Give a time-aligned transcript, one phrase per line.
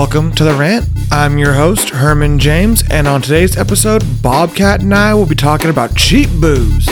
[0.00, 0.88] Welcome to the rant.
[1.10, 5.70] I'm your host, Herman James, and on today's episode, Bobcat and I will be talking
[5.70, 6.86] about cheap booze.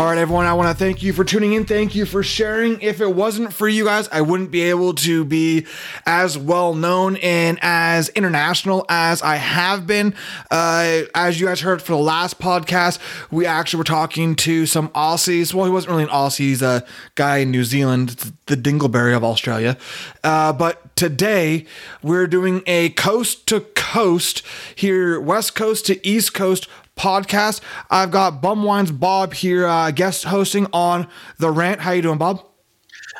[0.00, 1.66] All right, everyone, I want to thank you for tuning in.
[1.66, 2.80] Thank you for sharing.
[2.80, 5.66] If it wasn't for you guys, I wouldn't be able to be
[6.06, 10.14] as well known and as international as I have been.
[10.50, 12.98] Uh, as you guys heard for the last podcast,
[13.30, 15.52] we actually were talking to some Aussies.
[15.52, 16.82] Well, he wasn't really an Aussie, he's a
[17.14, 19.76] guy in New Zealand, the Dingleberry of Australia.
[20.24, 21.66] Uh, but today,
[22.02, 24.42] we're doing a coast to coast
[24.74, 26.68] here, west coast to east coast
[27.00, 27.62] podcast.
[27.90, 31.80] I've got Bumwines Bob here, uh, guest hosting on the rant.
[31.80, 32.44] How you doing, Bob?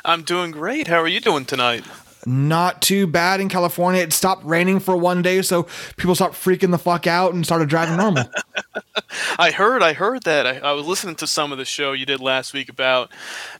[0.04, 0.86] I'm doing great.
[0.86, 1.84] How are you doing tonight?
[2.26, 4.02] Not too bad in California.
[4.02, 5.66] It stopped raining for one day, so
[5.96, 8.24] people stopped freaking the fuck out and started driving normal.
[9.38, 10.46] I heard, I heard that.
[10.46, 13.10] I, I, was listening to some of the show you did last week about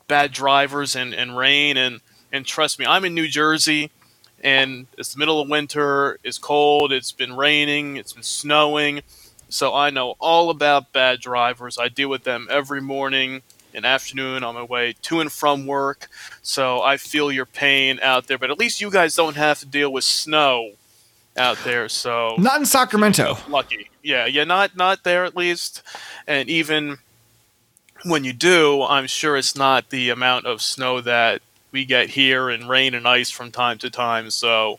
[0.06, 3.90] bad drivers and, and rain, and and trust me, I'm in New Jersey,
[4.44, 6.18] and it's the middle of winter.
[6.22, 6.92] It's cold.
[6.92, 7.96] It's been raining.
[7.96, 9.00] It's been snowing
[9.50, 11.78] so I know all about bad drivers.
[11.78, 13.42] I deal with them every morning
[13.74, 16.08] and afternoon on my way to and from work.
[16.42, 19.66] So I feel your pain out there, but at least you guys don't have to
[19.66, 20.72] deal with snow
[21.36, 21.88] out there.
[21.88, 23.38] So not in Sacramento.
[23.48, 25.82] Lucky, yeah, yeah, not not there at least.
[26.26, 26.98] And even
[28.04, 32.48] when you do, I'm sure it's not the amount of snow that we get here
[32.48, 34.30] and rain and ice from time to time.
[34.30, 34.78] So.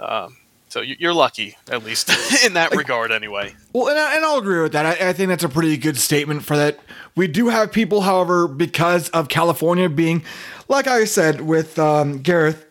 [0.00, 0.36] Um,
[0.74, 2.10] so you're lucky, at least
[2.44, 3.54] in that regard, anyway.
[3.72, 4.84] Well, and, I, and I'll agree with that.
[4.84, 6.80] I, I, think that's a pretty good statement for that.
[7.14, 10.24] We do have people, however, because of California being,
[10.66, 12.66] like I said with um, Gareth,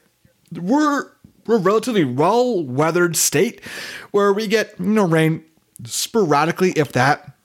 [0.51, 1.11] we're
[1.45, 3.63] we're a relatively well weathered state
[4.11, 5.45] where we get you know rain
[5.85, 7.37] sporadically, if that.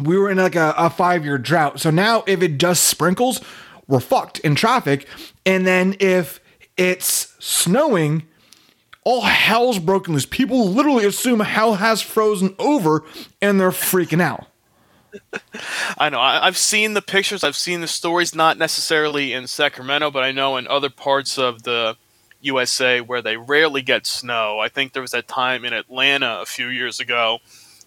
[0.00, 3.40] We were in like a, a five year drought, so now if it just sprinkles,
[3.86, 5.06] we're fucked in traffic.
[5.46, 6.40] And then if
[6.76, 8.24] it's snowing
[9.04, 10.26] all hell's broken loose.
[10.26, 13.04] People literally assume hell has frozen over
[13.40, 14.46] and they're freaking out.
[15.98, 16.20] I know.
[16.20, 17.44] I, have seen the pictures.
[17.44, 21.62] I've seen the stories, not necessarily in Sacramento, but I know in other parts of
[21.62, 21.96] the
[22.40, 24.58] USA where they rarely get snow.
[24.58, 27.38] I think there was that time in Atlanta a few years ago.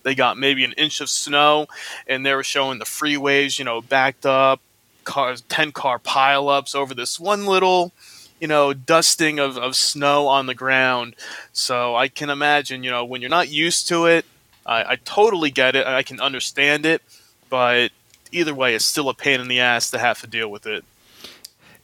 [0.04, 1.68] They got maybe an inch of snow,
[2.08, 4.62] and they were showing the freeways, you know, backed up,
[5.04, 7.92] cars, 10 car pileups over this one little
[8.40, 11.16] you know, dusting of, of snow on the ground.
[11.54, 14.26] So I can imagine, you know, when you're not used to it,
[14.66, 15.88] I, I totally get it.
[15.88, 17.02] I can understand it.
[17.50, 17.92] But
[18.32, 20.84] either way, it's still a pain in the ass to have to deal with it.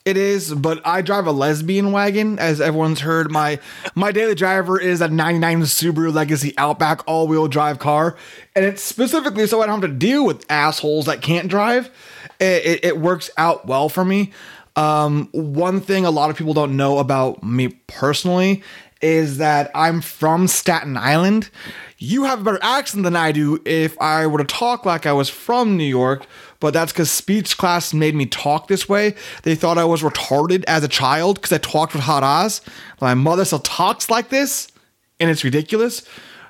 [0.05, 3.31] It is, but I drive a lesbian wagon, as everyone's heard.
[3.31, 3.59] My
[3.95, 8.17] my daily driver is a '99 Subaru Legacy Outback all-wheel drive car,
[8.53, 11.89] and it's specifically so I don't have to deal with assholes that can't drive.
[12.37, 14.33] It, it, it works out well for me.
[14.75, 18.63] Um, one thing a lot of people don't know about me personally
[19.03, 21.49] is that I'm from Staten Island.
[21.97, 25.11] You have a better accent than I do if I were to talk like I
[25.11, 26.25] was from New York,
[26.61, 29.15] but that's because speech class made me talk this way.
[29.43, 32.61] They thought I was retarded as a child because I talked with hot Oz.
[33.01, 34.69] My mother still talks like this,
[35.19, 36.03] and it's ridiculous.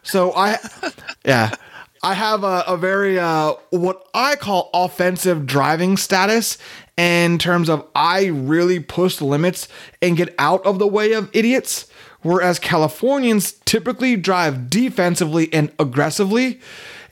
[0.04, 0.60] So I,
[1.26, 1.56] yeah.
[2.04, 6.58] I have a, a very uh, what I call offensive driving status
[6.98, 9.68] in terms of I really push the limits
[10.02, 11.88] and get out of the way of idiots.
[12.22, 16.62] Whereas Californians typically drive defensively and aggressively,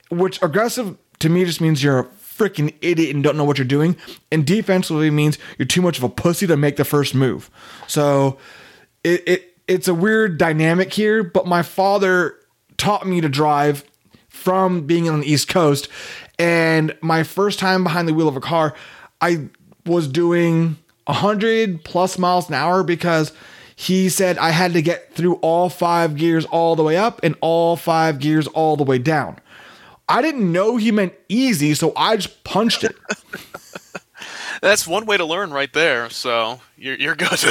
[0.09, 3.65] which aggressive to me just means you're a freaking idiot and don't know what you're
[3.65, 3.95] doing.
[4.31, 7.49] And defensively means you're too much of a pussy to make the first move.
[7.87, 8.37] So
[9.03, 12.35] it, it it's a weird dynamic here, but my father
[12.77, 13.85] taught me to drive
[14.27, 15.87] from being on the East Coast.
[16.39, 18.73] And my first time behind the wheel of a car,
[19.21, 19.49] I
[19.85, 23.33] was doing 100 plus miles an hour because
[23.75, 27.35] he said I had to get through all five gears all the way up and
[27.41, 29.39] all five gears all the way down.
[30.07, 32.95] I didn't know he meant easy, so I just punched it.
[34.61, 36.09] That's one way to learn right there.
[36.09, 37.31] So you're, you're good.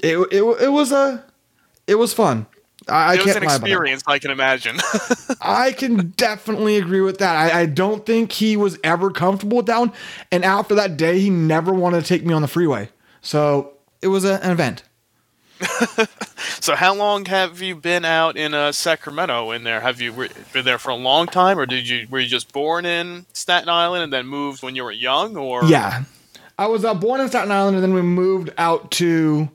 [0.00, 1.24] it, it, it was a
[1.86, 2.46] it was fun.
[2.88, 4.78] I, it was an experience, I can imagine.
[5.40, 7.36] I can definitely agree with that.
[7.36, 9.92] I, I, don't think he was ever comfortable with that one.
[10.30, 12.88] And after that day, he never wanted to take me on the freeway.
[13.20, 14.82] So it was a, an event.
[16.60, 19.52] so how long have you been out in uh, Sacramento?
[19.52, 22.26] In there, have you been there for a long time, or did you were you
[22.26, 25.36] just born in Staten Island and then moved when you were young?
[25.36, 26.04] Or yeah,
[26.58, 29.48] I was uh, born in Staten Island and then we moved out to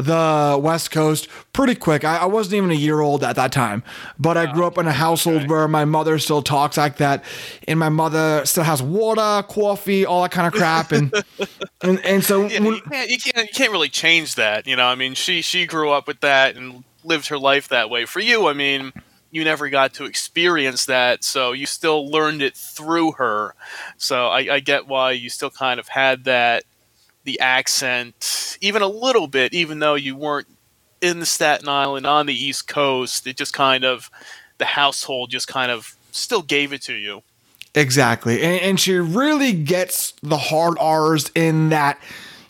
[0.00, 2.04] the West Coast pretty quick.
[2.04, 3.82] I, I wasn't even a year old at that time,
[4.18, 7.24] but I grew up in a household where my mother still talks like that,
[7.68, 11.12] and my mother still has water, coffee, all that kind of crap, and
[11.82, 14.66] and and so Yeah, when- you, can't, you can't you can't really change that.
[14.66, 17.88] You know, I mean, she she grew up with that and lived her life that
[17.90, 18.04] way.
[18.04, 18.92] For you, I mean,
[19.30, 23.54] you never got to experience that, so you still learned it through her.
[23.96, 26.64] So I, I get why you still kind of had that
[27.30, 30.48] the accent, even a little bit, even though you weren't
[31.00, 33.26] in the Staten Island on the East Coast.
[33.26, 34.10] It just kind of
[34.58, 37.22] the household just kind of still gave it to you.
[37.74, 38.42] Exactly.
[38.42, 42.00] And, and she really gets the hard R's in that,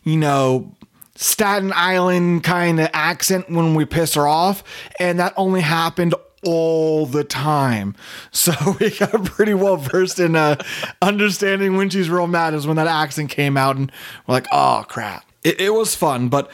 [0.02, 0.74] you know,
[1.14, 4.64] Staten Island kind of accent when we piss her off.
[4.98, 6.14] And that only happened
[6.44, 7.94] all the time.
[8.32, 10.56] So we got pretty well versed in uh,
[11.02, 13.76] understanding when she's real mad is when that accent came out.
[13.76, 13.92] And
[14.26, 15.24] we're like, oh, crap.
[15.42, 16.28] It, it was fun.
[16.28, 16.50] But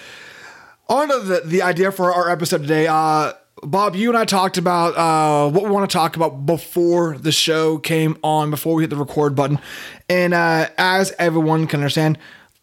[0.88, 2.86] on to the, the idea for our episode today.
[2.86, 7.16] Uh, Bob, you and I talked about uh, what we want to talk about before
[7.18, 9.58] the show came on, before we hit the record button.
[10.08, 12.18] And uh, as everyone can understand,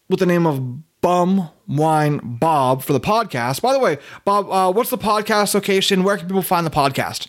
[0.08, 3.62] with the name of Bum Wine Bob for the podcast.
[3.62, 6.04] By the way, Bob, uh, what's the podcast location?
[6.04, 7.28] Where can people find the podcast?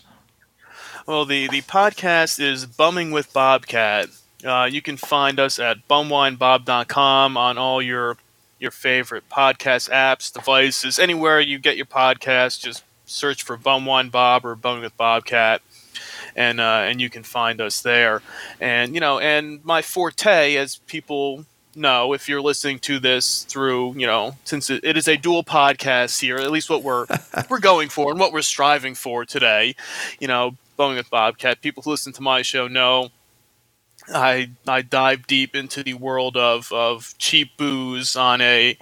[1.06, 4.08] Well, the, the podcast is Bumming with Bobcat.
[4.44, 8.16] Uh, you can find us at bumwinebob.com on all your
[8.58, 12.60] your favorite podcast apps, devices, anywhere you get your podcast.
[12.60, 15.62] Just search for Bumwine Bob or Bumming with Bobcat,
[16.34, 18.22] and uh, and you can find us there.
[18.60, 21.44] And you know, and my forte, as people
[21.76, 26.20] know, if you're listening to this through, you know, since it, is a dual podcast
[26.20, 27.06] here, at least what we're
[27.50, 29.74] we're going for and what we're striving for today,
[30.18, 31.60] you know, Bumming with Bobcat.
[31.60, 33.10] People who listen to my show know
[34.08, 38.78] I I dive deep into the world of, of cheap booze on a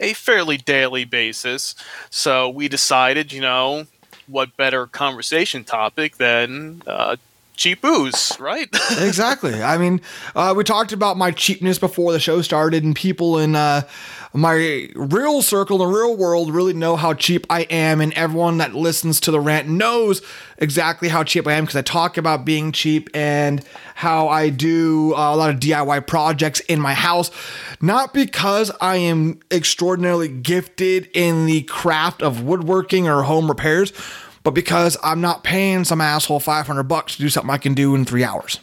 [0.00, 1.74] a fairly daily basis.
[2.10, 3.86] So we decided, you know,
[4.26, 7.16] what better conversation topic than uh,
[7.56, 8.68] cheap booze, right?
[8.98, 9.62] exactly.
[9.62, 10.00] I mean,
[10.34, 13.82] uh, we talked about my cheapness before the show started, and people in uh,
[14.32, 18.74] my real circle, the real world, really know how cheap I am, and everyone that
[18.74, 20.22] listens to the rant knows
[20.58, 23.64] exactly how cheap I am because I talk about being cheap and
[23.94, 27.30] how I do uh, a lot of DIY projects in my house.
[27.80, 33.92] Not because I am extraordinarily gifted in the craft of woodworking or home repairs,
[34.44, 37.94] but because I'm not paying some asshole 500 bucks to do something I can do
[37.96, 38.60] in three hours.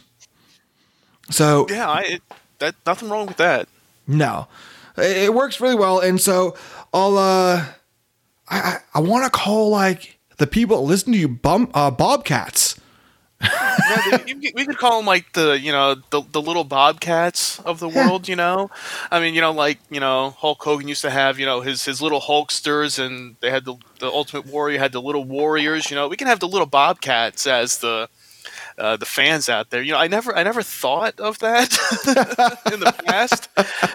[1.30, 2.22] So yeah, I it,
[2.58, 3.68] that nothing wrong with that.
[4.06, 4.48] no,
[4.96, 6.00] it, it works really well.
[6.00, 6.56] And so
[6.94, 7.66] I'll, uh,
[8.48, 11.90] I, I, I want to call like the people that listen to you bum, uh,
[11.90, 12.80] bobcats.
[13.42, 14.18] Yeah,
[14.54, 18.28] we could call them like the you know the the little bobcats of the world.
[18.28, 18.70] You know,
[19.10, 21.84] I mean, you know, like you know, Hulk Hogan used to have you know his
[21.84, 25.90] his little Hulksters, and they had the the Ultimate Warrior had the little Warriors.
[25.90, 28.08] You know, we can have the little bobcats as the
[28.78, 29.82] uh, the fans out there.
[29.82, 31.72] You know, I never I never thought of that
[32.72, 33.48] in the past,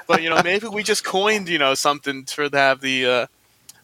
[0.07, 3.05] but you know, maybe we just coined you know something to have the.
[3.05, 3.27] Uh,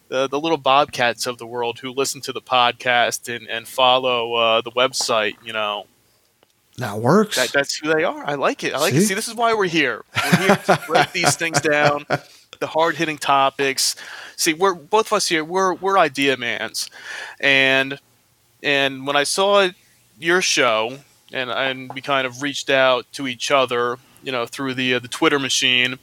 [0.08, 4.34] the, the little bobcats of the world who listen to the podcast and, and follow
[4.34, 5.86] uh, the website, you know,
[6.78, 7.36] That works.
[7.36, 8.24] that, that's who they are.
[8.26, 8.74] I like it.
[8.74, 9.00] I like it.
[9.00, 9.06] See?
[9.06, 10.04] See, this is why we're here.
[10.22, 12.04] We're here to break these things down,
[12.60, 13.96] the hard hitting topics.
[14.36, 15.44] See, we're both of us here.
[15.44, 16.90] We're we're idea mans,
[17.40, 17.98] and
[18.62, 19.68] and when I saw
[20.18, 20.98] your show,
[21.32, 24.98] and and we kind of reached out to each other, you know, through the uh,
[24.98, 25.98] the Twitter machine,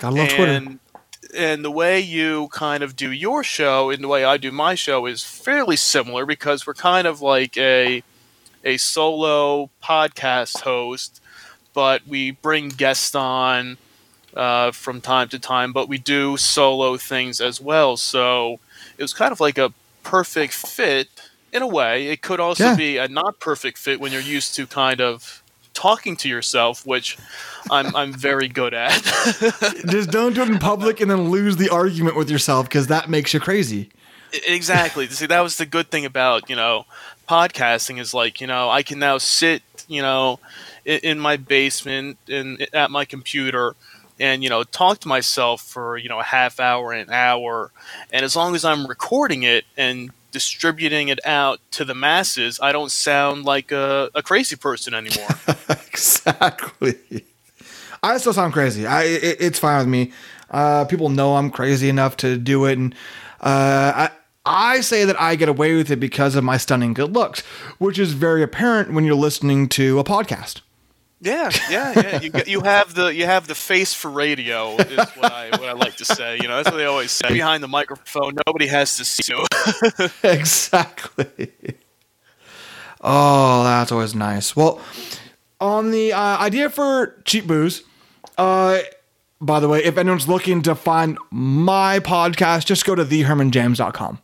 [0.00, 0.78] Gotta love Twitter.
[1.36, 4.74] And the way you kind of do your show and the way I do my
[4.74, 8.02] show is fairly similar because we're kind of like a
[8.64, 11.20] a solo podcast host,
[11.74, 13.76] but we bring guests on
[14.36, 17.96] uh, from time to time, but we do solo things as well.
[17.96, 18.60] So
[18.96, 19.72] it was kind of like a
[20.04, 21.08] perfect fit
[21.52, 22.08] in a way.
[22.08, 22.76] It could also Yeah.
[22.76, 25.41] be a not perfect fit when you're used to kind of
[25.82, 27.18] talking to yourself, which
[27.68, 28.92] I'm I'm very good at.
[29.88, 33.10] Just don't do it in public and then lose the argument with yourself because that
[33.10, 33.90] makes you crazy.
[34.46, 35.08] exactly.
[35.08, 36.86] See, that was the good thing about you know
[37.28, 40.38] podcasting is like you know I can now sit you know
[40.84, 43.74] in, in my basement and at my computer
[44.20, 47.72] and you know talk to myself for you know a half hour an hour
[48.12, 52.72] and as long as i'm recording it and distributing it out to the masses i
[52.72, 55.28] don't sound like a, a crazy person anymore
[55.92, 57.24] exactly.
[58.02, 58.86] I still sound crazy.
[58.86, 60.12] I it, it's fine with me.
[60.50, 62.94] Uh, people know I'm crazy enough to do it, and
[63.40, 64.10] uh, I
[64.44, 67.40] I say that I get away with it because of my stunning good looks,
[67.78, 70.62] which is very apparent when you're listening to a podcast.
[71.22, 72.20] Yeah, yeah, yeah.
[72.20, 75.72] You you have the you have the face for radio is what I what I
[75.72, 76.38] like to say.
[76.42, 77.28] You know, that's what they always say.
[77.28, 80.08] Behind the microphone, nobody has to see you.
[80.28, 81.52] exactly.
[83.00, 84.56] Oh, that's always nice.
[84.56, 84.80] Well,
[85.60, 87.82] on the uh, idea for cheap booze,
[88.36, 88.80] uh,
[89.40, 94.20] by the way, if anyone's looking to find my podcast, just go to thehermanjames.com.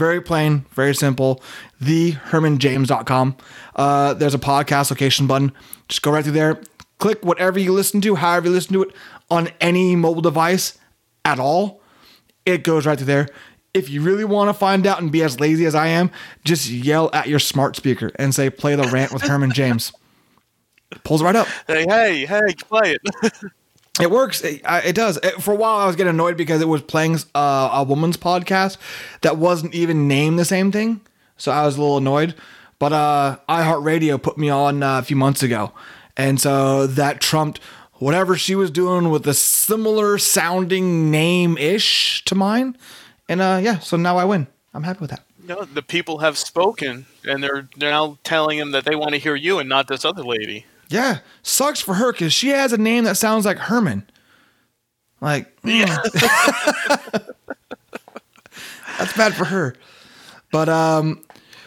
[0.00, 1.42] Very plain, very simple.
[1.82, 3.36] Thehermanjames.com.
[3.76, 5.52] Uh, there's a podcast location button.
[5.88, 6.58] Just go right through there.
[7.00, 8.94] Click whatever you listen to, however you listen to it
[9.30, 10.78] on any mobile device
[11.26, 11.82] at all.
[12.46, 13.28] It goes right through there.
[13.74, 16.10] If you really want to find out and be as lazy as I am,
[16.46, 19.92] just yell at your smart speaker and say, play the rant with Herman James.
[21.04, 21.46] Pulls right up.
[21.66, 23.32] Hey, hey, hey, play it.
[24.00, 24.42] It works.
[24.42, 25.18] It, it does.
[25.40, 28.76] For a while, I was getting annoyed because it was playing uh, a woman's podcast
[29.22, 31.00] that wasn't even named the same thing.
[31.36, 32.34] So I was a little annoyed.
[32.78, 35.72] But uh, iHeartRadio put me on uh, a few months ago.
[36.16, 37.60] And so that trumped
[37.94, 42.76] whatever she was doing with a similar sounding name ish to mine.
[43.28, 44.46] And uh, yeah, so now I win.
[44.74, 45.22] I'm happy with that.
[45.46, 49.18] No, the people have spoken, and they're they're now telling him that they want to
[49.18, 50.64] hear you and not this other lady.
[50.90, 54.04] Yeah, sucks for her because she has a name that sounds like Herman.
[55.20, 55.98] Like, yeah.
[58.98, 59.76] that's bad for her.
[60.50, 61.24] But um,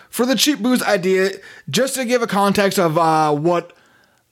[0.10, 1.32] for the cheap booze idea,
[1.70, 3.72] just to give a context of uh, what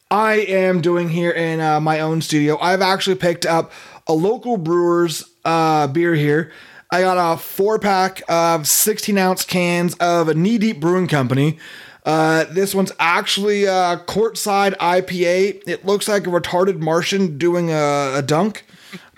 [0.10, 3.72] I am doing here in uh, my own studio, I've actually picked up
[4.08, 6.52] a local brewer's uh, beer here.
[6.92, 11.58] I got a four pack of 16 ounce cans of a Knee Deep Brewing Company.
[12.04, 15.62] Uh, this one's actually a courtside IPA.
[15.68, 18.66] It looks like a retarded Martian doing a, a dunk,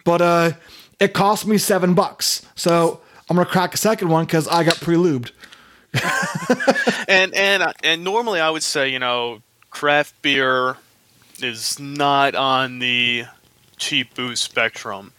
[0.03, 0.51] but uh,
[0.99, 2.45] it cost me seven bucks.
[2.55, 5.31] So I'm gonna crack a second one because I got pre-lubed.
[7.07, 10.75] and and and normally I would say you know craft beer
[11.39, 13.25] is not on the
[13.77, 15.13] cheap booze spectrum.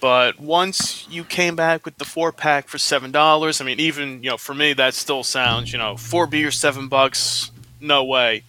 [0.00, 4.22] But once you came back with the four pack for seven dollars, I mean, even
[4.22, 7.50] you know, for me, that still sounds, you know, four beer, seven bucks,
[7.80, 8.44] no way.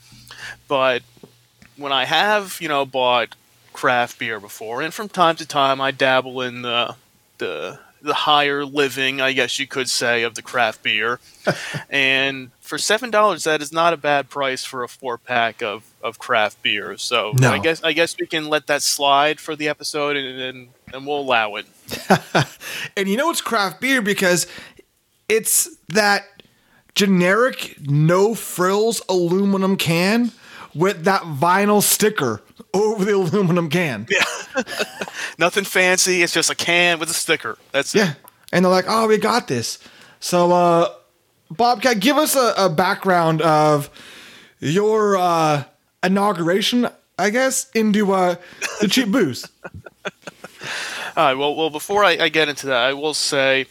[0.67, 1.03] But
[1.77, 3.35] when I have, you know, bought
[3.71, 6.95] craft beer before, and from time to time, I dabble in the
[7.37, 11.19] the the higher living, I guess you could say, of the craft beer.
[11.89, 15.83] and for seven dollars, that is not a bad price for a four pack of,
[16.01, 16.97] of craft beer.
[16.97, 17.51] So no.
[17.51, 21.05] I guess I guess we can let that slide for the episode, and, and, and
[21.05, 21.67] we'll allow it.
[22.97, 24.47] and you know it's craft beer because
[25.29, 26.23] it's that
[26.95, 30.31] generic no frills aluminum can
[30.73, 32.41] with that vinyl sticker
[32.83, 34.07] over the aluminum can.
[34.09, 34.63] Yeah.
[35.37, 36.21] Nothing fancy.
[36.21, 37.57] It's just a can with a sticker.
[37.71, 38.11] That's yeah.
[38.11, 38.17] It.
[38.51, 39.79] And they're like, oh, we got this.
[40.19, 40.89] So, uh,
[41.51, 43.89] Bobcat, give us a, a background of
[44.59, 45.63] your uh,
[46.03, 48.35] inauguration, I guess, into uh,
[48.81, 49.49] the cheap booze.
[51.15, 51.33] All right.
[51.33, 53.65] Well, well, before I, I get into that, I will say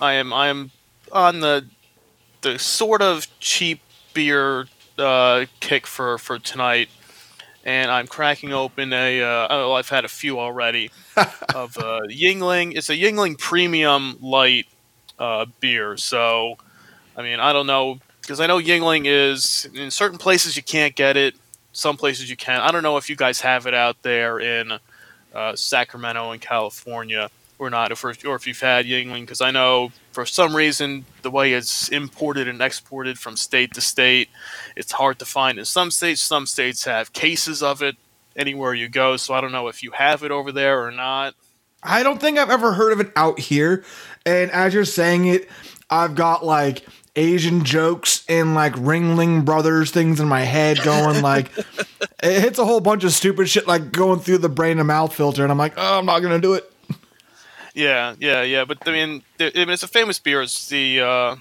[0.00, 0.70] I am I am
[1.12, 1.66] on the
[2.40, 3.80] the sort of cheap
[4.14, 6.88] beer uh, kick for for tonight
[7.64, 9.22] and I'm cracking open a.
[9.22, 10.90] Uh, oh, I've had a few already
[11.54, 12.76] of uh, Yuengling.
[12.76, 14.66] It's a Yuengling Premium Light
[15.18, 15.96] uh, beer.
[15.96, 16.56] So,
[17.16, 20.94] I mean, I don't know because I know Yuengling is in certain places you can't
[20.94, 21.34] get it,
[21.72, 22.60] some places you can.
[22.60, 24.72] I don't know if you guys have it out there in
[25.34, 29.90] uh, Sacramento and California or not, if or if you've had Yuengling, because I know
[30.12, 34.28] for some reason the way it's imported and exported from state to state,
[34.76, 36.22] it's hard to find in some states.
[36.22, 37.96] Some states have cases of it
[38.36, 41.34] anywhere you go, so I don't know if you have it over there or not.
[41.82, 43.84] I don't think I've ever heard of it out here,
[44.24, 45.48] and as you're saying it,
[45.90, 46.84] I've got like
[47.16, 51.50] Asian jokes and like Ringling Brothers things in my head going like
[52.22, 55.14] it hits a whole bunch of stupid shit like going through the brain and mouth
[55.14, 56.72] filter, and I'm like, oh, I'm not gonna do it.
[57.78, 58.64] Yeah, yeah, yeah.
[58.64, 60.42] But I mean, I mean, it's a famous beer.
[60.42, 61.36] It's the uh,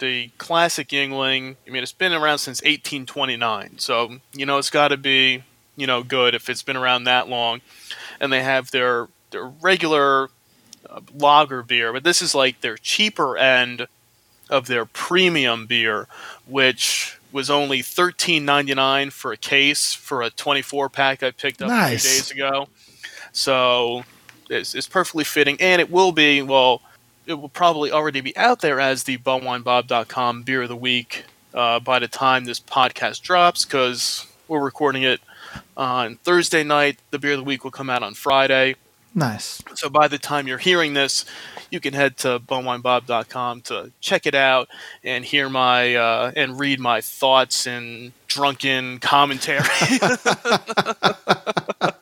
[0.00, 1.54] the classic Yuengling.
[1.64, 5.44] I mean, it's been around since 1829, so you know it's got to be
[5.76, 7.60] you know good if it's been around that long.
[8.18, 10.30] And they have their their regular
[10.90, 13.86] uh, lager beer, but this is like their cheaper end
[14.50, 16.08] of their premium beer,
[16.46, 21.30] which was only thirteen ninety nine for a case for a twenty four pack I
[21.30, 22.04] picked up nice.
[22.04, 22.68] a few days ago.
[23.30, 24.02] So
[24.50, 26.82] is, is perfectly fitting, and it will be well.
[27.26, 31.24] It will probably already be out there as the bumwinebob.com beer of the week
[31.54, 35.20] uh, by the time this podcast drops, because we're recording it
[35.76, 36.98] on Thursday night.
[37.10, 38.76] The beer of the week will come out on Friday.
[39.16, 39.62] Nice.
[39.74, 41.24] So by the time you're hearing this,
[41.70, 44.68] you can head to bumwinebob.com to check it out
[45.02, 49.64] and hear my uh, and read my thoughts and drunken commentary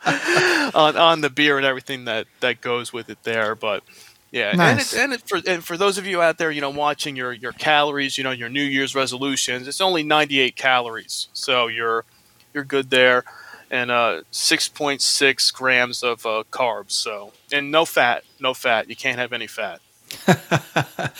[0.74, 3.54] on on the beer and everything that that goes with it there.
[3.54, 3.82] But
[4.30, 4.92] yeah, Nice.
[4.94, 7.16] and it, and it, for and for those of you out there, you know, watching
[7.16, 12.04] your your calories, you know, your New Year's resolutions, it's only 98 calories, so you're
[12.52, 13.24] you're good there,
[13.70, 16.92] and uh, 6.6 grams of uh, carbs.
[16.92, 18.88] So and no fat, no fat.
[18.88, 19.80] You can't have any fat.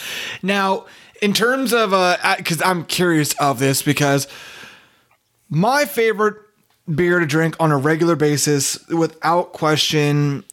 [0.43, 0.87] Now,
[1.23, 4.27] in terms of uh, because I'm curious of this because
[5.49, 6.37] my favorite
[6.93, 10.45] beer to drink on a regular basis, without question,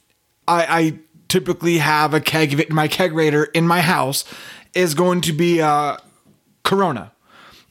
[0.47, 2.71] I, I typically have a keg of it.
[2.71, 4.25] My kegerator in my house
[4.73, 5.97] is going to be uh,
[6.63, 7.11] Corona.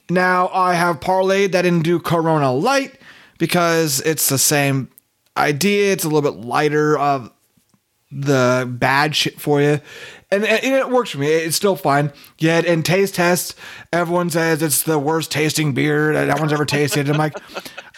[0.09, 2.99] Now I have parlayed that into Corona Light
[3.37, 4.89] because it's the same
[5.37, 5.93] idea.
[5.93, 7.31] It's a little bit lighter of
[8.11, 9.79] the bad shit for you.
[10.29, 11.27] And, and it works for me.
[11.27, 12.11] It's still fine.
[12.37, 13.55] Yet in taste tests,
[13.91, 17.09] everyone says it's the worst tasting beer that anyone's ever tasted.
[17.09, 17.37] I'm like,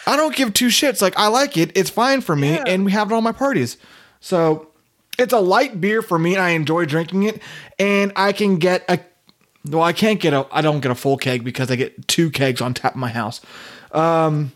[0.06, 1.00] I don't give two shits.
[1.02, 1.72] Like I like it.
[1.76, 2.64] It's fine for me, Yeah.
[2.66, 3.76] and we have it on my parties.
[4.20, 4.68] So
[5.18, 7.40] it's a light beer for me, and I enjoy drinking it.
[7.78, 8.98] And I can get a
[9.68, 12.30] well, I can't get a I don't get a full keg because I get two
[12.30, 13.40] kegs on tap in my house.
[13.92, 14.52] Um,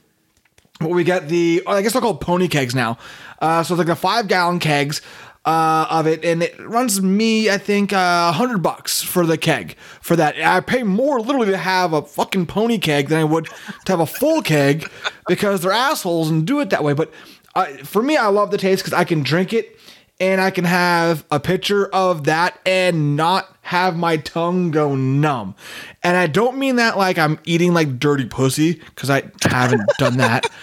[0.80, 2.98] But we get the I guess they're called pony kegs now.
[3.40, 5.00] Uh, so it's like the five gallon kegs
[5.48, 9.76] uh, of it, and it runs me I think a hundred bucks for the keg
[10.02, 10.38] for that.
[10.38, 13.46] I pay more literally to have a fucking pony keg than I would
[13.86, 14.90] to have a full keg
[15.26, 16.92] because they're assholes and do it that way.
[16.92, 17.10] But
[17.54, 19.80] uh, for me, I love the taste because I can drink it
[20.20, 25.54] and I can have a picture of that and not have my tongue go numb.
[26.02, 30.18] And I don't mean that like I'm eating like dirty pussy because I haven't done
[30.18, 30.44] that.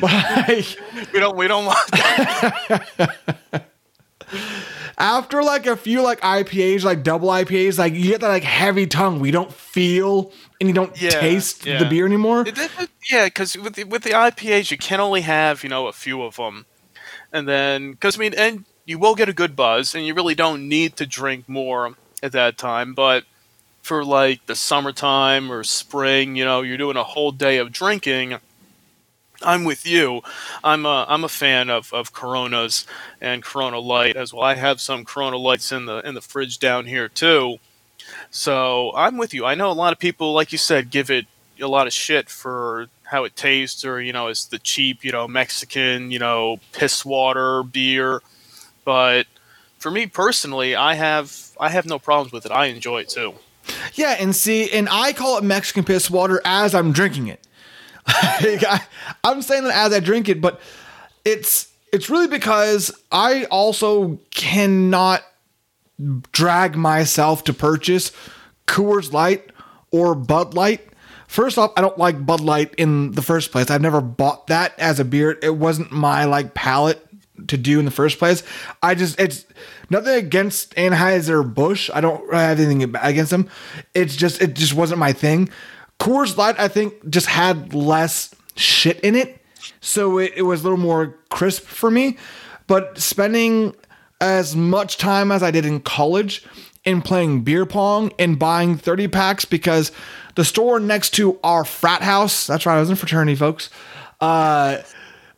[0.00, 0.10] But
[0.48, 0.66] like,
[1.12, 3.66] We don't we don't want that.
[4.98, 8.86] after like a few like IPAs, like double IPAs, like you get that like heavy
[8.86, 9.20] tongue.
[9.20, 11.78] We don't feel and you don't Yeah, taste yeah.
[11.78, 12.42] the beer anymore.
[12.42, 15.68] It- it- it- yeah, because with the, with the IPAs, you can only have you
[15.68, 16.66] know a few of them,
[17.32, 20.34] and then because I mean, and you will get a good buzz, and you really
[20.34, 22.94] don't need to drink more at that time.
[22.94, 23.24] But
[23.82, 28.36] for like the summertime or spring, you know, you're doing a whole day of drinking.
[29.46, 30.22] I'm with you.
[30.64, 32.84] I'm a I'm a fan of, of Coronas
[33.20, 34.42] and Corona Light as well.
[34.42, 37.58] I have some Corona Lights in the in the fridge down here too.
[38.30, 39.46] So I'm with you.
[39.46, 41.26] I know a lot of people, like you said, give it
[41.60, 45.12] a lot of shit for how it tastes, or you know, it's the cheap, you
[45.12, 48.20] know, Mexican, you know, piss water beer.
[48.84, 49.26] But
[49.78, 52.52] for me personally, I have I have no problems with it.
[52.52, 53.34] I enjoy it too.
[53.94, 57.45] Yeah, and see, and I call it Mexican piss water as I'm drinking it.
[58.06, 58.82] I,
[59.24, 60.60] I'm saying that as I drink it, but
[61.24, 65.22] it's it's really because I also cannot
[66.32, 68.12] drag myself to purchase
[68.66, 69.50] Coors Light
[69.90, 70.88] or Bud Light.
[71.26, 73.70] First off, I don't like Bud Light in the first place.
[73.70, 75.38] I've never bought that as a beer.
[75.42, 77.02] It wasn't my like palate
[77.48, 78.42] to do in the first place.
[78.82, 79.44] I just it's
[79.90, 81.90] nothing against Anheuser Busch.
[81.92, 83.48] I don't have anything against them.
[83.94, 85.48] It's just it just wasn't my thing.
[85.98, 89.40] Coors Light, I think, just had less shit in it,
[89.80, 92.16] so it, it was a little more crisp for me.
[92.66, 93.74] But spending
[94.20, 96.44] as much time as I did in college
[96.84, 99.92] in playing beer pong and buying 30 packs because
[100.36, 103.70] the store next to our frat house, that's right, I was in fraternity, folks,
[104.20, 104.78] uh,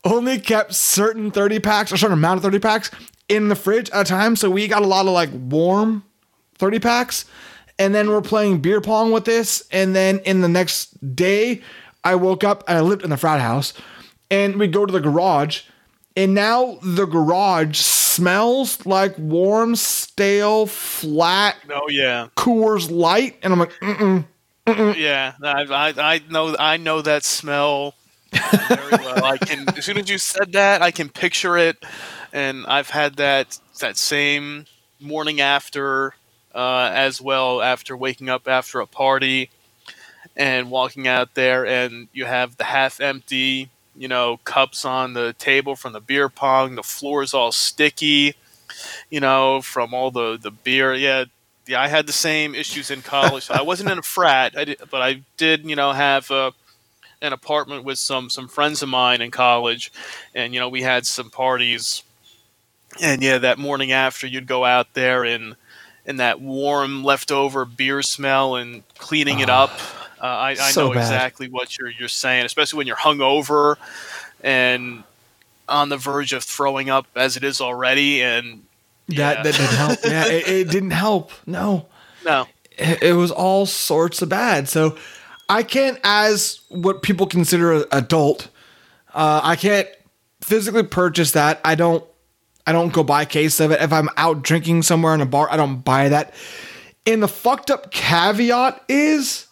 [0.05, 2.90] only kept certain 30 packs, or certain amount of 30 packs
[3.29, 4.37] in the fridge at a time.
[4.37, 6.05] So we got a lot of like warm
[6.57, 7.25] 30 packs.
[7.79, 9.67] And then we're playing beer pong with this.
[9.71, 11.62] And then in the next day,
[12.05, 13.73] I woke up and I lived in the frat house.
[14.31, 15.62] And we go to the garage.
[16.17, 23.37] And now the garage smells like warm, stale, flat Oh yeah, Coors Light.
[23.43, 24.25] And I'm like, mm-mm.
[24.97, 25.35] yeah.
[25.43, 27.95] I, I, I know I know that smell
[28.33, 29.25] very well.
[29.25, 31.85] I can as soon as you said that, I can picture it,
[32.33, 34.67] and I've had that that same
[35.01, 36.14] morning after
[36.59, 39.49] uh, as well after waking up after a party
[40.37, 45.35] and walking out there, and you have the half empty, you know, cups on the
[45.35, 46.75] table from the beer pong.
[46.75, 48.35] The floor is all sticky,
[49.09, 50.94] you know, from all the the beer.
[50.94, 51.27] Yeah,
[51.68, 51.81] yeah.
[51.81, 53.49] I had the same issues in college.
[53.53, 56.53] I wasn't in a frat, I did, but I did, you know, have a
[57.23, 59.92] an apartment with some some friends of mine in college,
[60.35, 62.03] and you know we had some parties,
[63.01, 65.55] and yeah, that morning after you'd go out there and
[66.09, 69.71] and that warm leftover beer smell and cleaning it up.
[70.21, 71.03] Uh, I, I so know bad.
[71.03, 73.77] exactly what you're you're saying, especially when you're hungover
[74.42, 75.05] and
[75.68, 78.64] on the verge of throwing up as it is already, and
[79.11, 79.42] That, yeah.
[79.44, 79.99] that didn't help.
[80.05, 81.31] Yeah, it, it didn't help.
[81.47, 81.87] No.
[82.25, 84.68] no, it, it was all sorts of bad.
[84.68, 84.97] So
[85.49, 88.49] I can't, as what people consider an adult,
[89.14, 89.87] uh, I can't
[90.40, 91.61] physically purchase that.
[91.64, 92.03] I don't.
[92.68, 93.81] I don't go buy a case of it.
[93.81, 96.35] If I'm out drinking somewhere in a bar, I don't buy that.
[97.07, 99.46] And the fucked up caveat is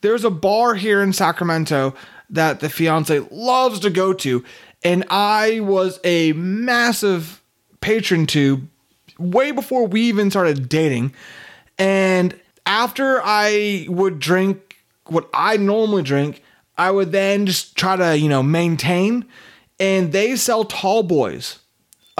[0.00, 1.94] there's a bar here in Sacramento
[2.30, 4.42] that the fiance loves to go to,
[4.82, 7.40] and I was a massive
[7.80, 8.66] patron to
[9.20, 11.14] way before we even started dating.
[11.78, 12.34] And
[12.66, 16.42] after I would drink what I normally drink,
[16.76, 19.26] I would then just try to, you know, maintain.
[19.78, 21.60] And they sell tall boys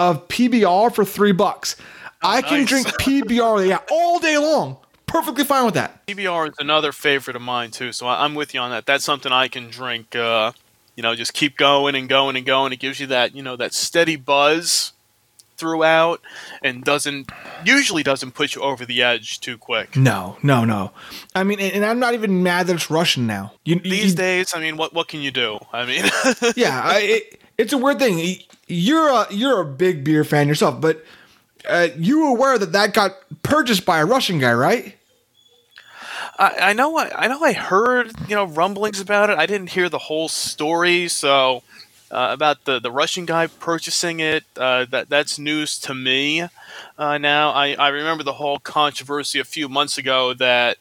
[0.09, 1.75] of PBR for three bucks.
[2.21, 2.69] I can nice.
[2.69, 4.77] drink PBR yeah, all day long.
[5.05, 6.05] Perfectly fine with that.
[6.07, 8.85] PBR is another favorite of mine too, so I, I'm with you on that.
[8.85, 10.15] That's something I can drink.
[10.15, 10.53] Uh,
[10.95, 12.71] you know, just keep going and going and going.
[12.73, 14.93] It gives you that, you know, that steady buzz
[15.57, 16.19] throughout,
[16.63, 17.31] and doesn't
[17.63, 19.95] usually doesn't put you over the edge too quick.
[19.95, 20.91] No, no, no.
[21.35, 23.53] I mean, and, and I'm not even mad that it's Russian now.
[23.63, 25.59] You, These you- days, I mean, what what can you do?
[25.71, 26.03] I mean,
[26.55, 28.37] yeah, I, it, it's a weird thing.
[28.67, 31.03] You're a you're a big beer fan yourself, but
[31.67, 33.11] uh, you were aware that that got
[33.43, 34.95] purchased by a Russian guy, right?
[36.39, 39.37] I, I know I, I know I heard you know rumblings about it.
[39.37, 41.63] I didn't hear the whole story, so
[42.13, 46.47] uh, about the, the Russian guy purchasing it, uh, that that's news to me.
[46.97, 50.77] Uh, now I, I remember the whole controversy a few months ago that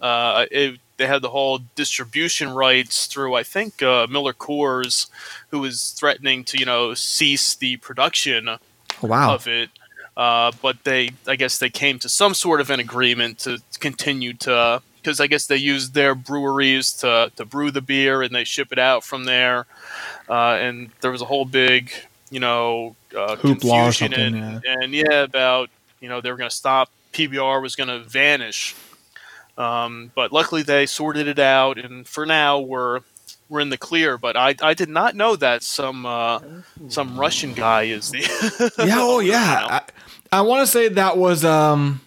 [0.00, 5.08] uh, it, they had the whole distribution rights through I think uh, Miller Coors,
[5.50, 8.58] who was threatening to you know cease the production Oh,
[9.08, 9.34] wow.
[9.34, 9.68] of it.
[10.16, 14.34] Uh, but they, I guess, they came to some sort of an agreement to continue
[14.34, 18.44] to, because I guess they use their breweries to, to brew the beer and they
[18.44, 19.66] ship it out from there.
[20.28, 21.90] Uh, and there was a whole big,
[22.30, 23.40] you know, uh, Hoopla
[23.96, 25.68] confusion and, and yeah, about
[26.00, 26.90] you know they were going to stop.
[27.12, 28.76] PBR was going to vanish.
[29.58, 33.00] Um, but luckily they sorted it out, and for now we're
[33.48, 34.16] we're in the clear.
[34.16, 36.40] But I, I did not know that some uh,
[36.88, 39.80] some Russian guy is the yeah, oh yeah.
[40.32, 42.00] I, I want to say that was um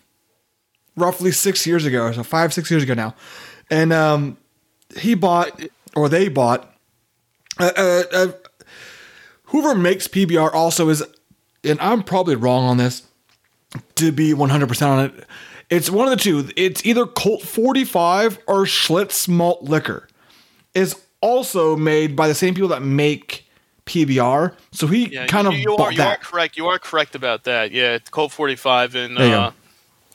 [0.95, 3.15] roughly six years ago, so five six years ago now,
[3.69, 4.37] and um
[4.97, 5.61] he bought
[5.95, 6.71] or they bought.
[7.57, 8.27] Uh, uh, uh,
[9.45, 11.03] whoever makes PBR also is,
[11.63, 13.03] and I'm probably wrong on this.
[13.95, 15.25] To be 100 percent on it,
[15.69, 16.49] it's one of the two.
[16.55, 20.07] It's either Colt 45 or Schlitz Malt Liquor.
[20.73, 23.45] It's also made by the same people that make
[23.85, 24.53] PBR.
[24.71, 26.57] So he Yeah, kind you, of you are you are correct.
[26.57, 27.71] You are correct about that.
[27.71, 29.51] Yeah, Colt forty five and uh,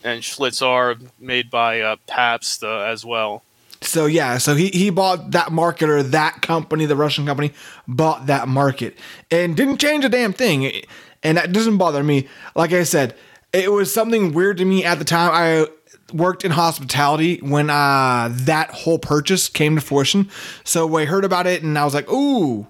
[0.05, 3.43] and Schlitz are made by uh, Pabst uh, as well.
[3.83, 7.53] So yeah, so he he bought that market or that company, the Russian company,
[7.89, 8.99] bought that market
[9.31, 10.83] and didn't change a damn thing.
[11.23, 12.29] And that doesn't bother me.
[12.55, 13.15] Like I said,
[13.53, 15.31] it was something weird to me at the time.
[15.33, 15.67] I
[16.13, 20.29] worked in hospitality when uh that whole purchase came to fruition.
[20.65, 22.67] So I heard about it and I was like, "Ooh,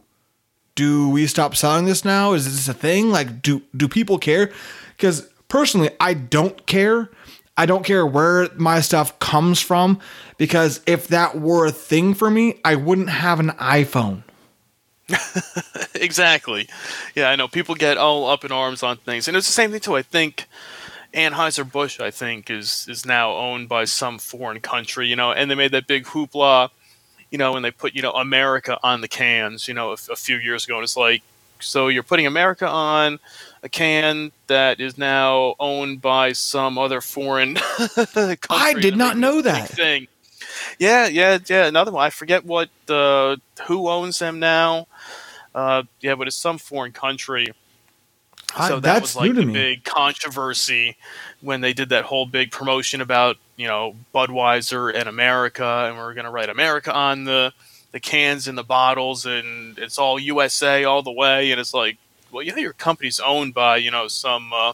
[0.75, 2.33] do we stop selling this now?
[2.33, 3.11] Is this a thing?
[3.11, 4.51] Like do do people care?"
[4.99, 7.11] Cuz personally, I don't care.
[7.57, 9.99] I don't care where my stuff comes from
[10.39, 14.23] because if that were a thing for me, I wouldn't have an iPhone.
[15.95, 16.69] exactly.
[17.15, 19.71] Yeah, I know people get all up in arms on things, and it's the same
[19.71, 19.97] thing too.
[19.97, 20.47] I think
[21.15, 25.09] Anheuser Busch, I think, is is now owned by some foreign country.
[25.09, 26.71] You know, and they made that big hoopla.
[27.31, 29.69] You know, when they put you know America on the cans.
[29.69, 31.23] You know, a, a few years ago, and it's like,
[31.59, 33.19] so you're putting America on
[33.63, 37.55] a can that is now owned by some other foreign
[37.95, 38.39] country.
[38.51, 39.69] I did not know that.
[39.69, 40.09] Thing.
[40.79, 41.67] Yeah, yeah, yeah.
[41.67, 42.05] Another one.
[42.05, 44.87] I forget what uh, who owns them now.
[45.55, 47.49] Uh, yeah, but it's some foreign country.
[48.57, 49.53] I- So that was like new the me.
[49.53, 50.97] big controversy
[51.41, 56.03] when they did that whole big promotion about you know Budweiser and America, and we
[56.03, 57.53] are going to write America on the
[57.93, 61.99] the cans and the bottles, and it's all USA all the way, and it's like,
[62.31, 64.73] well, yeah, your company's owned by you know some uh,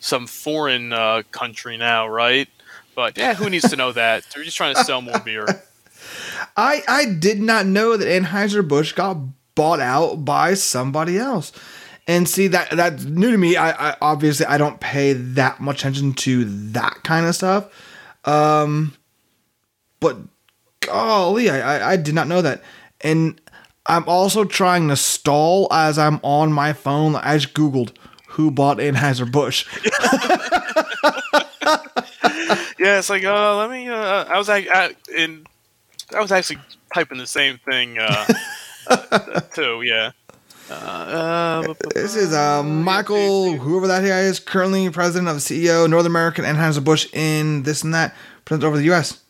[0.00, 2.48] some foreign uh, country now, right?
[2.96, 4.24] But yeah, who needs to know that?
[4.34, 5.46] They're just trying to sell more beer.
[6.56, 9.18] I I did not know that Anheuser Busch got
[9.54, 11.52] bought out by somebody else.
[12.08, 13.56] And see that that's new to me.
[13.56, 17.68] I, I obviously I don't pay that much attention to that kind of stuff.
[18.24, 18.94] Um,
[20.00, 20.16] but
[20.80, 22.62] golly, I, I I did not know that.
[23.02, 23.38] And
[23.84, 27.14] I'm also trying to stall as I'm on my phone.
[27.16, 27.94] I just googled
[28.28, 29.66] who bought Anheuser Busch.
[32.78, 33.88] yeah, it's like, uh, let me.
[33.88, 35.46] Uh, I was like, I, in,
[36.14, 36.58] I was actually
[36.94, 39.82] typing the same thing uh, too.
[39.82, 40.12] Yeah.
[40.70, 46.06] Uh, uh, This is uh, Michael, whoever that guy is, currently president of CEO, North
[46.06, 49.20] American Anheuser Busch in this and that, president over the U.S.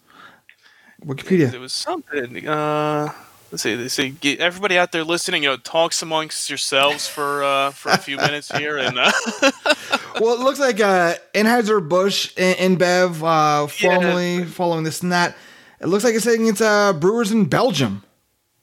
[1.05, 1.53] Wikipedia.
[1.53, 2.46] It was something.
[2.49, 3.12] Uh,
[3.51, 3.63] let's
[3.95, 4.11] see.
[4.11, 8.17] Get everybody out there listening, you know, talks amongst yourselves for uh, for a few
[8.17, 9.11] minutes here, and uh,
[10.21, 14.45] well, it looks like uh, Anheuser Busch InBev, uh, formerly Yeah.
[14.47, 15.37] following this and that.
[15.81, 18.03] It looks like it's saying it's uh, Brewers in Belgium.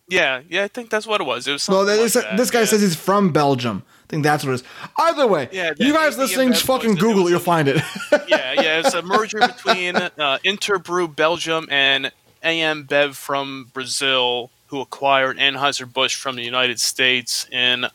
[0.09, 1.47] yeah, yeah, I think that's what it was.
[1.47, 2.65] It was Well, this, like that, this guy yeah.
[2.65, 3.83] says he's from Belgium.
[3.87, 4.63] I think that's what it is.
[4.99, 7.77] Either way, Yeah, you guys listening, just fucking Google it, you'll a- find it.
[8.27, 10.09] yeah, yeah, it's a merger between uh,
[10.43, 12.11] Interbrew Belgium and
[12.43, 17.85] AmBev from Brazil, who acquired Anheuser Busch from the United States in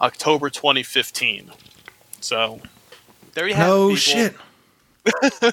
[0.00, 1.50] October 2015.
[2.20, 2.60] So
[3.34, 3.98] there you have no it.
[3.98, 4.38] people.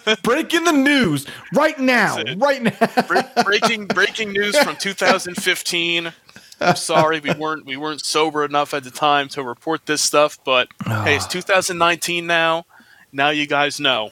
[0.06, 0.22] shit.
[0.24, 2.22] Breaking the news right now.
[2.38, 3.04] Right now.
[3.08, 6.14] Bre- breaking breaking news from 2015.
[6.62, 10.38] I'm sorry we weren't we weren't sober enough at the time to report this stuff,
[10.46, 11.30] but hey, it's ah.
[11.30, 12.68] 2019 now.
[13.12, 14.12] Now you guys know.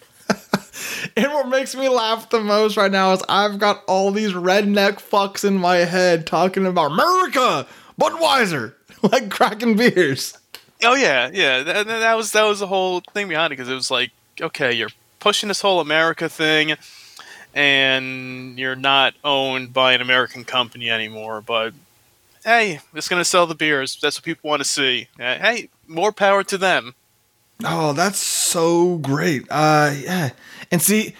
[1.17, 4.93] And what makes me laugh the most right now is I've got all these redneck
[5.01, 7.67] fucks in my head talking about America,
[7.99, 10.37] Budweiser, like cracking beers.
[10.83, 11.63] Oh yeah, yeah.
[11.63, 14.73] That, that was that was the whole thing behind it because it was like, okay,
[14.73, 16.75] you're pushing this whole America thing,
[17.53, 21.41] and you're not owned by an American company anymore.
[21.41, 21.73] But
[22.43, 23.97] hey, it's gonna sell the beers.
[24.01, 25.07] That's what people want to see.
[25.19, 26.95] Uh, Hey, more power to them.
[27.63, 29.43] Oh, that's so great.
[29.49, 30.29] Uh yeah.
[30.71, 31.15] And see,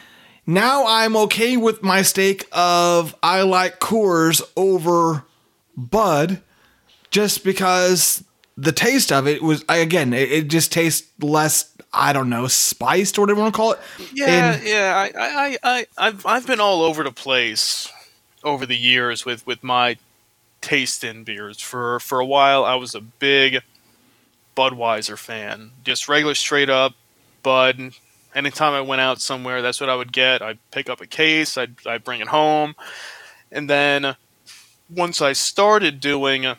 [0.46, 5.26] now I'm okay with my stake of I like Coors over
[5.76, 6.42] Bud
[7.10, 8.24] just because
[8.58, 13.18] the taste of it was again, it, it just tastes less I don't know, spiced
[13.18, 13.80] or whatever you want to call it.
[14.14, 14.96] Yeah, And- yeah.
[14.96, 17.92] I, I, I, I've, I've been all over the place
[18.46, 19.98] over the years with, with my
[20.62, 21.60] taste in beers.
[21.60, 23.60] For for a while, I was a big
[24.56, 26.94] Budweiser fan, just regular straight up
[27.44, 27.92] Bud.
[28.34, 30.42] Anytime I went out somewhere, that's what I would get.
[30.42, 32.76] I'd pick up a case, I'd, I'd bring it home,
[33.52, 34.16] and then
[34.90, 36.56] once I started doing uh,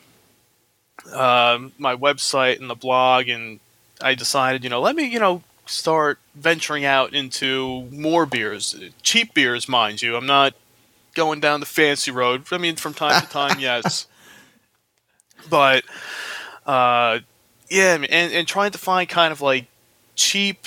[1.77, 3.59] my website and the blog, and
[4.01, 9.33] I decided, you know, let me, you know, start venturing out into more beers, cheap
[9.33, 10.15] beers, mind you.
[10.15, 10.53] I'm not
[11.13, 12.43] going down the fancy road.
[12.51, 14.07] I mean, from time to time, yes,
[15.49, 15.83] but
[16.65, 17.19] uh,
[17.69, 19.67] yeah, and and trying to find kind of like
[20.15, 20.65] cheap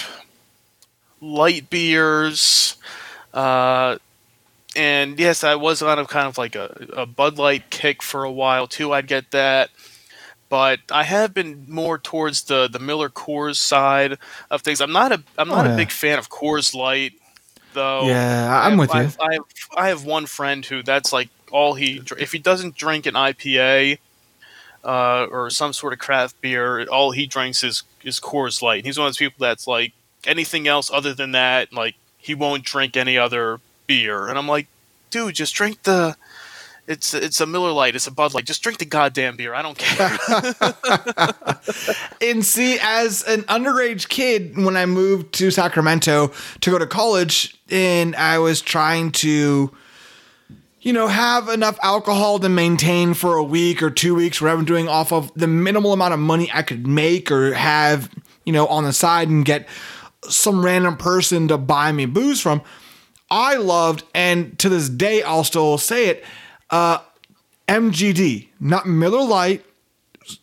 [1.21, 2.77] light beers.
[3.33, 3.99] Uh,
[4.75, 8.25] and yes, I was on a kind of like a, a Bud Light kick for
[8.25, 8.93] a while too.
[8.93, 9.71] I'd get that,
[10.49, 14.19] but I have been more towards the the Miller Coors side
[14.51, 14.81] of things.
[14.81, 15.75] I'm not a I'm not Oh, yeah.
[15.75, 17.13] a big fan of Coors Light,
[17.73, 18.07] though.
[18.07, 19.01] Yeah, I'm I- with you.
[19.01, 19.43] I, I have
[19.77, 23.99] I have one friend who that's like all he if he doesn't drink an IPA
[24.85, 28.85] uh, or some sort of craft beer, all he drinks is is Coors Light.
[28.85, 29.93] He's one of those people that's like
[30.27, 34.29] anything else other than that, like he won't drink any other beer.
[34.29, 34.67] And I'm like,
[35.11, 36.17] dude, just drink the.
[36.89, 37.97] It's it's a Miller Light.
[37.97, 38.45] It's a Bud Light.
[38.45, 39.55] Just drink the goddamn beer.
[39.55, 40.19] I don't care.
[42.21, 47.57] And see, as an underage kid, when I moved to Sacramento to go to college,
[47.71, 49.71] and I was trying to,
[50.81, 54.65] you know, have enough alcohol to maintain for a week or two weeks, whatever I'm
[54.65, 58.11] doing off of the minimal amount of money I could make or have,
[58.45, 59.69] you know, on the side and get
[60.31, 62.63] some random person to buy me booze from.
[63.31, 66.25] I loved, and to this day, I'll still say it,
[66.71, 66.99] uh,
[67.69, 69.65] MGD, not Miller Lite,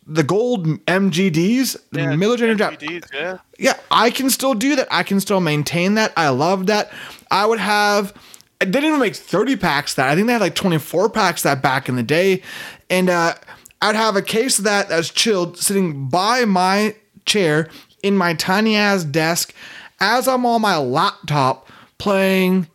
[0.06, 2.80] the gold MGDs, the Yeah, Miller Genuine Draft.
[2.80, 3.38] MGDs, yeah.
[3.58, 4.88] Yeah, I can still do that.
[4.90, 6.12] I can still maintain that.
[6.16, 6.90] I love that.
[7.30, 8.12] I would have.
[8.60, 10.08] They didn't even make 30 packs that.
[10.08, 12.42] I think they had like 24 packs that back in the day.
[12.88, 13.34] And uh,
[13.82, 16.94] I'd have a case of that that's chilled sitting by my
[17.26, 17.68] chair
[18.04, 19.54] in my tiny ass desk
[19.98, 22.68] as I'm on my laptop playing.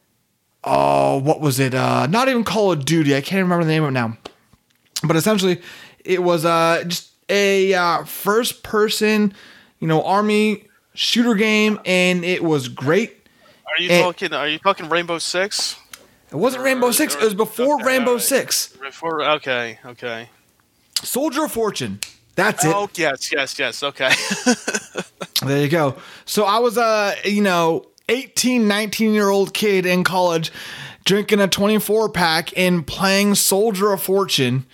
[0.63, 1.73] Oh, what was it?
[1.73, 3.15] Uh, not even Call of Duty.
[3.15, 4.17] I can't remember the name of it now.
[5.03, 5.61] But essentially,
[6.03, 9.33] it was uh, just a uh, first person,
[9.79, 13.15] you know, army shooter game, and it was great.
[13.67, 14.01] Are you Eh.
[14.01, 14.33] talking?
[14.33, 15.77] Are you talking Rainbow Six?
[16.31, 17.15] It wasn't Rainbow Six.
[17.15, 18.23] It was before Okay, Rainbow alright.
[18.23, 18.67] Six.
[18.81, 20.29] Before, okay, okay.
[21.01, 21.99] Soldier of Fortune.
[22.39, 22.73] That's it.
[22.73, 23.84] Oh yes, yes, yes.
[23.84, 24.12] Okay.
[25.41, 25.95] There you go.
[26.25, 30.52] So I was a, you know, 18, 19 year old kid in college
[31.06, 34.65] drinking a 24 pack and playing Soldier of Fortune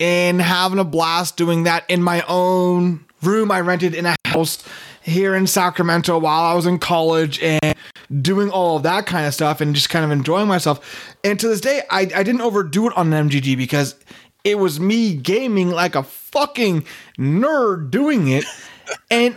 [0.00, 4.64] and having a blast doing that in my own room I rented in a house
[5.02, 7.74] here in Sacramento while I was in college and
[8.20, 11.16] doing all of that kind of stuff and just kind of enjoying myself.
[11.22, 13.94] And to this day, I, I didn't overdo it on an MGD because
[14.44, 16.84] it was me gaming like a fucking
[17.18, 18.44] nerd doing it.
[19.10, 19.36] And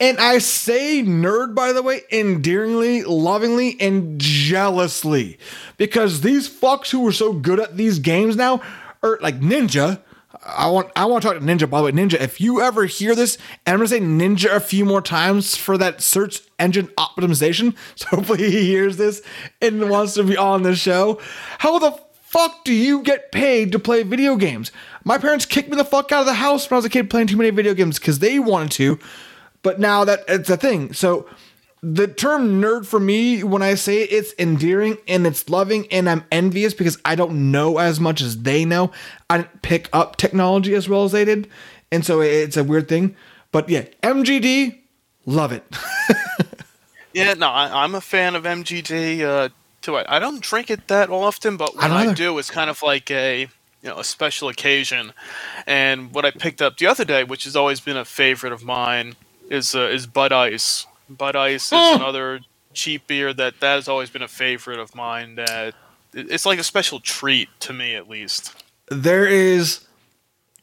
[0.00, 5.38] And I say nerd, by the way, endearingly, lovingly, and jealously.
[5.76, 8.62] Because these fucks who are so good at these games now
[9.02, 10.00] are like Ninja.
[10.42, 11.92] I want I want to talk to Ninja, by the way.
[11.92, 15.54] Ninja, if you ever hear this, and I'm gonna say Ninja a few more times
[15.54, 17.76] for that search engine optimization.
[17.96, 19.20] So hopefully he hears this
[19.60, 21.20] and wants to be on the show.
[21.58, 21.92] How the
[22.30, 24.70] fuck do you get paid to play video games?
[25.02, 27.10] My parents kicked me the fuck out of the house when I was a kid
[27.10, 29.00] playing too many video games because they wanted to.
[29.62, 30.92] But now that it's a thing.
[30.92, 31.28] So
[31.82, 36.08] the term nerd for me, when I say it, it's endearing and it's loving, and
[36.08, 38.92] I'm envious because I don't know as much as they know.
[39.28, 41.48] I didn't pick up technology as well as they did.
[41.90, 43.16] And so it's a weird thing.
[43.50, 44.78] But yeah, MGD,
[45.26, 45.64] love it.
[47.12, 49.48] yeah, no, I, am a fan of MGD uh,
[49.82, 49.96] too.
[49.96, 52.82] I, I don't drink it that often, but when I, I do, it's kind of
[52.82, 53.48] like a
[53.82, 55.12] you know a special occasion.
[55.66, 58.64] And what I picked up the other day, which has always been a favorite of
[58.64, 59.16] mine,
[59.48, 60.86] is uh, is Bud Ice.
[61.08, 61.96] Bud Ice is oh.
[61.96, 62.40] another
[62.72, 65.34] cheap beer that that has always been a favorite of mine.
[65.36, 65.74] That
[66.12, 68.54] it's like a special treat to me, at least.
[68.88, 69.86] There is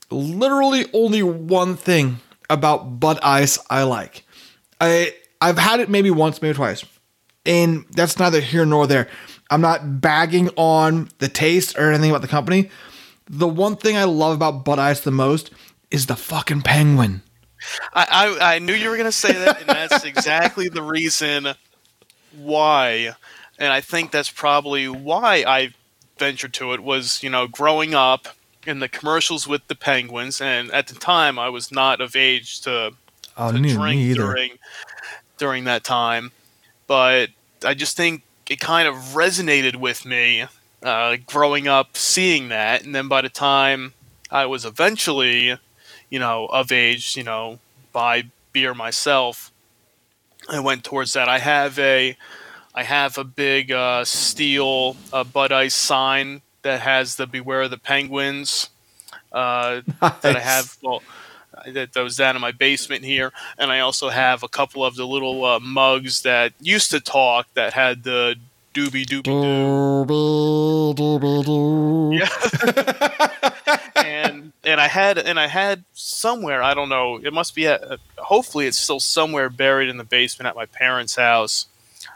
[0.09, 4.25] literally only one thing about Bud Ice I like.
[4.79, 6.83] I I've had it maybe once, maybe twice,
[7.47, 9.07] and that's neither here nor there.
[9.49, 12.69] I'm not bagging on the taste or anything about the company.
[13.29, 15.51] The one thing I love about Bud Ice the most
[15.89, 17.23] is the fucking penguin.
[17.93, 21.53] I, I, I knew you were going to say that, and that's exactly the reason
[22.37, 23.15] why.
[23.57, 25.73] And I think that's probably why I
[26.19, 28.27] ventured to it was, you know, growing up
[28.65, 32.61] in the commercials with the penguins, and at the time I was not of age
[32.61, 32.91] to,
[33.37, 34.51] oh, to drink during
[35.37, 36.31] during that time.
[36.85, 37.29] But
[37.63, 40.45] I just think it kind of resonated with me
[40.83, 43.93] uh, growing up seeing that, and then by the time
[44.31, 45.57] I was eventually
[46.09, 47.59] you know, of age, you know,
[47.91, 49.51] buy beer myself.
[50.49, 51.27] I went towards that.
[51.27, 52.15] I have a,
[52.73, 57.71] I have a big uh, steel uh, Bud Ice sign that has the "Beware of
[57.71, 58.69] the Penguins."
[59.31, 60.21] Uh, nice.
[60.21, 60.77] That I have.
[60.81, 61.03] Well,
[61.73, 64.95] that, that was down in my basement here, and I also have a couple of
[64.95, 68.35] the little uh, mugs that used to talk that had the
[68.77, 69.31] doobie doobie doo.
[72.15, 72.29] Yeah.
[73.95, 77.99] and and I had and I had somewhere I don't know it must be at,
[78.17, 81.65] hopefully it's still somewhere buried in the basement at my parents' house.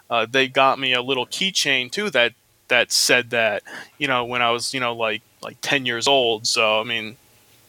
[0.10, 2.34] Uh, they got me a little keychain too that
[2.68, 3.64] that said that
[3.98, 6.46] you know when I was you know like like ten years old.
[6.46, 7.18] So I mean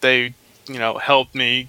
[0.01, 0.33] they
[0.67, 1.67] you know helped me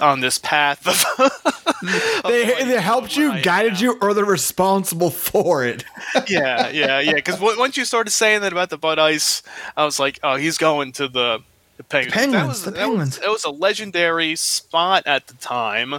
[0.00, 5.10] on this path of, of they, like, they helped you guided you or they're responsible
[5.10, 5.84] for it.
[6.28, 9.42] Yeah yeah yeah because once you started saying that about the bud ice
[9.76, 11.42] i was like oh he's going to the
[11.76, 13.18] the penguins, the penguins, was, the penguins.
[13.18, 15.94] That was, was, a legendary spot at the time.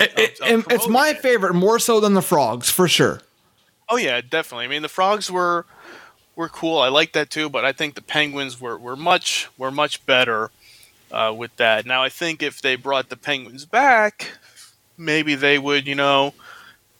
[0.00, 3.22] It, it, it's my favorite more so than the frogs for sure.
[3.88, 4.64] Oh yeah definitely.
[4.64, 5.66] I mean the frogs were
[6.34, 6.78] were cool.
[6.78, 10.50] I like that too but i think the penguins were, were much were much better
[11.10, 11.86] uh, with that.
[11.86, 14.32] Now, I think if they brought the Penguins back,
[14.96, 16.34] maybe they would, you know,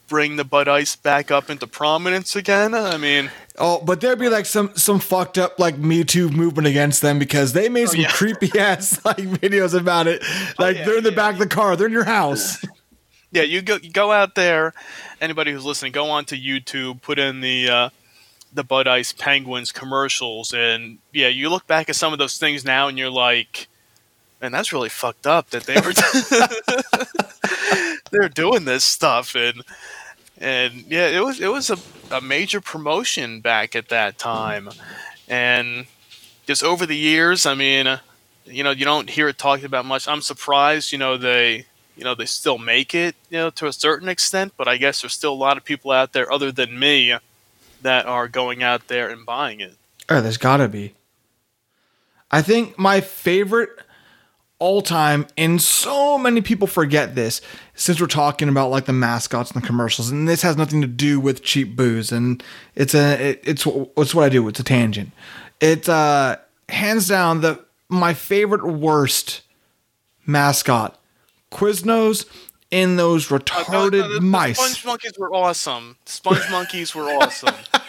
[0.08, 2.74] bring the Bud Ice back up into prominence again.
[2.74, 6.66] I mean, oh, but there'd be like some some fucked up like Me Too movement
[6.66, 8.10] against them because they made oh, some yeah.
[8.10, 10.22] creepy ass like videos about it.
[10.24, 11.16] Oh, like oh, yeah, they're in the yeah.
[11.16, 12.64] back of the car, they're in your house.
[13.32, 14.72] Yeah, you go you go out there.
[15.20, 17.68] Anybody who's listening, go on to YouTube, put in the.
[17.68, 17.88] Uh,
[18.54, 22.64] the Bud Ice Penguins commercials, and yeah, you look back at some of those things
[22.64, 23.68] now, and you're like,
[24.46, 25.92] and that's really fucked up that they were
[28.10, 29.62] they're doing this stuff and
[30.38, 31.76] and yeah it was it was a,
[32.10, 34.70] a major promotion back at that time.
[35.28, 35.86] And
[36.46, 38.00] just over the years i mean
[38.44, 40.08] you know you don't hear it talked about much.
[40.08, 43.72] I'm surprised you know they you know they still make it you know to a
[43.72, 46.78] certain extent but i guess there's still a lot of people out there other than
[46.78, 47.16] me
[47.82, 49.76] that are going out there and buying it.
[50.08, 50.94] Oh there's gotta be.
[52.30, 53.70] I think my favorite
[54.58, 57.42] all time and so many people forget this
[57.74, 60.86] since we're talking about like the mascots and the commercials and this has nothing to
[60.86, 62.42] do with cheap booze and
[62.74, 65.10] it's a it, it's it's what I do it's a tangent.
[65.60, 66.36] It's uh
[66.68, 69.42] hands down the my favorite worst
[70.24, 70.98] mascot
[71.52, 72.26] Quiznos
[72.70, 74.58] in those retarded uh, the, the, the mice.
[74.58, 75.96] Sponge monkeys were awesome.
[76.06, 77.54] Sponge monkeys were awesome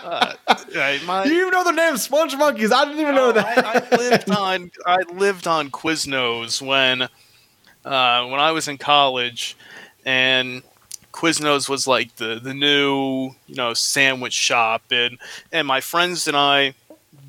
[0.74, 2.72] uh, my, you even know the name Sponge Monkeys?
[2.72, 3.64] I didn't even know that.
[3.64, 7.02] I, I, lived on I lived on Quiznos when
[7.84, 9.56] uh, when I was in college,
[10.04, 10.62] and
[11.12, 15.18] Quiznos was like the the new you know sandwich shop, and
[15.52, 16.74] and my friends and I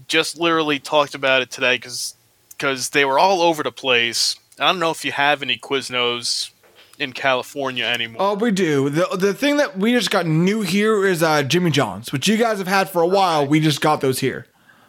[0.07, 2.15] just literally talked about it today because
[2.49, 4.35] because they were all over the place.
[4.59, 6.51] I don't know if you have any Quiznos
[6.99, 8.21] in California anymore.
[8.21, 8.89] Oh, we do.
[8.89, 12.37] The the thing that we just got new here is uh, Jimmy John's, which you
[12.37, 13.47] guys have had for a while.
[13.47, 14.45] We just got those here.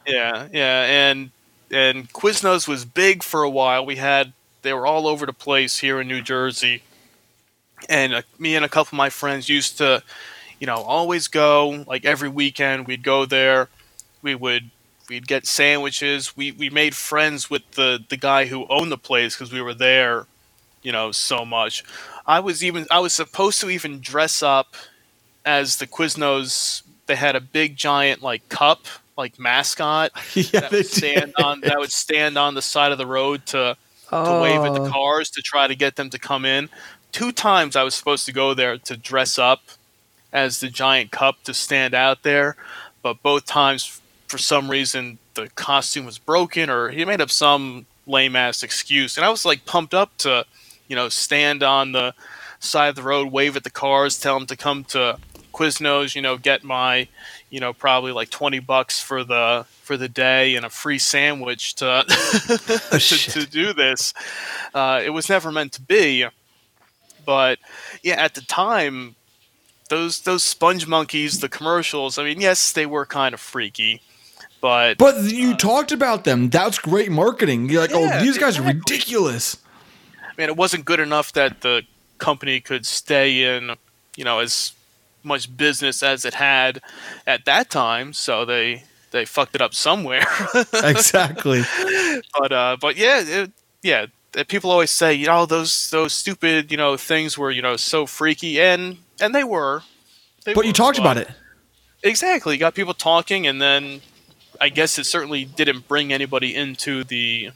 [0.06, 1.30] Yeah, yeah, and
[1.70, 3.86] and Quiznos was big for a while.
[3.86, 4.32] We had
[4.62, 6.82] they were all over the place here in New Jersey,
[7.88, 10.02] and uh, me and a couple of my friends used to,
[10.58, 12.86] you know, always go like every weekend.
[12.86, 13.68] We'd go there.
[14.20, 14.70] We would
[15.08, 16.36] we'd get sandwiches.
[16.36, 19.74] We we made friends with the the guy who owned the place because we were
[19.74, 20.26] there,
[20.83, 21.85] you know, so much.
[22.26, 24.74] I was even I was supposed to even dress up
[25.45, 26.83] as the Quiznos.
[27.07, 31.45] They had a big giant like cup like mascot yeah, that would stand did.
[31.45, 33.76] on that would stand on the side of the road to
[34.11, 34.91] to wave at the Oh.
[34.91, 36.68] cars to try to get them to come in.
[37.12, 39.62] Two times I was supposed to go there to dress up
[40.33, 42.57] as the giant cup to stand out there,
[43.03, 47.87] but both times for some reason the costume was broken or he made up some
[48.07, 49.16] lame ass excuse.
[49.16, 50.45] And I was like pumped up to,
[50.91, 52.12] you know, stand on the
[52.59, 55.18] side of the road, wave at the cars, tell them to come to
[55.53, 57.07] Quiznos, you know, get my,
[57.49, 61.74] you know, probably like 20 bucks for the for the day and a free sandwich
[61.76, 62.05] to
[62.91, 64.12] to, to do this.
[64.74, 66.26] Uh, it was never meant to be,
[67.24, 67.61] but
[68.03, 69.14] yeah, at the time,
[69.91, 72.18] those those sponge monkeys, the commercials.
[72.18, 74.03] I mean, yes, they were kind of freaky,
[74.61, 76.51] but But you talked about them.
[76.51, 77.68] That's great marketing.
[77.68, 79.57] You're like, Yeah, oh, these guys are ridiculous.
[80.31, 81.83] I mean, it wasn't good enough that the
[82.18, 83.72] company could stay in,
[84.16, 84.72] you know, as
[85.22, 86.81] much business as it had
[87.26, 88.12] at that time.
[88.12, 90.24] So they they fucked it up somewhere.
[90.72, 91.62] Exactly.
[92.39, 93.53] but uh, but yeah, it,
[93.83, 94.07] yeah.
[94.47, 98.07] People always say, you know, those those stupid, you know, things were, you know, so
[98.07, 99.83] freaky, and and they were.
[100.45, 101.28] They but you were, talked about it.
[102.03, 102.55] Exactly.
[102.55, 104.01] You got people talking, and then
[104.61, 107.51] I guess it certainly didn't bring anybody into the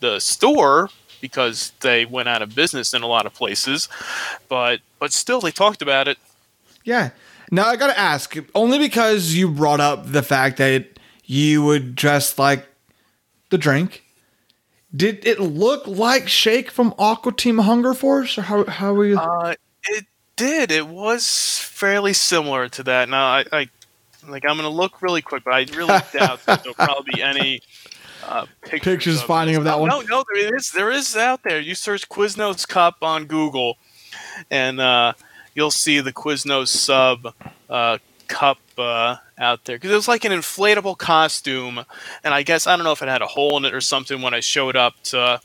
[0.00, 0.90] the store
[1.20, 3.88] because they went out of business in a lot of places.
[4.48, 6.18] But but still, they talked about it.
[6.84, 7.10] Yeah.
[7.50, 12.38] Now I gotta ask, only because you brought up the fact that you would dress
[12.38, 12.66] like
[13.50, 14.04] the drink.
[14.94, 19.18] Did it look like Shake from Aqua Team Hunger Force, or how how were you?
[19.18, 19.54] Uh,
[19.84, 20.06] it
[20.36, 20.72] did.
[20.72, 23.08] It was fairly similar to that.
[23.08, 23.68] Now I, I
[24.26, 27.60] like I'm gonna look really quick, but I really doubt that there'll probably be any.
[28.30, 29.88] Uh, pictures, Pictures finding of that no, one?
[29.88, 30.70] No, no, there is.
[30.70, 31.58] There is out there.
[31.58, 33.76] You search Quiznos Cup on Google,
[34.52, 35.14] and uh,
[35.52, 37.34] you'll see the Quiznos sub
[37.68, 41.84] uh, cup uh, out there because it was like an inflatable costume,
[42.22, 44.22] and I guess I don't know if it had a hole in it or something
[44.22, 45.40] when I showed up to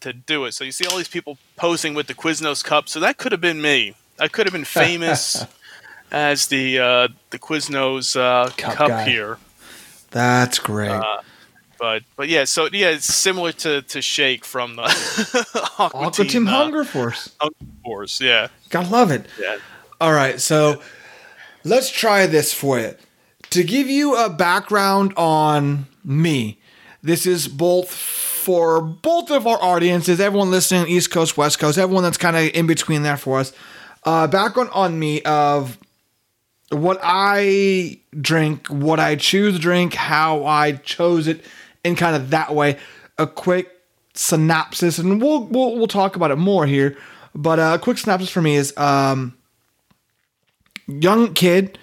[0.00, 0.52] to do it.
[0.52, 2.90] So you see all these people posing with the Quiznos cup.
[2.90, 3.94] So that could have been me.
[4.18, 5.46] I could have been famous
[6.12, 9.38] as the uh, the Quiznos uh, Cup cup, here.
[10.10, 10.90] That's great.
[10.90, 11.22] Uh,
[11.80, 14.82] But but yeah, so yeah, it's similar to, to Shake from the
[15.78, 17.34] Aqua, Aqua Team uh, Hunger Force.
[17.40, 18.20] Hunger Force.
[18.20, 19.24] Yeah, Gotta love it.
[19.40, 19.56] yeah.
[19.98, 20.82] All right, so
[21.64, 22.94] let's try this for you.
[23.50, 26.58] To give you a background on me,
[27.02, 32.02] this is both for both of our audiences, everyone listening, East Coast, West Coast, everyone
[32.02, 33.52] that's kind of in between there for us.
[34.04, 35.78] Uh, background on me of
[36.70, 41.44] what I drink, what I choose to drink, how I chose it,
[41.84, 42.78] and kind of that way.
[43.18, 43.70] A quick
[44.14, 46.96] synopsis, and we'll we'll, we'll talk about it more here.
[47.34, 49.36] But uh, a quick synopsis for me is um,
[50.86, 51.78] young kid,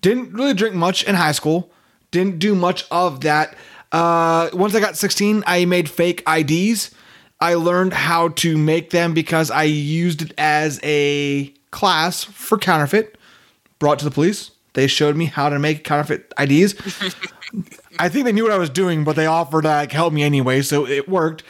[0.00, 1.70] didn't really drink much in high school,
[2.10, 3.56] didn't do much of that.
[3.92, 6.90] Uh, once I got 16, I made fake IDs.
[7.40, 13.18] I learned how to make them because I used it as a class for counterfeit.
[13.78, 14.52] Brought to the police.
[14.72, 16.74] They showed me how to make counterfeit IDs.
[17.98, 20.22] I think they knew what I was doing, but they offered to like, help me
[20.22, 21.42] anyway, so it worked.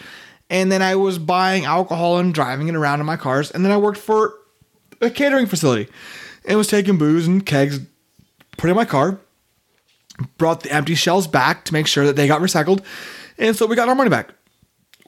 [0.49, 3.51] And then I was buying alcohol and driving it around in my cars.
[3.51, 4.35] And then I worked for
[5.01, 5.91] a catering facility
[6.45, 7.81] and was taking booze and kegs,
[8.57, 9.19] put in my car,
[10.39, 12.83] brought the empty shells back to make sure that they got recycled.
[13.39, 14.31] And so we got our money back.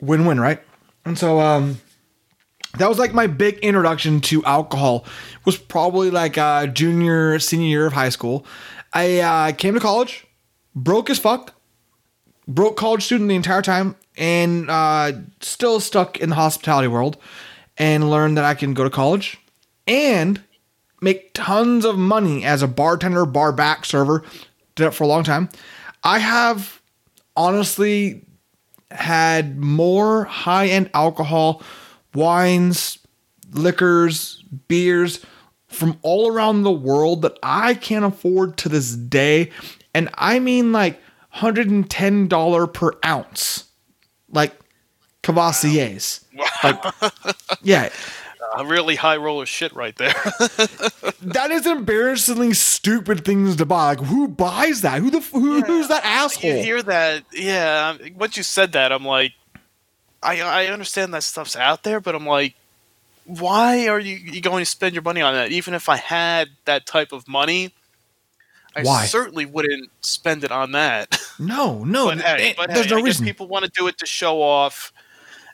[0.00, 0.60] Win win, right?
[1.04, 1.80] And so, um,
[2.76, 5.04] that was like my big introduction to alcohol
[5.44, 8.44] was probably like uh, junior senior year of high school
[8.92, 10.26] i uh, came to college
[10.74, 11.54] broke as fuck
[12.46, 17.16] broke college student the entire time and uh, still stuck in the hospitality world
[17.76, 19.38] and learned that i can go to college
[19.86, 20.42] and
[21.00, 24.22] make tons of money as a bartender bar back server
[24.74, 25.48] did it for a long time
[26.02, 26.80] i have
[27.36, 28.24] honestly
[28.90, 31.62] had more high end alcohol,
[32.14, 32.98] wines,
[33.52, 35.24] liquors, beers
[35.66, 39.50] from all around the world that I can't afford to this day.
[39.94, 41.00] And I mean like
[41.34, 43.64] $110 per ounce.
[44.30, 44.58] Like
[45.22, 46.24] Courvoisier's.
[46.62, 46.82] Like,
[47.62, 47.90] yeah.
[48.56, 50.12] a really high roller shit right there.
[51.22, 53.90] that is embarrassingly stupid things to buy.
[53.94, 55.00] Like, who buys that?
[55.00, 55.64] Who the who, Yeah.
[55.64, 56.50] who's that asshole?
[56.50, 57.24] you hear that?
[57.32, 57.96] Yeah.
[58.16, 59.32] Once you said that, I'm like,
[60.22, 62.54] I I understand that stuff's out there, but I'm like,
[63.24, 65.50] why are you, you going to spend your money on that?
[65.52, 67.74] Even if I had that type of money,
[68.78, 69.06] I Why?
[69.06, 71.18] certainly wouldn't spend it on that.
[71.38, 73.24] no, no, but hey, but there's hey, no I reason.
[73.24, 74.92] people want to do it to show off,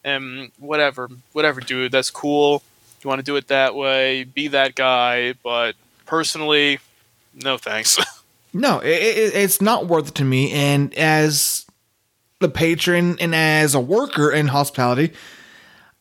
[0.03, 1.93] and whatever, whatever, dude.
[1.93, 2.63] That's cool.
[3.03, 5.35] You want to do it that way, be that guy.
[5.43, 5.75] But
[6.07, 6.79] personally,
[7.35, 7.99] no thanks.
[8.57, 10.53] No, it, it, it's not worth it to me.
[10.53, 11.67] And as
[12.39, 15.13] the patron and as a worker in hospitality,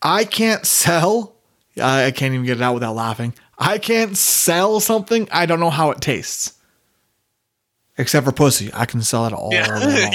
[0.04, 1.34] I can't sell.
[1.82, 3.34] I can't even get it out without laughing.
[3.58, 6.54] I can't sell something I don't know how it tastes.
[7.98, 10.14] Except for pussy, I can sell it all long.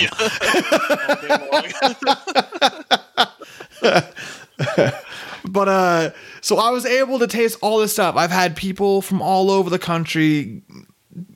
[5.48, 6.10] But uh,
[6.40, 8.16] so I was able to taste all this stuff.
[8.16, 10.62] I've had people from all over the country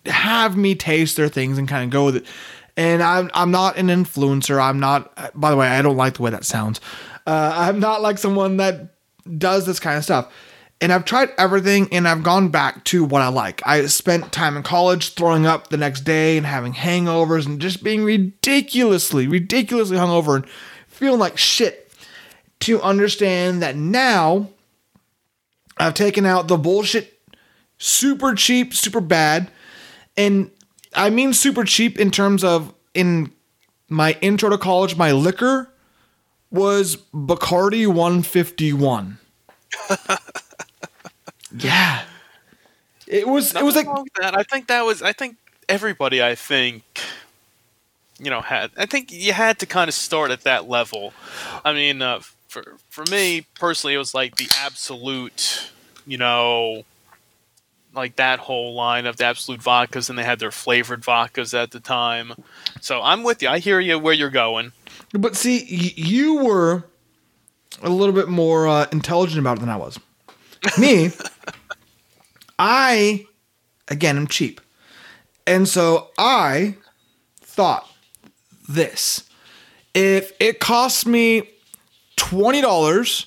[0.06, 2.26] have me taste their things and kind of go with it.
[2.76, 4.62] And I'm I'm not an influencer.
[4.62, 5.12] I'm not.
[5.38, 6.80] By the way, I don't like the way that sounds.
[7.26, 8.94] Uh, I'm not like someone that
[9.38, 10.32] does this kind of stuff.
[10.82, 13.62] And I've tried everything, and I've gone back to what I like.
[13.64, 17.84] I spent time in college throwing up the next day and having hangovers and just
[17.84, 20.48] being ridiculously, ridiculously hungover and
[20.88, 21.78] feeling like shit.
[22.60, 24.48] To understand that now
[25.76, 27.20] I've taken out the bullshit
[27.78, 29.50] super cheap, super bad.
[30.16, 30.50] And
[30.94, 33.32] I mean super cheap in terms of in
[33.88, 35.72] my intro to college, my liquor
[36.50, 39.18] was Bacardi 151.
[41.58, 42.02] yeah.
[43.06, 43.86] It was it was like
[44.20, 44.36] that.
[44.38, 45.02] I think that was.
[45.02, 45.36] I think
[45.68, 46.22] everybody.
[46.22, 46.82] I think.
[48.18, 51.12] You know, had I think you had to kind of start at that level.
[51.64, 55.70] I mean, uh, for for me personally, it was like the absolute.
[56.06, 56.84] You know,
[57.94, 61.70] like that whole line of the absolute vodkas, and they had their flavored vodkas at
[61.70, 62.32] the time.
[62.80, 63.48] So I'm with you.
[63.48, 64.72] I hear you where you're going.
[65.12, 66.84] But see, y- you were
[67.82, 69.98] a little bit more uh, intelligent about it than I was.
[70.78, 71.10] Me,
[72.58, 73.26] I,
[73.88, 74.60] again, am cheap.
[75.46, 76.76] And so I
[77.40, 77.90] thought
[78.68, 79.28] this
[79.94, 81.50] if it costs me
[82.16, 83.26] $20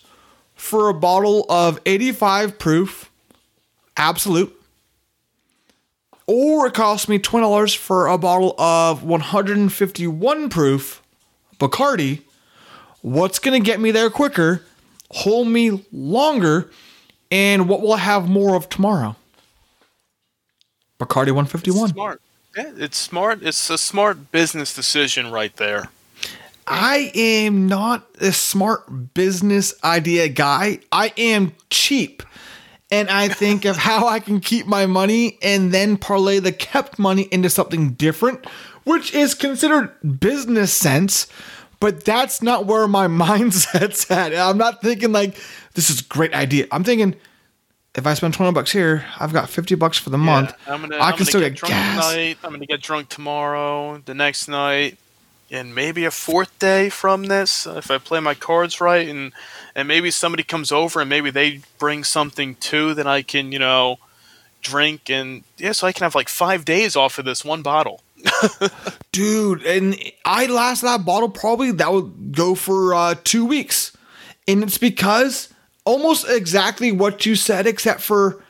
[0.56, 3.12] for a bottle of 85 proof
[3.98, 4.56] absolute,
[6.28, 11.02] or it costs me $20 for a bottle of 151 proof
[11.60, 12.22] Bacardi,
[13.02, 14.64] what's going to get me there quicker,
[15.12, 16.72] hold me longer,
[17.32, 19.16] and what we'll have more of tomorrow?
[21.00, 21.90] Bacardi 151.
[21.90, 22.22] Smart.
[22.56, 23.44] Yeah, it's smart.
[23.44, 25.90] It's a smart business decision right there.
[26.68, 30.80] I am not a smart business idea guy.
[30.92, 32.24] I am cheap.
[32.92, 36.98] And I think of how I can keep my money and then parlay the kept
[36.98, 38.46] money into something different,
[38.84, 41.28] which is considered business sense.
[41.80, 44.34] But that's not where my mindset's at.
[44.34, 45.36] I'm not thinking like
[45.76, 46.68] this is a great idea.
[46.72, 47.16] I'm thinking
[47.96, 50.54] if I spend 20 bucks here, I've got 50 bucks for the month.
[50.68, 52.10] Yeah, I'm gonna, I can still get, get drunk gas.
[52.10, 52.38] tonight.
[52.44, 54.98] I'm gonna get drunk tomorrow, the next night,
[55.50, 59.32] and maybe a fourth day from this if I play my cards right, and
[59.76, 63.60] and maybe somebody comes over and maybe they bring something too that I can you
[63.60, 64.00] know
[64.62, 68.02] drink and yeah, so I can have like five days off of this one bottle.
[69.12, 69.96] dude and
[70.26, 73.96] i last that bottle probably that would go for uh two weeks
[74.48, 75.54] and it's because
[75.86, 78.44] almost exactly what you said except for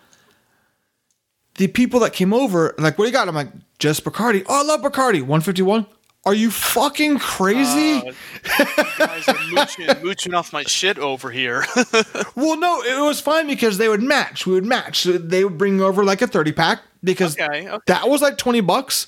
[1.58, 3.28] the people that came over like what do you got?
[3.28, 4.44] I'm like just bacardi.
[4.48, 5.22] Oh i love bacardi.
[5.22, 5.86] 151
[6.26, 7.98] are you fucking crazy?
[8.08, 11.64] Uh, guys are mooching, mooching off my shit over here.
[12.36, 14.48] well no it was fine because they would match.
[14.48, 15.02] We would match.
[15.02, 17.84] So they would bring over like a 30 pack because Okay, okay.
[17.88, 19.08] that was like 20 bucks.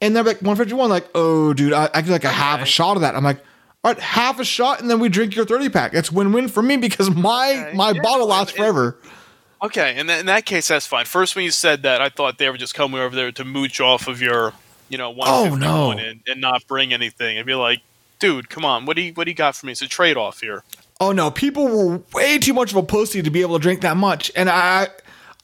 [0.00, 3.00] And they're like 151 like oh dude i, I like a half a shot of
[3.02, 3.14] that.
[3.16, 3.42] I'm like
[3.84, 6.62] all right half a shot and then we drink your 30 pack it's win-win for
[6.62, 7.76] me because my Okay.
[7.76, 8.96] my Yeah, bottle lasts and- and- forever
[9.64, 11.04] Okay, in, that in that case, that's fine.
[11.04, 13.80] First, when you said that, I thought they were just coming over there to mooch
[13.80, 14.52] off of your,
[14.88, 15.92] you know, one Oh, no.
[15.92, 17.38] and, and not bring anything.
[17.38, 17.78] I'd be like,
[18.18, 19.70] dude, come on, what do you what do you got for me?
[19.70, 20.64] It's a trade off here.
[21.00, 23.82] oh no people were way too much of a pussy to be able to drink
[23.82, 24.88] that much and i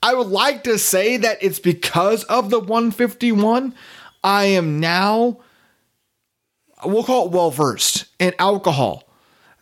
[0.03, 3.73] i would like to say that it's because of the 151
[4.25, 5.37] i am now
[6.85, 9.05] we'll call it well versed in alcohol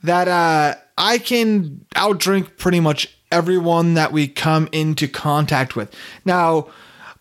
[0.02, 5.94] that uh i can outdrink pretty much everyone that we come into contact with
[6.24, 6.66] now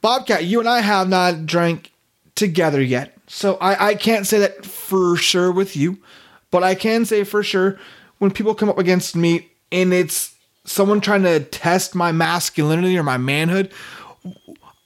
[0.02, 1.92] bobcat you and i have not drank
[2.36, 5.98] together yet so i i can't say that for sure with you
[6.52, 7.80] but i can say for sure
[8.20, 10.36] when people come up against me and it's
[10.66, 13.72] someone trying to test my masculinity or my manhood,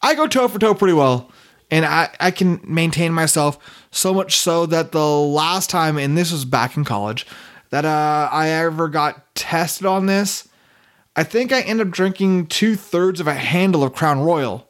[0.01, 1.31] I go toe for toe pretty well.
[1.71, 3.59] And I, I can maintain myself
[3.91, 7.27] so much so that the last time, and this was back in college,
[7.69, 10.47] that uh, I ever got tested on this,
[11.15, 14.67] I think I ended up drinking two thirds of a handle of Crown Royal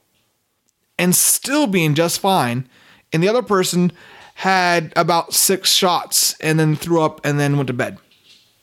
[0.97, 2.67] and still being just fine.
[3.13, 3.91] And the other person
[4.35, 7.97] had about six shots and then threw up and then went to bed.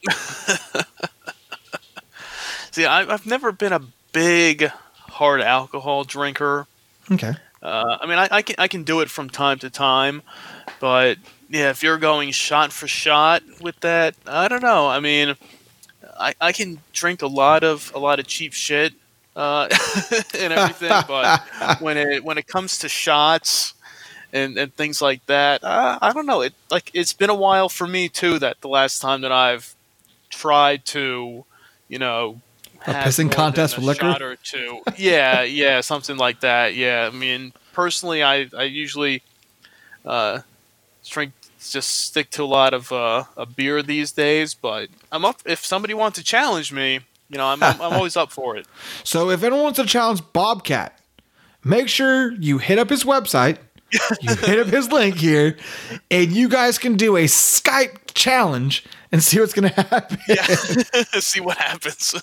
[2.70, 3.82] See, I, I've never been a
[4.12, 6.66] big hard alcohol drinker.
[7.10, 7.34] Okay.
[7.66, 10.22] Uh, I mean, I, I can I can do it from time to time,
[10.78, 14.86] but yeah, if you're going shot for shot with that, I don't know.
[14.86, 15.34] I mean,
[16.16, 18.94] I, I can drink a lot of a lot of cheap shit
[19.34, 19.68] uh,
[20.38, 21.42] and everything, but
[21.80, 23.74] when it when it comes to shots
[24.32, 26.42] and, and things like that, uh, I don't know.
[26.42, 28.38] It like it's been a while for me too.
[28.38, 29.74] That the last time that I've
[30.30, 31.44] tried to,
[31.88, 32.40] you know,
[32.86, 34.12] A pissing contest with liquor?
[34.12, 34.80] shot or two.
[34.96, 36.74] Yeah, yeah, something like that.
[36.74, 39.22] Yeah, I mean, personally, I I usually
[40.04, 40.40] uh,
[41.08, 41.32] drink
[41.70, 44.54] just stick to a lot of uh, a beer these days.
[44.54, 47.00] But I'm up if somebody wants to challenge me.
[47.28, 48.66] You know, I'm I'm, I'm always up for it.
[49.04, 50.98] So if anyone wants to challenge Bobcat,
[51.64, 53.58] make sure you hit up his website,
[54.20, 55.56] you hit up his link here,
[56.10, 60.18] and you guys can do a Skype challenge and see what's going to happen.
[60.26, 60.42] Yeah,
[61.20, 62.14] see what happens.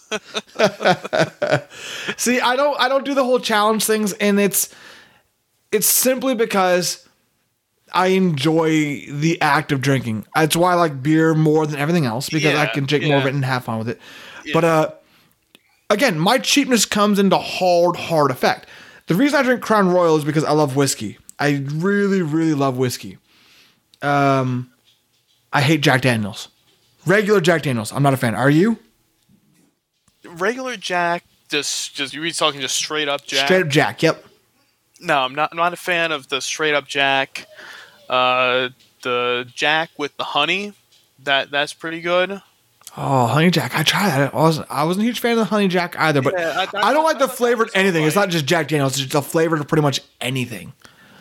[2.18, 4.74] See, I don't I don't do the whole challenge things and it's
[5.72, 7.08] it's simply because
[7.94, 10.26] I enjoy the act of drinking.
[10.36, 13.26] That's why I like beer more than everything else because I can drink more of
[13.26, 14.00] it and have fun with it.
[14.52, 14.92] But uh
[15.90, 18.68] again, my cheapness comes into hard hard effect.
[19.08, 21.18] The reason I drink Crown Royal is because I love whiskey.
[21.40, 23.20] I really really love whiskey.
[24.02, 24.73] Um
[25.54, 26.50] I hate Jack Daniels.
[27.06, 27.92] Regular Jack Daniels.
[27.92, 28.36] I'm not a fan.
[28.36, 28.80] Are you?
[30.26, 33.46] Regular Jack, just just you're talking just straight up Jack.
[33.48, 34.02] Straight up Jack.
[34.04, 34.26] Yep.
[35.02, 35.50] No, I'm not.
[35.52, 37.46] I'm not a fan of the straight up Jack.
[38.10, 38.70] Uh,
[39.02, 40.74] the Jack with the honey,
[41.24, 42.42] that that's pretty good.
[42.96, 43.76] Oh, honey jack!
[43.76, 44.34] I tried that.
[44.34, 44.68] I wasn't.
[44.70, 46.22] I wasn't a huge fan of the honey jack either.
[46.22, 48.06] But Yeah, I- I, I don't like the flavored anything.
[48.06, 48.92] It's not just Jack Daniels.
[48.94, 50.74] It's just the flavor of pretty much anything.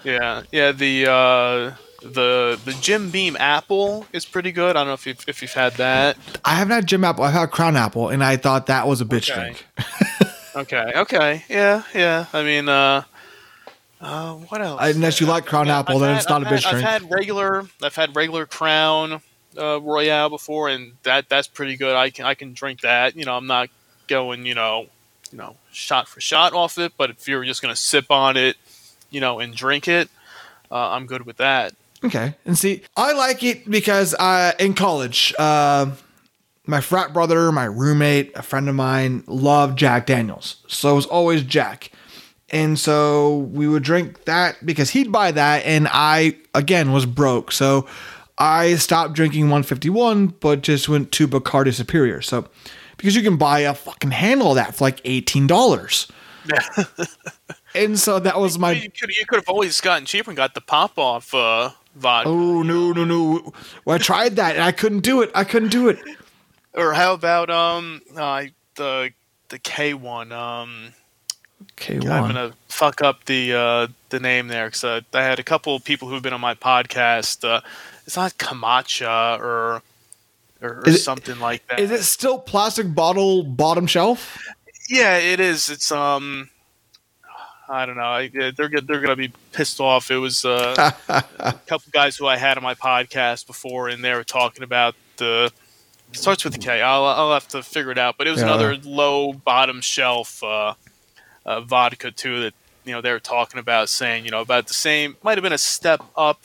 [0.05, 0.73] Yeah, yeah.
[0.73, 1.73] The uh,
[2.05, 4.71] the the Jim Beam apple is pretty good.
[4.77, 6.17] I don't know if you've, if you've had that.
[6.45, 7.25] I haven't had Jim Apple.
[7.25, 9.41] I've had Crown Apple, and I thought that was a bitch Okay.
[9.41, 9.67] drink.
[10.55, 11.45] Okay, okay.
[11.49, 12.27] Yeah, yeah.
[12.35, 13.05] I mean, uh,
[14.03, 14.81] uh, what else?
[14.83, 16.87] Unless you like Crown Apple, then I've it's not had- a I've bitch had- drink.
[16.87, 17.65] I've had regular.
[17.83, 19.23] I've had regular Crown
[19.57, 21.97] uh, Royal before, and that that's pretty good.
[21.97, 23.17] I can I can drink that.
[23.17, 23.71] You know, I'm not
[24.09, 24.89] going you know
[25.31, 28.57] you know shot for shot off it, but if you're just gonna sip on it,
[29.11, 30.11] you know, and drink it,
[30.71, 31.73] uh, I'm good with that.
[32.05, 35.93] Okay, and see, I like it because uh, in college, uh,
[36.67, 41.07] my frat brother, my roommate, a friend of mine loved Jack Daniels, so it was
[41.07, 41.91] always Jack.
[42.51, 47.51] And so we would drink that because he'd buy that, and I again was broke,
[47.53, 47.87] so
[48.37, 52.21] I stopped drinking 151, but just went to Bacardi Superior.
[52.21, 52.49] So
[52.97, 56.09] because you can buy a fucking handle of that for like eighteen dollars,
[56.47, 56.85] Yeah.
[57.75, 60.55] and so that was my you could you could have always gotten cheaper and got
[60.55, 62.29] the Popov uh, vodka.
[62.31, 63.53] Oh no no no!
[63.85, 65.31] Well, I tried that and I couldn't do it.
[65.35, 65.99] I couldn't do it.
[66.75, 68.45] Or how about um uh,
[68.77, 69.11] the
[69.49, 70.95] the K one um.
[71.79, 75.45] Okay, I'm gonna fuck up the uh, the name there because uh, I had a
[75.45, 77.49] couple of people who've been on my podcast.
[77.49, 77.61] Uh,
[78.05, 79.83] it's not Kamchatka or
[80.61, 81.79] or, or it- something like that.
[81.79, 84.39] Is it still plastic bottle bottom shelf?
[84.89, 85.71] Yeah, it is.
[85.71, 86.51] It's um,
[87.73, 88.03] I don't know.
[88.03, 88.53] I, they're.
[88.69, 90.11] They're gonna be pissed off.
[90.11, 90.91] It was uh,
[91.39, 94.95] a couple guys who I had on my podcast before, and they were talking about
[95.17, 95.51] the.
[96.13, 96.83] It starts with a K.
[96.83, 98.17] I'll I'll have to figure it out.
[98.19, 98.49] But it was Yeah.
[98.49, 100.75] another low bottom shelf uh,
[101.47, 102.55] uh, vodka too that
[102.85, 105.17] you know they were talking about, saying you know about the same.
[105.23, 106.45] Might have been a step up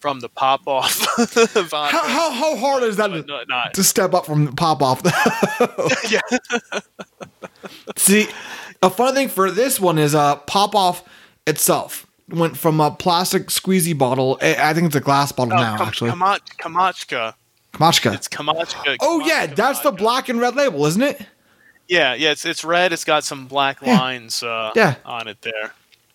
[0.00, 1.68] from the Popov vodka.
[1.96, 3.74] How, how how hard is that to, not.
[3.74, 5.02] to step up from the Popov?
[6.10, 6.20] yeah.
[7.96, 8.26] See,
[8.86, 11.02] a fun thing for this one is uh Popov
[11.46, 14.38] itself went from a plastic squeezy bottle.
[14.40, 16.10] I I think it's a glass bottle No, now, Kam- actually.
[16.10, 17.34] Kamach- Kamchatka.
[17.72, 18.14] Kamchatka.
[18.14, 18.96] It's Kamchatka.
[19.00, 21.20] Oh yeah, Kamchatka that's the black and red label, isn't it?
[21.88, 22.92] Yeah, yeah, it's it's red.
[22.92, 23.98] It's got some black Yeah.
[23.98, 24.94] lines uh, Yeah.
[25.04, 25.72] on it there.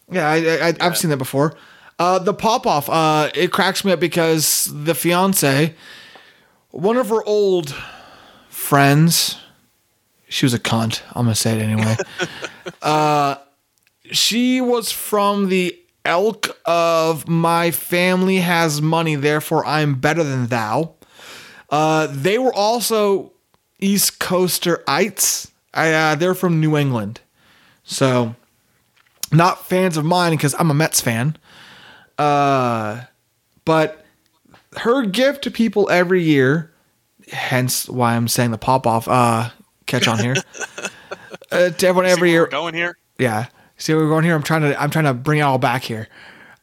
[0.10, 1.56] Yeah, I, I, I I've seen that before.
[1.98, 5.74] Uh, the Popov, uh, it cracks me up because the fiance,
[6.72, 7.74] one of her old
[8.50, 9.38] friends,
[10.32, 11.02] she was a cunt.
[11.10, 11.98] I'm gonna say it anyway.
[12.82, 13.36] uh,
[14.06, 20.96] she was from the elk of my family has money, therefore I'm better than thou.
[21.70, 23.34] Uh, they were also
[23.80, 25.52] East Coasterites.
[25.74, 27.20] I, uh, they're from New England,
[27.84, 28.36] so
[29.32, 31.38] not fans of mine because I'm a Mets fan.
[32.18, 33.02] Uh,
[33.66, 34.06] but
[34.78, 36.72] her gift to people every year,
[37.32, 39.08] hence why I'm saying the Popov.
[39.08, 39.50] Uh,
[39.92, 40.36] catch on here.
[41.52, 42.48] uh, to everyone See every year.
[42.48, 42.98] going here.
[43.20, 43.48] Yeah.
[43.78, 44.36] See where we're going here?
[44.36, 46.08] I'm trying to I'm trying to bring it all back here.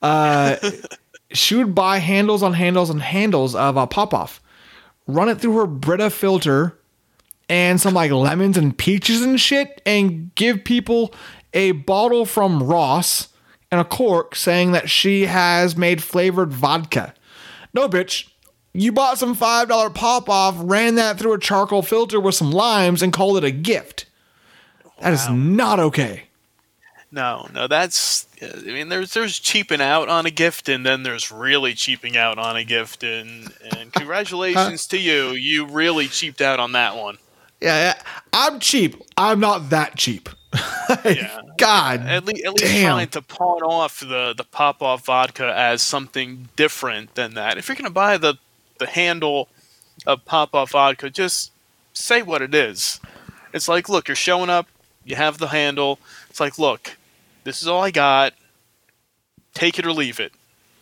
[0.02, 0.56] Uh
[1.32, 4.40] she would buy handles on handles and handles of a Popov,
[5.06, 6.78] run it through her Brita filter
[7.48, 11.14] and some like lemons and peaches and shit, and give people
[11.54, 13.28] a bottle from Ross
[13.70, 17.14] and a cork saying that she has made flavored vodka.
[17.74, 18.27] No, bitch.
[18.72, 23.12] You bought some $5 Popov, ran that through a charcoal filter with some limes, and
[23.12, 24.06] called it a gift.
[25.00, 26.24] That is not okay.
[27.10, 28.26] No, no, that's.
[28.42, 32.38] I mean, there's there's cheaping out on a gift, and then there's really cheaping out
[32.38, 37.16] on a gift, and and congratulations to you, you really cheaped out on that one.
[37.60, 38.02] Yeah, yeah.
[38.32, 39.02] I'm cheap.
[39.16, 40.28] I'm not that cheap.
[41.04, 41.42] Yeah.
[41.58, 42.00] God.
[42.06, 42.94] At least, at least damn.
[42.94, 47.58] trying to pawn off the the Popov vodka as something different than that.
[47.58, 48.38] If you're gonna buy the
[48.78, 49.48] the handle
[50.06, 51.52] of Popov vodka, just
[51.92, 53.00] say what it is.
[53.52, 54.66] It's like, look, you're showing up,
[55.04, 55.98] you have the handle.
[56.30, 56.96] It's like, look,
[57.44, 58.34] this is all I got.
[59.54, 60.32] Take it or leave it.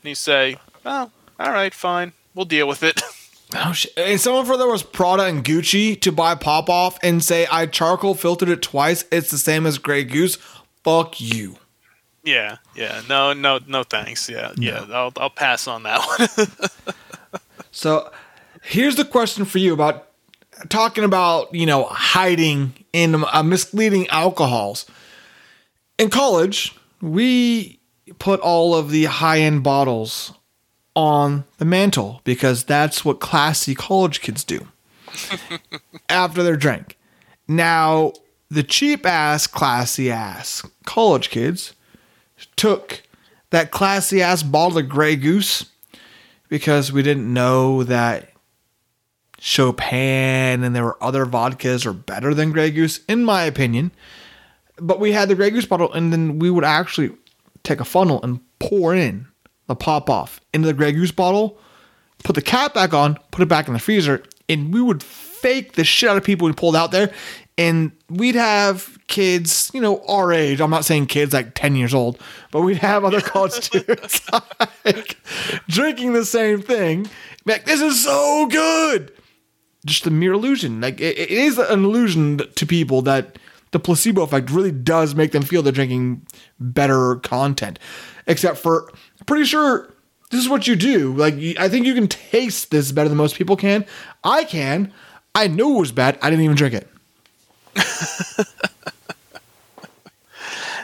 [0.03, 3.01] And you say, oh, all right, fine, we'll deal with it.
[3.55, 3.93] Oh shit!
[3.97, 8.17] And someone for there was Prada and Gucci to buy Popov and say I charcoal
[8.17, 9.05] filtered it twice.
[9.13, 10.35] It's the same as Grey Goose.
[10.83, 11.57] Fuck you.
[12.25, 14.29] yeah, yeah, no, no, no, thanks.
[14.29, 16.01] Yeah, yeah, I'll I'll pass on that
[16.85, 16.89] one.
[17.77, 18.11] So
[18.62, 20.09] here's the question for you about
[20.70, 24.87] talking about you know hiding in uh, misleading alcohols.
[25.99, 27.79] In college, we
[28.18, 30.33] put all of the high end bottles
[30.95, 34.66] on the mantle because that's what classy college kids do
[36.09, 36.97] after their drink.
[37.47, 38.14] Now,
[38.51, 41.74] the cheap ass, classy ass college kids
[42.57, 43.03] took
[43.51, 45.66] that classy ass bottle of Grey Goose
[46.49, 48.31] because we didn't know that
[49.39, 53.91] Chopin and there were other vodkas are better than Grey Goose, in my opinion.
[54.79, 57.13] But we had the Grey Goose bottle, and then we would actually
[57.63, 59.27] take a funnel and pour in
[59.67, 61.59] the pop off into the Grey Goose bottle,
[62.25, 65.73] put the cap back on, put it back in the freezer, and we would fake
[65.73, 67.13] the shit out of people we pulled out there.
[67.59, 70.61] And we'd have kids, you know, our age.
[70.61, 74.29] I'm not saying kids like 10 years old, but we'd have other college students
[74.85, 75.17] like
[75.69, 77.09] drinking the same thing.
[77.47, 79.13] Like, this is so good.
[79.87, 80.81] Just a mere illusion.
[80.81, 83.39] Like, it, it is an illusion to people that
[83.71, 86.27] the placebo effect really does make them feel they're drinking
[86.61, 87.79] better content.
[88.27, 88.93] Except for,
[89.27, 89.95] pretty sure
[90.31, 91.15] this is what you do.
[91.15, 93.87] Like, I think you can taste this better than most people can.
[94.25, 94.93] I can.
[95.35, 96.19] I knew it was bad.
[96.21, 96.89] I didn't even drink it.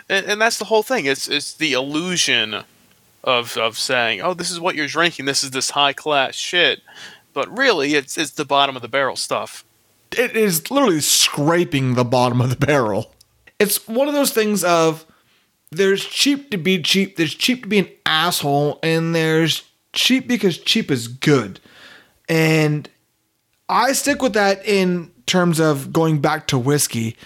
[0.09, 1.07] and, and that's the whole thing.
[1.07, 2.65] It's it's the illusion
[3.25, 5.27] of of saying, "Oh, this is what you're drinking.
[5.27, 6.83] This is this high class shit,"
[7.33, 9.65] but really, it's it's the bottom of the barrel stuff.
[10.17, 13.13] it is literally scraping the bottom of the barrel.
[13.59, 15.07] It's one of those things of
[15.71, 19.63] there's cheap to be cheap, there's cheap to be an asshole, and there's
[19.93, 21.61] cheap because cheap is good.
[22.29, 22.89] And
[23.69, 27.17] I stick with that in terms of going back to whiskey.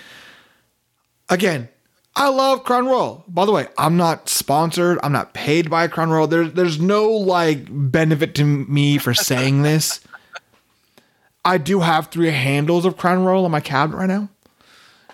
[1.29, 1.69] Again,
[2.15, 3.25] I love Crown Royal.
[3.29, 4.99] By the way, I'm not sponsored.
[5.03, 6.27] I'm not paid by Crown Royal.
[6.27, 10.01] There's there's no like benefit to me for saying this.
[11.45, 14.29] I do have three handles of Crown Royal on my cabinet right now.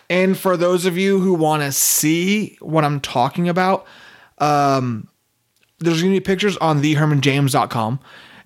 [0.09, 3.87] And for those of you who want to see what I'm talking about,
[4.39, 5.09] um,
[5.79, 7.99] there's going to be pictures on thehermanjames.com.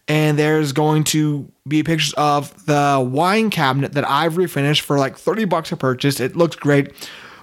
[0.08, 5.16] And there's going to be pictures of the wine cabinet that I've refinished for like
[5.16, 6.20] 30 bucks a purchase.
[6.20, 6.92] It looks great.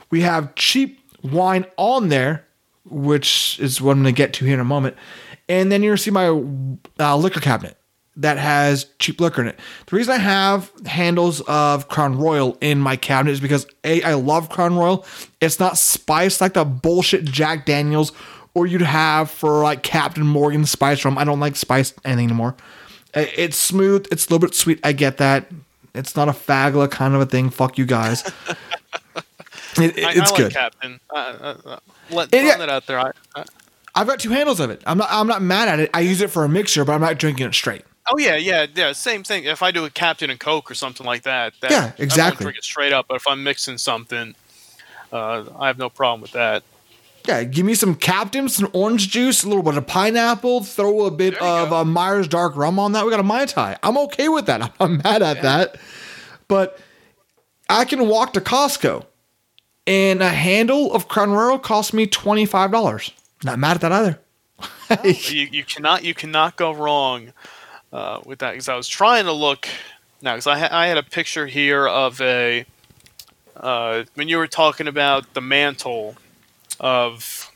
[0.09, 2.45] We have cheap wine on there,
[2.86, 4.95] which is what I'm going to get to here in a moment.
[5.49, 6.28] And then you're to see my
[6.99, 7.78] uh, liquor cabinet
[8.16, 9.59] that has cheap liquor in it.
[9.88, 14.14] The reason I have handles of Crown Royal in my cabinet is because A, I
[14.14, 15.05] love Crown Royal.
[15.41, 18.11] It's not spiced like the bullshit Jack Daniels
[18.54, 21.18] or you'd have for like Captain Morgan spice rum.
[21.18, 22.56] I don't like spiced anything anymore.
[23.14, 24.80] It's smooth, it's a little bit sweet.
[24.84, 25.45] I get that.
[25.93, 27.49] It's not a fagla kind of a thing.
[27.51, 28.24] Fuck you guys.
[29.76, 30.51] It- it- I, it's I like good.
[30.54, 30.99] Captain.
[31.10, 31.80] Uh, uh, uh,
[32.12, 32.58] let It- yeah.
[32.58, 32.99] that out there.
[32.99, 33.43] I, I,
[33.95, 34.84] I've got two handles of it.
[34.86, 35.89] I'm not I'm not mad at it.
[35.95, 37.84] I use it for a mixture, but I'm not drinking it straight.
[38.12, 38.91] oh yeah, yeah, yeah.
[38.91, 39.45] Same thing.
[39.45, 42.43] If I do a Captain and Coke or something like that, that Yeah, I exactly.
[42.43, 43.08] drink it straight up.
[43.08, 44.36] But if I'm mixing something,
[45.12, 46.62] uh, I have no problem with that.
[47.26, 51.11] Yeah, give me some Captain, some orange juice, a little bit of pineapple, throw a
[51.11, 51.78] bit of go.
[51.78, 53.05] uh, Myers dark rum on that.
[53.05, 53.78] We got a Mai Tai.
[53.82, 54.74] I'm okay with that.
[54.80, 55.78] I'm not mad at that.
[56.49, 56.80] But
[57.69, 59.05] I can walk to Costco
[59.88, 63.11] and a handle of Crown Royal cost me $25.
[63.43, 64.19] Not mad at that either.
[65.03, 67.34] you, you cannot you cannot go wrong
[67.91, 69.67] uh, with that because I was trying to look
[70.21, 72.65] now because I, ha- I had a picture here of a
[73.57, 76.15] uh, when you were talking about the mantle
[76.84, 77.50] of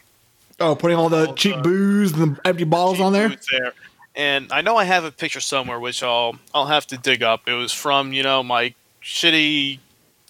[0.59, 3.35] oh putting all the All cheap the booze and the empty bottles on there.
[3.51, 3.73] there.
[4.15, 7.47] And I know I have a picture somewhere, which I'll I'll have to dig up.
[7.47, 8.73] It was from you know my
[9.03, 9.79] shitty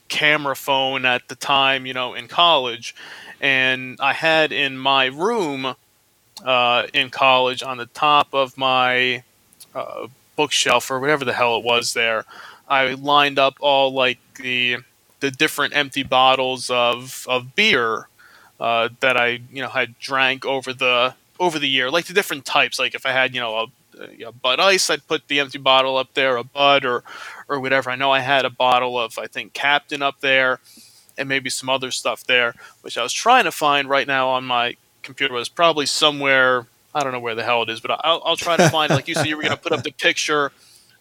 [0.09, 2.95] camera phone at the time, you know, in college,
[3.39, 5.75] and I had in my room
[6.43, 9.23] uh, in college on the top of my
[9.75, 12.25] uh, bookshelf or whatever the hell it was there.
[12.67, 14.77] I lined up all like the
[15.19, 18.07] the different empty bottles of of beer
[18.59, 22.45] uh, that I you know had drank over the over the year, like the different
[22.45, 22.79] types.
[22.79, 23.55] Like if I had you know
[23.97, 27.03] a, a Bud Ice, I'd put the empty bottle up there, a Bud or
[27.47, 27.89] or whatever.
[27.89, 30.59] I know I had a bottle of I think Captain up there,
[31.17, 34.45] and maybe some other stuff there, which I was trying to find right now on
[34.45, 35.33] my computer.
[35.33, 38.57] Was probably somewhere I don't know where the hell it is, but I'll, I'll try
[38.57, 38.89] to find.
[38.89, 40.51] like you said, you were going to put up the picture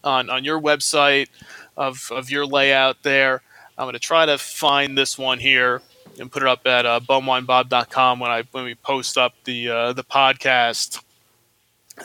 [0.03, 1.27] on on your website
[1.75, 3.41] of of your layout there.
[3.77, 5.81] I'm going to try to find this one here
[6.19, 9.93] and put it up at uh, bumwinebob.com when I when we post up the uh,
[9.93, 11.01] the podcast,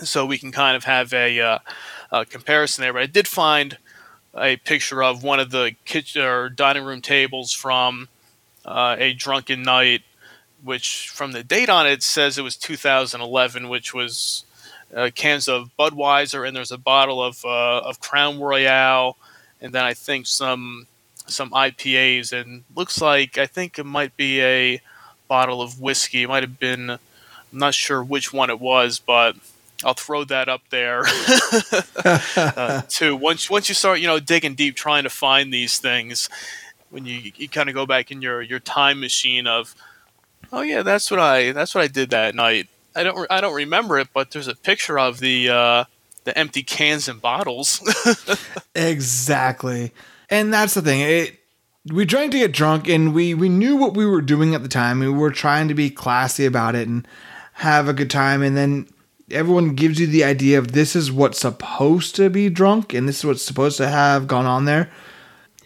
[0.02, 1.58] so we can kind of have a, uh,
[2.10, 2.92] a comparison there.
[2.92, 3.78] But I did find
[4.36, 8.08] a picture of one of the kitchen or dining room tables from
[8.64, 10.02] uh, a drunken night,
[10.62, 14.44] which from the date on it says it was 2011, which was
[14.94, 19.16] uh, cans of Budweiser and there's a bottle of uh, of Crown Royal,
[19.60, 20.86] and then I think some
[21.26, 24.80] some IPAs and looks like I think it might be a
[25.28, 26.22] bottle of whiskey.
[26.22, 26.98] It might have been I'm
[27.52, 29.36] not sure which one it was, but
[29.84, 31.04] I'll throw that up there
[32.04, 33.16] uh, too.
[33.16, 36.28] Once once you start, you know, digging deep, trying to find these things,
[36.90, 39.74] when you you kind of go back in your your time machine of,
[40.52, 42.68] oh yeah, that's what I that's what I did that night.
[42.94, 45.84] I don't I don't remember it, but there's a picture of the uh,
[46.24, 47.80] the empty cans and bottles.
[48.74, 49.92] Exactly.
[50.32, 51.00] And that's the thing.
[51.00, 51.38] It
[51.92, 54.68] we drank to get drunk and we we knew what we were doing at the
[54.68, 54.98] time.
[54.98, 57.06] We were trying to be classy about it and
[57.54, 58.88] have a good time and then
[59.30, 63.18] everyone gives you the idea of this is what's supposed to be drunk and this
[63.18, 64.90] is what's supposed to have gone on there.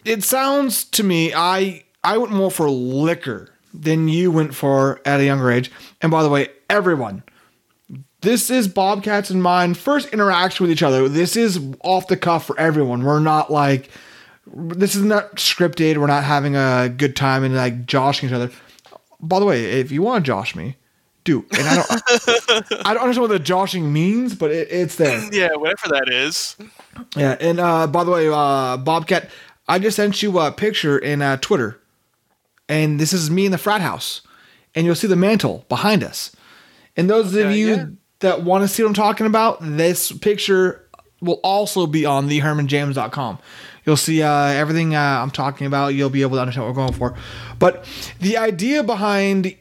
[0.03, 5.21] It sounds to me I I went more for liquor than you went for at
[5.21, 5.71] a younger age.
[6.01, 7.23] And by the way, everyone
[8.19, 11.07] this is Bobcats and mine first interaction with each other.
[11.07, 13.05] This is off the cuff for everyone.
[13.05, 13.89] We're not like
[14.53, 15.97] this is not scripted.
[15.97, 18.51] We're not having a good time and like joshing each other.
[19.19, 20.77] By the way, if you want to josh me,
[21.23, 21.45] do.
[21.51, 21.91] And I don't
[22.87, 25.29] I don't understand what the joshing means, but it, it's there.
[25.31, 26.55] yeah, whatever that is.
[27.15, 29.29] Yeah, and uh, by the way, uh, Bobcat,
[29.67, 31.79] I just sent you a picture in uh, Twitter,
[32.67, 34.21] and this is me in the frat house,
[34.73, 36.35] and you'll see the mantle behind us.
[36.95, 37.85] And those of you yeah.
[38.19, 40.87] that want to see what I'm talking about, this picture
[41.21, 43.39] will also be on thehermanjames.com.
[43.87, 45.95] You'll see uh, everything uh, I'm talking about.
[45.95, 47.15] You'll be able to understand what we're going for.
[47.57, 47.85] But
[48.19, 49.55] the idea behind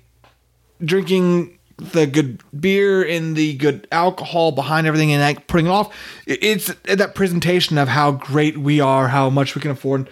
[0.84, 5.94] drinking the good beer and the good alcohol behind everything and like putting it off,
[6.26, 10.08] it's that presentation of how great we are how much we can afford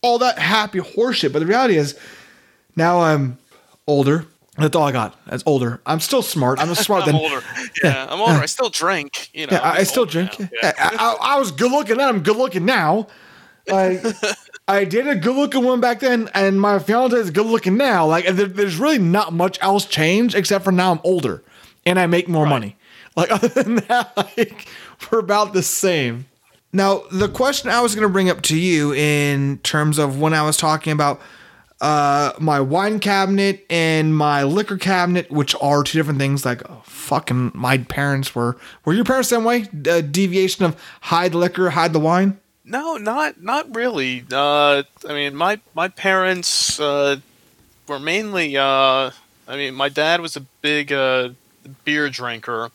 [0.00, 1.98] all that happy horseshit but the reality is
[2.76, 3.36] now i'm
[3.88, 4.26] older
[4.56, 7.42] that's all i got that's older i'm still smart i'm smart I'm older.
[7.82, 8.32] Yeah, I'm older.
[8.32, 9.30] I still drink.
[9.34, 10.38] You know, yeah, I, I still drink.
[10.38, 12.08] Yeah, I, I, I was good looking then.
[12.08, 13.08] I'm good looking now.
[13.68, 14.02] Like
[14.68, 18.06] I dated a good looking one back then, and my fiance is good looking now.
[18.06, 21.42] Like there, there's really not much else changed except for now I'm older
[21.84, 22.76] and I make more money.
[23.16, 24.66] Like other than that, like
[25.10, 26.26] we're about the same.
[26.72, 30.34] Now the question I was going to bring up to you in terms of when
[30.34, 31.20] I was talking about
[31.84, 36.44] uh, my wine cabinet and my liquor cabinet, which are two different things.
[36.44, 38.56] Like oh, fucking, my parents were.
[38.84, 39.66] Were your parents the same way?
[39.86, 42.38] A deviation of hide the liquor, hide the wine.
[42.64, 44.24] No, not not really.
[44.32, 47.16] Uh, I mean, my my parents uh,
[47.86, 48.56] were mainly.
[48.56, 49.10] Uh,
[49.46, 51.30] I mean, my dad was a big uh,
[51.84, 52.70] beer drinker.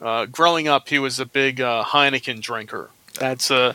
[0.00, 2.90] Uh, growing up, he was a big uh, Heineken drinker.
[3.18, 3.74] That's uh,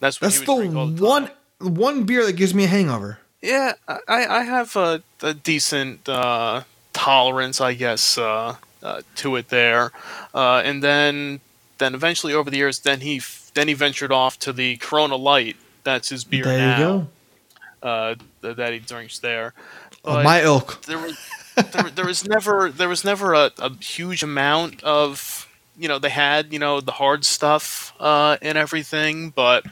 [0.00, 1.74] that's what That's he the the one time.
[1.74, 3.20] one beer that gives me a hangover.
[3.42, 6.62] Yeah, I, I have a, a decent uh,
[6.92, 9.92] tolerance, I guess, uh, uh, to it there.
[10.34, 11.40] Uh, and then
[11.78, 15.14] then eventually over the years, then he f- then he ventured off to the Corona
[15.16, 15.56] Light.
[15.84, 16.78] That's his beer there now.
[16.78, 17.08] you go.
[17.88, 19.54] Uh, th- that he drinks there.
[20.04, 20.82] Oh, my ilk.
[20.86, 21.16] there was
[21.72, 26.10] there, there was never there was never a, a huge amount of you know they
[26.10, 29.64] had you know the hard stuff uh, and everything, but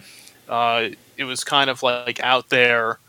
[0.49, 3.01] Uh, it was kind of like out there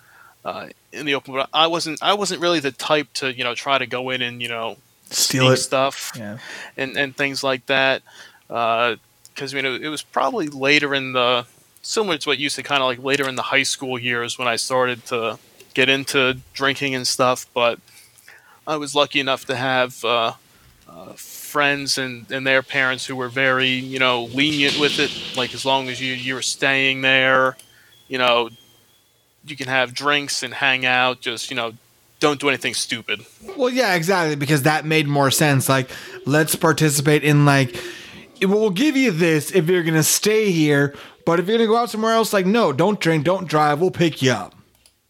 [0.47, 1.33] uh, in the open.
[1.33, 2.01] But I wasn't.
[2.01, 4.77] I wasn't really the type to you know try to go in and you know
[5.09, 6.37] Steal stuff Yeah.
[6.77, 8.01] and and things like that.
[8.47, 11.45] Because I mean, it, it was probably later in the
[11.81, 14.47] similar to what you said, kind of like later in the high school years when
[14.47, 15.37] I started to
[15.73, 17.45] get into drinking and stuff.
[17.53, 17.79] But
[18.65, 20.33] I was lucky enough to have uh,
[20.89, 25.11] uh, friends and, and their parents who were very you know lenient with it.
[25.37, 27.55] Like as long as you you were staying there,
[28.09, 28.49] you know,
[29.49, 31.21] you can have drinks and hang out.
[31.21, 31.73] Just you know,
[32.19, 33.25] don't do anything stupid.
[33.55, 35.69] Well, yeah, exactly, because that made more sense.
[35.69, 35.89] Like,
[36.25, 37.75] let's participate in like
[38.41, 40.93] we'll give you this if you're gonna stay here,
[41.25, 43.91] but if you're gonna go out somewhere else, like, no, don't drink, don't drive, we'll
[43.91, 44.53] pick you up.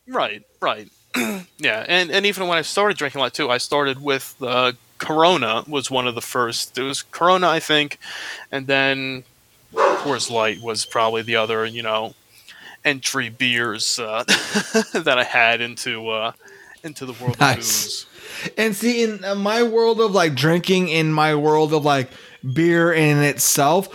[0.07, 0.87] Right, right.
[1.57, 4.73] yeah, and, and even when I started drinking a lot too, I started with uh,
[4.97, 6.77] Corona was one of the first.
[6.77, 7.99] It was Corona, I think,
[8.51, 9.23] and then
[9.73, 12.13] Coors Light was probably the other, you know,
[12.87, 14.23] entry beers uh,
[14.93, 16.31] that I had into uh,
[16.83, 17.57] into the world Nice.
[17.57, 18.05] of booze.
[18.57, 22.09] And see, in uh, my world of like drinking, in my world of like
[22.53, 23.89] beer in itself,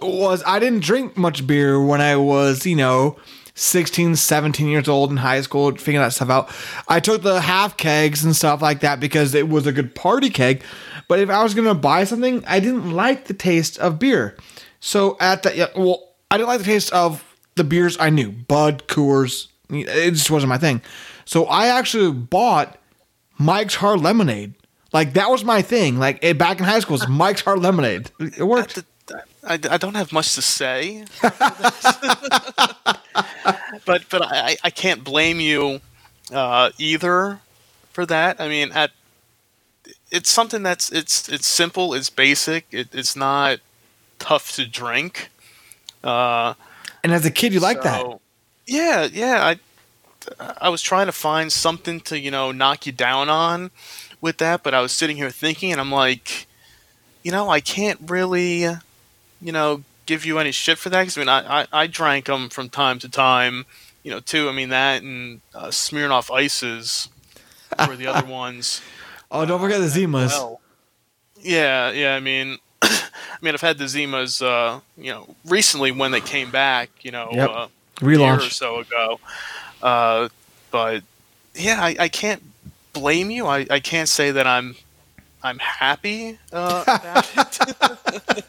[0.00, 3.16] was I didn't drink much beer when I was, you know,
[3.54, 6.50] 16, 17 years old in high school, figuring that stuff out.
[6.88, 10.30] I took the half kegs and stuff like that because it was a good party
[10.30, 10.62] keg.
[11.06, 14.36] But if I was going to buy something, I didn't like the taste of beer.
[14.80, 17.22] So at that, yeah, well, I didn't like the taste of
[17.54, 19.48] the beers I knew Bud, Coors.
[19.70, 20.82] It just wasn't my thing.
[21.24, 22.78] So I actually bought
[23.38, 24.54] Mike's Hard Lemonade.
[24.92, 25.98] Like that was my thing.
[25.98, 28.10] Like eh, back in high school, it was Mike's Hard Lemonade.
[28.20, 28.82] It worked.
[29.44, 31.32] I, I don't have much to say, but
[33.84, 35.80] but I, I can't blame you
[36.32, 37.40] uh, either
[37.90, 38.40] for that.
[38.40, 38.92] I mean, at
[40.10, 43.58] it's something that's it's it's simple, it's basic, it, it's not
[44.18, 45.30] tough to drink.
[46.04, 46.54] Uh,
[47.02, 48.20] And as a kid, you like that.
[48.66, 49.44] Yeah, yeah.
[49.44, 49.58] I
[50.60, 53.70] I was trying to find something to you know knock you down on
[54.20, 56.46] with that, but I was sitting here thinking, and I'm like,
[57.22, 61.20] you know, I can't really, you know, give you any shit for that because I
[61.20, 63.66] mean, I, I I drank them from time to time,
[64.02, 64.48] you know, too.
[64.48, 67.08] I mean that and uh, Smirnoff ices
[67.86, 68.80] were the other ones.
[69.30, 70.28] Oh, don't forget the Zimas.
[70.28, 70.60] Well,
[71.40, 72.14] yeah, yeah.
[72.14, 72.58] I mean,
[73.02, 77.10] I mean, I've had the Zimas, uh, you know, recently when they came back, you
[77.10, 77.50] know, Yep.
[77.50, 77.68] uh,
[78.02, 79.20] a year or so ago.
[79.82, 80.28] Uh,
[80.70, 81.02] but
[81.54, 82.42] yeah, I, I can't
[82.92, 83.46] blame you.
[83.46, 84.76] I, I can't say that I'm
[85.42, 87.58] I'm happy uh, about
[88.38, 88.44] it.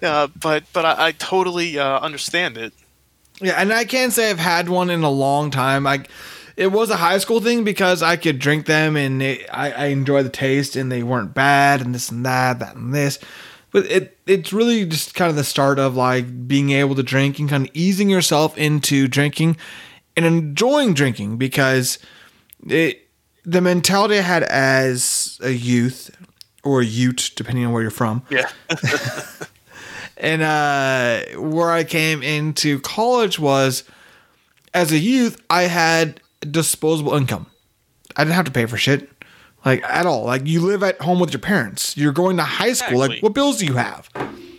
[0.02, 2.72] uh, but but I, I totally uh, understand it.
[3.40, 5.86] Yeah, and I can't say I've had one in a long time.
[5.86, 6.04] I,
[6.60, 9.84] it was a high school thing because I could drink them and it, I, I
[9.86, 13.18] enjoy the taste and they weren't bad and this and that, that and this.
[13.70, 17.38] But it it's really just kind of the start of like being able to drink
[17.38, 19.56] and kind of easing yourself into drinking
[20.18, 21.98] and enjoying drinking because
[22.66, 23.08] it
[23.46, 26.14] the mentality I had as a youth
[26.62, 28.50] or a ute, depending on where you're from, Yeah.
[30.18, 33.84] and uh, where I came into college was
[34.74, 37.46] as a youth, I had disposable income.
[38.16, 39.08] I didn't have to pay for shit,
[39.64, 40.24] like at all.
[40.24, 41.96] Like you live at home with your parents.
[41.96, 42.98] You're going to high school.
[42.98, 44.08] Like what bills do you have?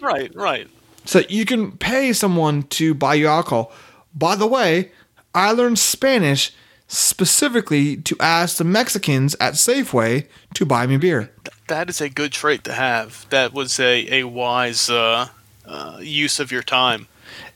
[0.01, 0.33] right.
[0.35, 0.67] Right.
[1.05, 3.71] So you can pay someone to buy you alcohol.
[4.13, 4.91] By the way,
[5.33, 6.53] I learned Spanish
[6.87, 11.31] specifically to ask the Mexicans at Safeway to buy me beer.
[11.67, 13.25] That is a good trait to have.
[13.29, 15.29] That was a a wise uh,
[15.65, 17.07] uh, use of your time.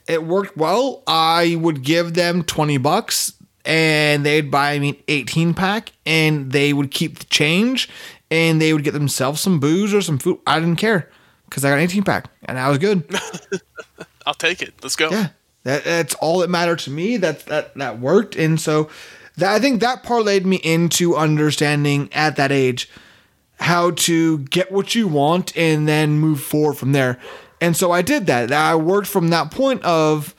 [0.07, 1.03] it worked well.
[1.05, 3.33] I would give them 20 bucks
[3.65, 7.89] and they'd buy me an 18 pack and they would keep the change
[8.29, 10.39] and they would get themselves some booze or some food.
[10.45, 11.09] I didn't care
[11.49, 13.03] because I got an 18 pack and I was good.
[14.25, 14.73] I'll take it.
[14.81, 15.09] Let's go.
[15.09, 15.29] Yeah.
[15.63, 17.17] That, that's all that mattered to me.
[17.17, 18.35] That that that worked.
[18.35, 18.89] And so
[19.37, 22.89] that, I think that parlayed me into understanding at that age
[23.59, 27.19] how to get what you want and then move forward from there.
[27.61, 28.51] And so I did that.
[28.51, 30.35] I worked from that point of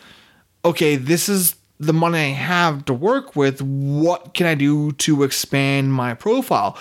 [0.65, 3.61] okay, this is the money I have to work with.
[3.63, 6.79] What can I do to expand my profile?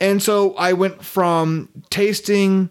[0.00, 2.70] And so I went from tasting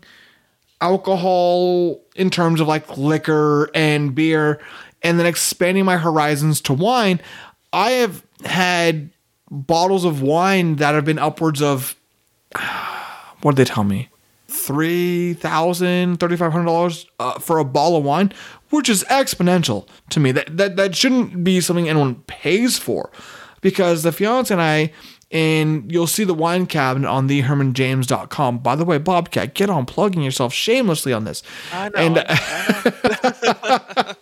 [0.81, 4.59] alcohol in terms of like liquor and beer
[5.01, 7.19] and then expanding my horizons to wine
[7.73, 9.09] i have had
[9.49, 11.95] bottles of wine that have been upwards of
[13.41, 14.09] what did they tell me
[14.47, 18.31] $3000 $3500 uh, for a bottle of wine
[18.69, 23.11] which is exponential to me that, that that shouldn't be something anyone pays for
[23.61, 24.91] because the fiance and i
[25.31, 28.59] and you'll see the wine cabinet on thehermanjames.com.
[28.59, 31.43] By the way, Bobcat, get on plugging yourself shamelessly on this.
[31.73, 31.95] I know.
[31.97, 32.83] And- I, I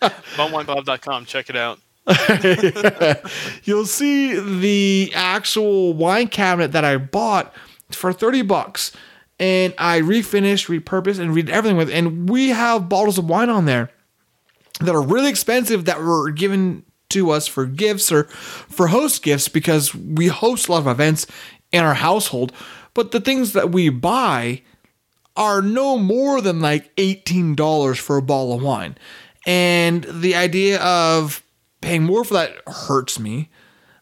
[0.02, 0.08] know.
[0.36, 1.26] Bumwinebob.com.
[1.26, 1.78] Check it out.
[3.64, 7.52] You'll see the actual wine cabinet that I bought
[7.90, 8.92] for 30 bucks.
[9.38, 11.90] And I refinished, repurposed, and redid everything with.
[11.90, 13.90] And we have bottles of wine on there
[14.80, 19.48] that are really expensive that were given to us for gifts or for host gifts
[19.48, 21.26] because we host a lot of events
[21.72, 22.52] in our household.
[22.94, 24.62] But the things that we buy
[25.36, 28.96] are no more than like $18 for a bottle of wine.
[29.46, 31.42] And the idea of
[31.80, 33.50] paying more for that hurts me.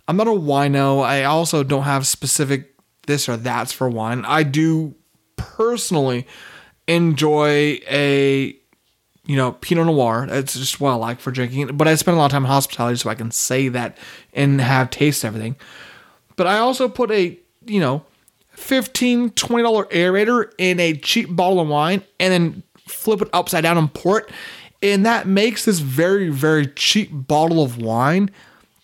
[0.07, 1.03] I'm not a wino.
[1.03, 2.75] I also don't have specific
[3.07, 4.25] this or that's for wine.
[4.25, 4.95] I do
[5.57, 6.27] personally
[6.89, 8.57] enjoy a
[9.27, 10.27] you know Pinot Noir.
[10.31, 11.77] It's just what I like for drinking.
[11.77, 13.97] But I spend a lot of time in hospitality, so I can say that
[14.33, 15.57] and have taste everything.
[16.37, 18.05] But I also put a you know
[18.53, 23.63] 15 20 dollar aerator in a cheap bottle of wine and then flip it upside
[23.63, 24.31] down and pour it
[24.83, 28.31] and that makes this very very cheap bottle of wine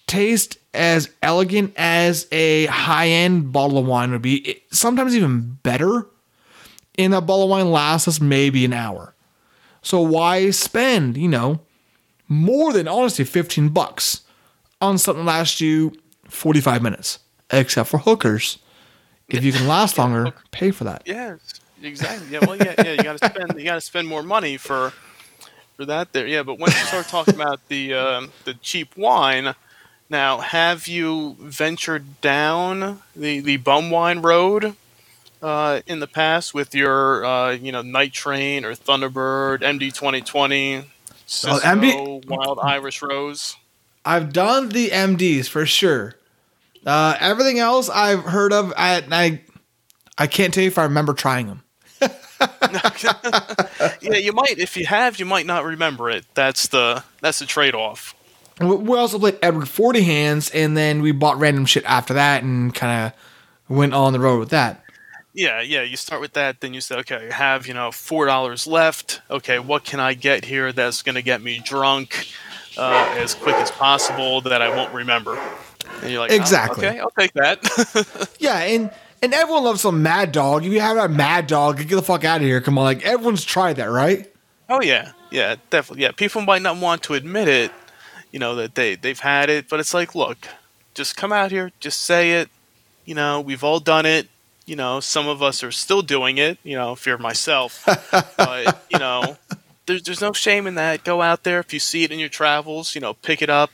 [0.06, 6.06] taste as elegant as a high-end bottle of wine would be It- sometimes even better
[7.04, 9.14] and that bottle of wine lasts us maybe an hour
[9.82, 11.60] so why spend you know
[12.28, 14.22] more than honestly 15 bucks
[14.80, 15.92] on something that lasts you
[16.28, 17.18] 45 minutes
[17.50, 18.58] except for hookers
[19.28, 21.36] if you can last longer pay for that Yeah,
[21.82, 22.28] exactly.
[22.30, 22.92] Yeah, well, yeah, yeah.
[22.92, 23.58] You got to spend.
[23.58, 24.92] You got to spend more money for
[25.76, 26.12] for that.
[26.12, 26.42] There, yeah.
[26.42, 29.54] But when you start talking about the um, the cheap wine,
[30.08, 34.74] now have you ventured down the the bum wine road
[35.42, 40.20] uh, in the past with your uh, you know Night Train or Thunderbird, MD twenty
[40.20, 40.84] twenty,
[41.26, 43.56] Cisco, MD Wild Irish Rose?
[44.04, 46.16] I've done the MDs for sure.
[46.86, 49.40] Uh, everything else I've heard of, I, I
[50.16, 51.62] I can't tell you if I remember trying them.
[54.00, 54.58] Yeah, you might.
[54.58, 56.24] If you have, you might not remember it.
[56.34, 58.14] That's the that's the trade off.
[58.60, 62.42] We we also played Edward Forty Hands, and then we bought random shit after that,
[62.42, 64.79] and kind of went on the road with that.
[65.32, 65.82] Yeah, yeah.
[65.82, 69.20] You start with that, then you say, okay, I have you know four dollars left.
[69.30, 72.28] Okay, what can I get here that's going to get me drunk
[72.76, 75.38] uh, as quick as possible that I won't remember?
[76.02, 76.86] And you're like, oh, Exactly.
[76.86, 78.28] okay, I'll take that.
[78.40, 78.90] Yeah, and
[79.22, 80.64] and everyone loves some Mad Dog.
[80.64, 82.60] If you have a Mad Dog, get the fuck out of here.
[82.60, 84.26] Come on, like everyone's tried that, right?
[84.68, 86.02] oh yeah, yeah, definitely.
[86.04, 87.72] Yeah, people might not want to admit it,
[88.32, 90.48] you know, that they they've had it, but it's like, look,
[90.94, 92.48] just come out here, just say it.
[93.04, 94.28] You know, we've all done it.
[94.70, 96.56] You know, some of us are still doing it.
[96.62, 97.82] You know, fear myself,
[98.36, 99.36] but you know,
[99.86, 101.02] there's there's no shame in that.
[101.02, 102.94] Go out there if you see it in your travels.
[102.94, 103.70] You know, pick it up,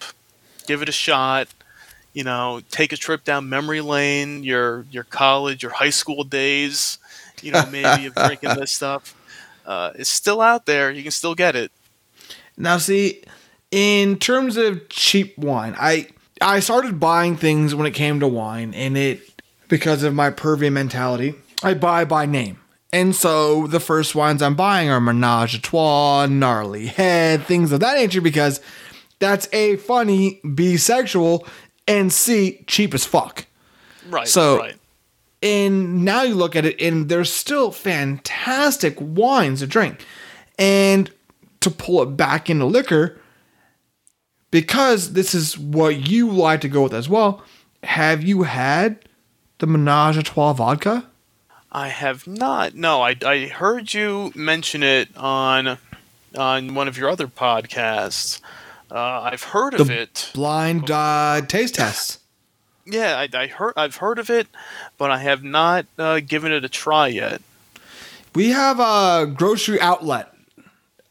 [0.66, 1.49] give it a shot.
[2.14, 6.97] You know, take a trip down memory lane, your your college, your high school days.
[7.42, 9.14] You know, maybe of drinking this stuff.
[9.66, 10.90] Uh, it's still out there.
[10.90, 11.72] You can still get it.
[12.57, 13.22] Now, see,
[13.70, 16.09] in terms of cheap wine, I
[16.40, 19.36] I started buying things when it came to wine, and it
[19.68, 22.58] because of my pervy mentality, I buy by name.
[22.92, 27.80] And so the first wines I'm buying are Menage a Trois, Gnarly Head, things of
[27.80, 28.60] that nature, because
[29.18, 31.46] that's A, funny, B, sexual,
[31.88, 33.46] and C, cheap as fuck.
[34.08, 34.28] Right.
[34.28, 34.76] So- right.
[35.42, 40.04] And now you look at it, and there's still fantastic wines to drink.
[40.58, 41.10] And
[41.60, 43.20] to pull it back into liquor,
[44.50, 47.44] because this is what you like to go with as well,
[47.82, 49.05] have you had
[49.59, 51.07] the Menage a Trois vodka?
[51.72, 52.74] I have not.
[52.74, 55.78] No, I, I heard you mention it on
[56.36, 58.40] on one of your other podcasts.
[58.90, 60.30] Uh, I've heard of it.
[60.34, 62.20] Blind uh, taste test.
[62.85, 63.72] Yeah, I, I heard.
[63.76, 64.47] I've heard of it,
[64.97, 67.43] but I have not uh, given it a try yet.
[68.35, 70.32] We have a grocery outlet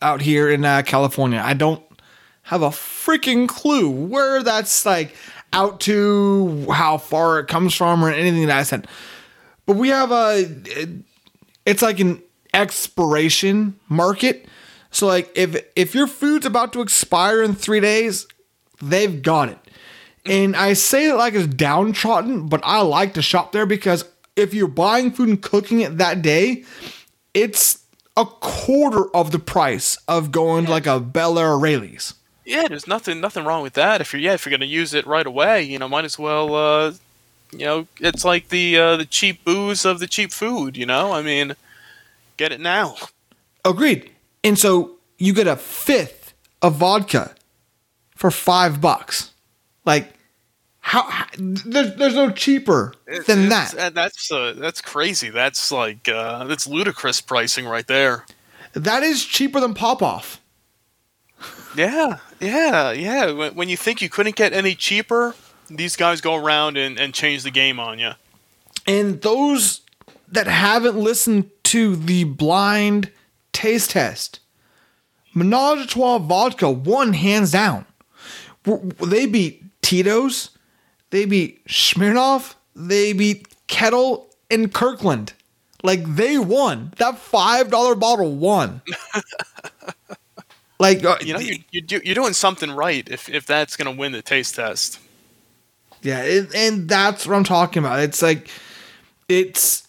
[0.02, 1.42] out here in uh, California.
[1.44, 1.84] I don't
[2.44, 5.16] have a freaking clue where that's like
[5.56, 8.88] out to, how far it comes from, or anything that I said.
[9.66, 10.46] But we have a,
[11.66, 12.22] it's like an
[12.54, 14.48] expiration market.
[14.92, 18.28] So like if if your food's about to expire in three days,
[18.82, 19.58] they've got it.
[20.26, 24.06] And I say it like it's downtrodden, but I like to shop there because
[24.36, 26.64] if you're buying food and cooking it that day,
[27.34, 27.84] it's
[28.18, 32.14] a quarter of the price of going to like a Bel Air or Raley's.
[32.46, 34.02] Yeah, there's nothing nothing wrong with that.
[34.02, 36.54] If you're yeah, if you're gonna use it right away, you know, might as well.
[36.56, 36.94] Uh,
[37.52, 40.78] you know, it's like the uh, the cheap booze of the cheap food.
[40.78, 41.56] You know, I mean,
[42.38, 42.96] get it now.
[43.64, 44.12] Agreed.
[44.44, 47.34] And so you get a fifth of vodka
[48.16, 49.32] for five bucks.
[49.86, 50.14] Like,
[50.82, 52.94] How, how there's there's no cheaper
[53.26, 53.78] than It's- that.
[53.78, 55.30] uh, That's uh, that's crazy.
[55.32, 58.26] That's like uh, that's ludicrous pricing right there.
[58.74, 60.40] That is cheaper than Popov.
[61.76, 63.32] Yeah, yeah, yeah.
[63.32, 65.36] When, when you think you couldn't get any cheaper,
[65.70, 68.12] these guys go around and, and change the game on you.
[68.88, 69.82] And those
[70.32, 73.12] that haven't listened to the blind
[73.52, 74.40] taste test,
[75.34, 77.86] Menage a Trois vodka won hands down.
[78.64, 80.50] They beat Tito's,
[81.10, 85.34] they beat Smirnoff, they beat Ketel and Kirkland.
[85.84, 86.94] Like they won.
[86.98, 88.82] That five dollar bottle won.
[90.80, 93.94] like uh, You know, you, you do, you're doing something right if, if that's going
[93.94, 95.00] to win the taste test.
[96.02, 98.00] Yeah, it, and that's what I'm talking about.
[98.00, 98.50] It's like
[99.28, 99.88] it's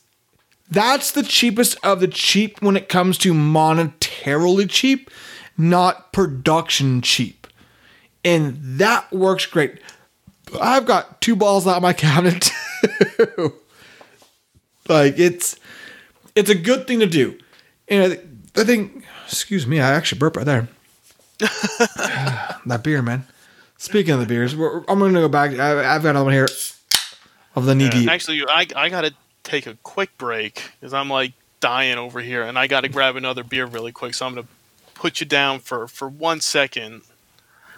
[0.70, 5.10] that's the cheapest of the cheap when it comes to monetarily cheap,
[5.58, 7.46] not production cheap.
[8.24, 9.78] And that works great.
[10.60, 12.50] I've got two balls out of my cabinet
[14.88, 15.56] like it's
[16.34, 17.38] it's a good thing to do.
[17.88, 20.68] And I, I think excuse me, I actually burped right there.
[21.38, 23.24] that beer, man.
[23.78, 25.58] Speaking of the beers, we're, I'm going to go back.
[25.58, 26.48] I, I've got another one here
[27.54, 28.08] of the knee deep.
[28.08, 32.42] Actually, I, I got to take a quick break because I'm like dying over here
[32.42, 34.14] and I got to grab another beer really quick.
[34.14, 34.52] So I'm going to
[34.94, 37.02] put you down for, for one second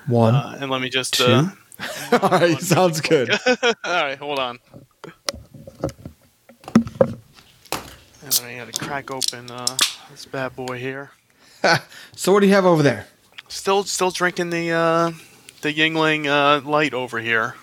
[0.07, 1.15] One, uh, and let me just.
[1.15, 1.25] two.
[1.25, 1.51] Uh,
[2.23, 3.31] All right, sounds good.
[3.47, 4.59] all right, hold on.
[7.01, 9.77] And I got to crack open uh,
[10.11, 11.11] this bad boy here.
[12.17, 13.07] So, what do you have over there?
[13.49, 15.13] Still, still drinking the uh,
[15.63, 17.57] the Yuengling uh, Light over here.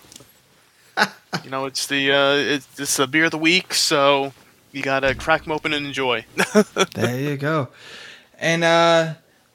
[1.44, 4.32] you know, it's the uh, it's, it's the beer of the week, so
[4.72, 6.24] you gotta crack them open and enjoy.
[6.94, 7.68] There you go.
[8.38, 9.14] And uh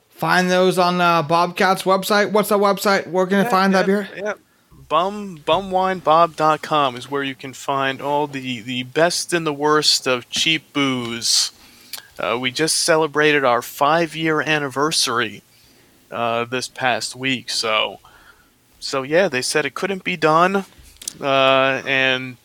[0.10, 2.32] find those on uh, Bobcat's website.
[2.32, 3.08] What's that website?
[3.08, 4.08] Where can I find that beer?
[4.16, 4.34] Yeah.
[4.88, 10.30] Bum bumwinebob.com is where you can find all the the best and the worst of
[10.30, 11.52] cheap booze.
[12.20, 15.44] Uh, we just celebrated our five year anniversary
[16.12, 18.00] uh, this past week, so
[18.80, 20.66] so yeah, they said it couldn't be done,
[21.22, 22.38] uh, and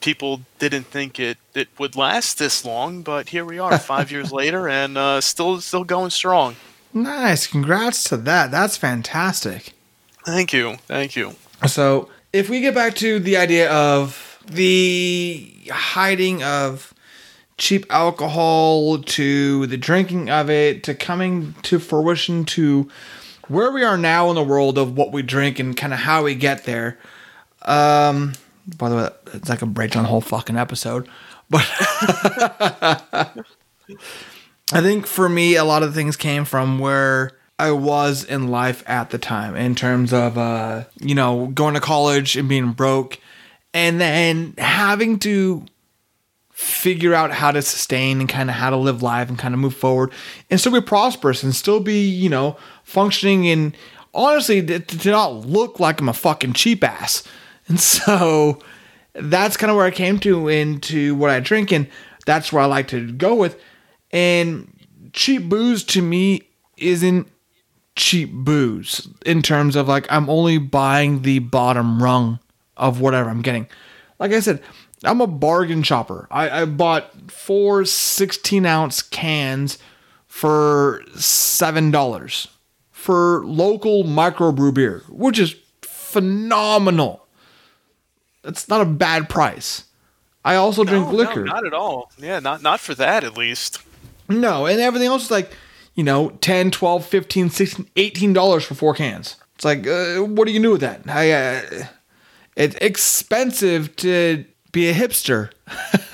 [0.00, 4.32] people didn't think it it would last this long, but here we are, five years
[4.32, 6.56] later, and uh, still still going strong.
[6.92, 7.46] Nice.
[7.46, 8.50] Congrats to that.
[8.50, 9.74] That's fantastic.
[10.26, 11.36] Thank you, thank you.
[11.66, 16.92] So, if we get back to the idea of the hiding of
[17.60, 22.88] cheap alcohol to the drinking of it to coming to fruition to
[23.48, 26.24] where we are now in the world of what we drink and kind of how
[26.24, 26.98] we get there.
[27.62, 28.32] Um,
[28.78, 31.06] by the way, it's like a breakdown the whole fucking episode,
[31.50, 31.68] but
[34.72, 38.82] I think for me, a lot of things came from where I was in life
[38.88, 43.18] at the time in terms of, uh, you know, going to college and being broke
[43.74, 45.66] and then having to
[46.60, 49.60] figure out how to sustain and kind of how to live life and kind of
[49.60, 50.12] move forward
[50.50, 52.54] and still be prosperous and still be, you know,
[52.84, 53.74] functioning and
[54.12, 57.24] honestly to, to not look like I'm a fucking cheap ass.
[57.66, 58.58] And so
[59.14, 61.88] that's kind of where I came to into what I drink and
[62.26, 63.58] that's where I like to go with.
[64.10, 64.70] And
[65.14, 66.42] cheap booze to me
[66.76, 67.26] isn't
[67.96, 72.38] cheap booze in terms of like I'm only buying the bottom rung
[72.76, 73.66] of whatever I'm getting.
[74.18, 74.62] Like I said,
[75.04, 76.28] I'm a bargain shopper.
[76.30, 79.78] I, I bought four 16 ounce cans
[80.26, 82.48] for $7
[82.90, 87.26] for local microbrew beer, which is phenomenal.
[88.42, 89.84] That's not a bad price.
[90.44, 91.44] I also drink No, liquor.
[91.44, 92.10] No, not at all.
[92.18, 93.80] Yeah, not not for that at least.
[94.28, 95.52] No, and everything else is like,
[95.94, 99.36] you know, 10, 12, 15, 16, 18 dollars for four cans.
[99.56, 101.02] It's like, uh, what do you do with that?
[101.06, 101.60] I, uh,
[102.56, 105.50] it's expensive to be a hipster.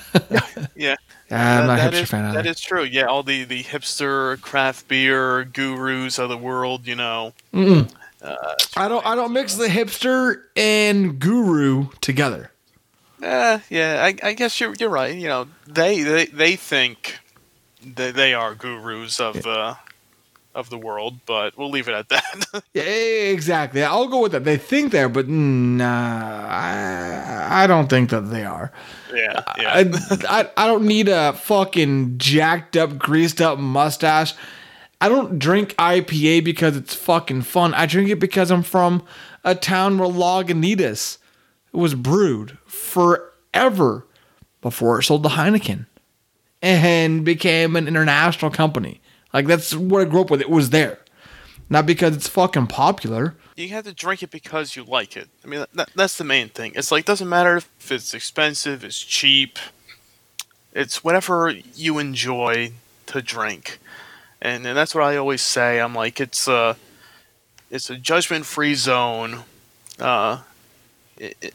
[0.74, 0.94] Yeah.
[1.30, 2.84] I'm not a hipster is- fan That is true.
[2.84, 7.34] Yeah, all the, the hipster craft beer gurus of the world, you know.
[7.52, 12.50] I don't I don't mix the hipster and guru together.
[13.22, 15.14] Eh, yeah, I, I guess you're you're right.
[15.14, 17.18] You know, they they, they think
[17.94, 19.74] that they are gurus of uh,
[20.56, 22.64] of the world, but we'll leave it at that.
[22.74, 23.82] Yeah, exactly.
[23.82, 24.44] I'll go with that.
[24.44, 28.72] They think they're, but nah, I, I don't think that they are.
[29.14, 29.72] yeah, yeah.
[29.74, 34.34] I, I, I don't need a fucking jacked up, greased up mustache.
[35.00, 37.74] I don't drink IPA because it's fucking fun.
[37.74, 39.04] I drink it because I'm from
[39.44, 41.18] a town where Lagunitas
[41.72, 44.06] was brewed forever
[44.62, 45.86] before it sold to Heineken
[46.62, 49.00] and became an international company.
[49.36, 50.40] Like that's what I grew up with.
[50.40, 50.98] It was there.
[51.68, 53.34] not because it's fucking popular.
[53.54, 55.28] You have to drink it because you like it.
[55.44, 56.72] I mean, that, that's the main thing.
[56.74, 59.58] It's like doesn't matter if it's expensive, it's cheap.
[60.72, 62.72] It's whatever you enjoy
[63.06, 63.78] to drink,
[64.40, 65.80] and, and that's what I always say.
[65.80, 66.78] I'm like, it's a
[67.70, 69.44] it's a judgment free zone.
[69.98, 70.38] Uh,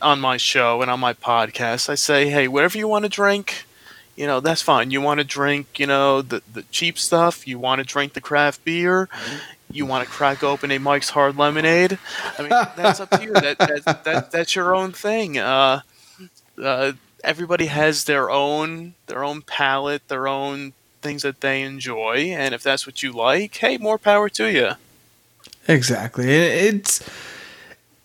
[0.01, 3.65] on my show and on my podcast, I say, hey, whatever you want to drink,
[4.21, 4.91] you know, that's fine.
[4.91, 7.47] You want to drink, you know, the, the cheap stuff.
[7.47, 9.09] You want to drink the craft beer.
[9.71, 11.97] You want to crack open a Mike's Hard Lemonade.
[12.37, 13.33] I mean, that's up to you.
[13.33, 15.39] That, that, that that's your own thing.
[15.39, 15.81] Uh,
[16.61, 16.91] uh,
[17.23, 22.61] everybody has their own their own palate, their own things that they enjoy, and if
[22.61, 24.73] that's what you like, hey, more power to you.
[25.67, 26.29] Exactly.
[26.29, 27.03] It's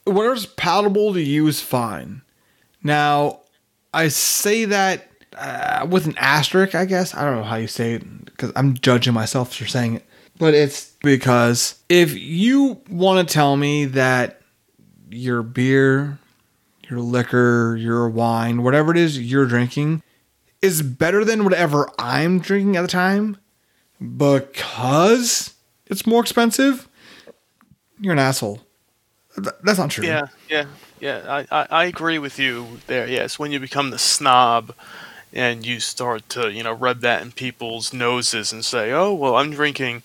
[0.05, 2.23] whatever's palatable to you is fine.
[2.83, 3.41] Now,
[3.93, 7.15] I say that uh, with an asterisk, I guess.
[7.15, 10.05] I don't know how you say it because I'm judging myself for saying it.
[10.39, 14.43] But it's because if you want to tell me that
[15.11, 16.19] your beer,
[16.89, 20.03] your liquor, your wine, whatever it is you're drinking,
[20.61, 23.39] is better than whatever I'm drinking at the time
[24.01, 25.55] because
[25.87, 26.89] it's more expensive,
[27.99, 28.61] you're an asshole.
[29.37, 30.07] That's not true.
[30.07, 30.65] Yeah, yeah,
[31.01, 31.23] yeah.
[31.51, 33.07] I, I, I agree with you there.
[33.07, 34.75] Yes, when you become the snob
[35.37, 39.37] and you start to, you know, rub that in people's noses and say, oh, well,
[39.37, 40.03] I'm drinking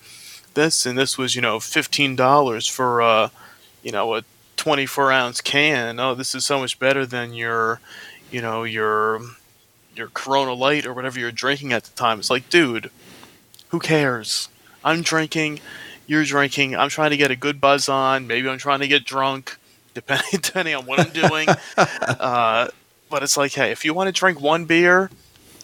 [0.52, 3.30] this and this was, you know, $15 for, uh,
[3.82, 4.24] you know, a
[4.58, 5.98] 24 ounce can.
[5.98, 7.80] Oh, this is so much better than your,
[8.30, 9.22] you know, your,
[9.96, 12.18] your Corona Light or whatever you're drinking at the time.
[12.18, 12.90] It's like, dude,
[13.70, 14.50] who cares?
[14.84, 15.60] I'm drinking
[16.06, 16.76] you're drinking.
[16.76, 18.26] I'm trying to get a good buzz on.
[18.26, 19.56] Maybe I'm trying to get drunk,
[19.94, 21.48] depending depending on what I'm doing.
[21.76, 22.68] uh,
[23.08, 25.10] but it's like, hey, if you want to drink one beer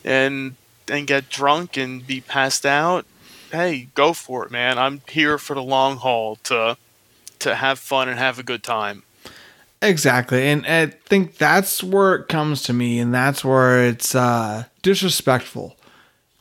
[0.09, 0.57] and
[0.89, 3.05] and get drunk and be passed out,
[3.53, 4.79] hey, go for it, man.
[4.79, 6.77] I'm here for the long haul to
[7.41, 9.05] to have fun and have a good time.
[9.81, 10.49] Exactly.
[10.49, 15.77] And I think that's where it comes to me and that's where it's uh, disrespectful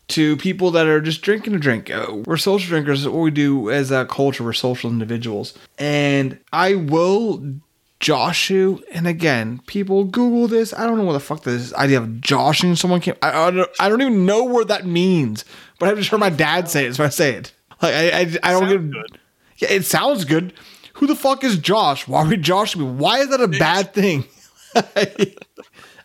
[0.08, 1.92] to people that are just drinking a drink.
[1.92, 3.08] Uh, we're social drinkers.
[3.08, 5.54] What we do as a culture, we're social individuals.
[5.78, 7.60] And I will
[8.00, 8.84] josh you.
[8.92, 10.74] And again, people Google this.
[10.74, 13.16] I don't know what the fuck this idea of joshing someone came.
[13.22, 15.46] I, I, don't, I don't even know what that means.
[15.80, 17.54] But I just heard my dad say it, so I say it.
[17.82, 18.92] Like I, I, I don't get.
[18.92, 19.20] Good.
[19.58, 20.54] Yeah, it sounds good.
[20.94, 22.08] Who the fuck is Josh?
[22.08, 22.88] Why are we joshing me?
[22.88, 24.26] Why is that a bad thing?
[24.76, 25.36] I,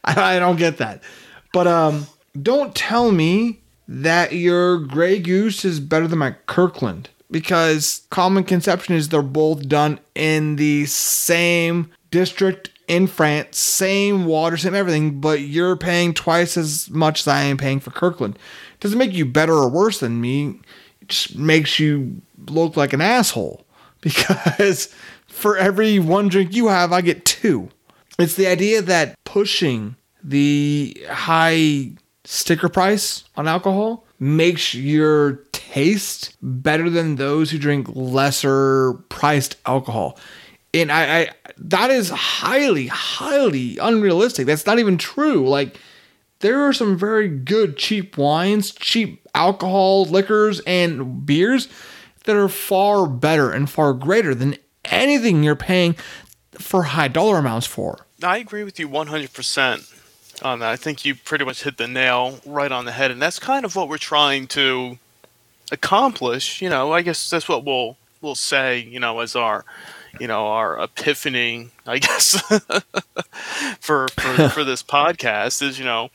[0.04, 1.02] I don't get that.
[1.52, 2.06] But um,
[2.40, 8.94] don't tell me that your Grey Goose is better than my Kirkland because common conception
[8.94, 15.40] is they're both done in the same district in France, same water, same everything, but
[15.40, 18.38] you're paying twice as much as I am paying for Kirkland.
[18.80, 20.60] Doesn't make you better or worse than me.
[21.00, 23.64] It just makes you look like an asshole
[24.02, 24.94] because
[25.26, 27.70] for every one drink you have, I get two.
[28.18, 31.92] It's the idea that pushing the high
[32.24, 40.16] sticker price on alcohol makes your taste better than those who drink lesser priced alcohol.
[40.72, 41.28] And I, I
[41.58, 44.46] that is highly, highly unrealistic.
[44.46, 45.48] That's not even true.
[45.48, 45.76] Like
[46.38, 51.68] there are some very good cheap wines, cheap alcohol, liquors, and beers
[52.24, 55.96] that are far better and far greater than anything you're paying
[56.52, 58.06] for high dollar amounts for.
[58.22, 59.91] I agree with you 100%
[60.42, 60.70] on that.
[60.70, 63.64] I think you pretty much hit the nail right on the head, and that's kind
[63.64, 64.98] of what we're trying to
[65.70, 66.60] accomplish.
[66.60, 68.78] You know, I guess that's what we'll we'll say.
[68.78, 69.64] You know, as our
[70.20, 72.40] you know our epiphany, I guess,
[73.80, 76.10] for for for this podcast is you know,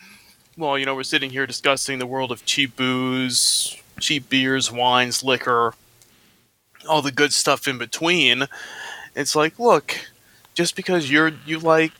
[0.57, 5.23] well, you know, we're sitting here discussing the world of cheap booze, cheap beers, wines,
[5.23, 5.73] liquor,
[6.87, 8.47] all the good stuff in between.
[9.15, 10.09] It's like, look,
[10.53, 11.91] just because you're you like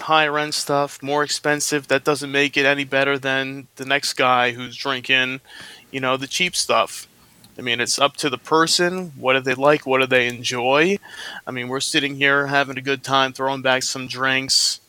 [0.00, 4.52] higher end stuff, more expensive, that doesn't make it any better than the next guy
[4.52, 5.40] who's drinking,
[5.90, 7.08] you know, the cheap stuff.
[7.58, 9.12] I mean, it's up to the person.
[9.16, 9.86] What do they like?
[9.86, 10.98] What do they enjoy?
[11.46, 14.80] I mean, we're sitting here having a good time, throwing back some drinks,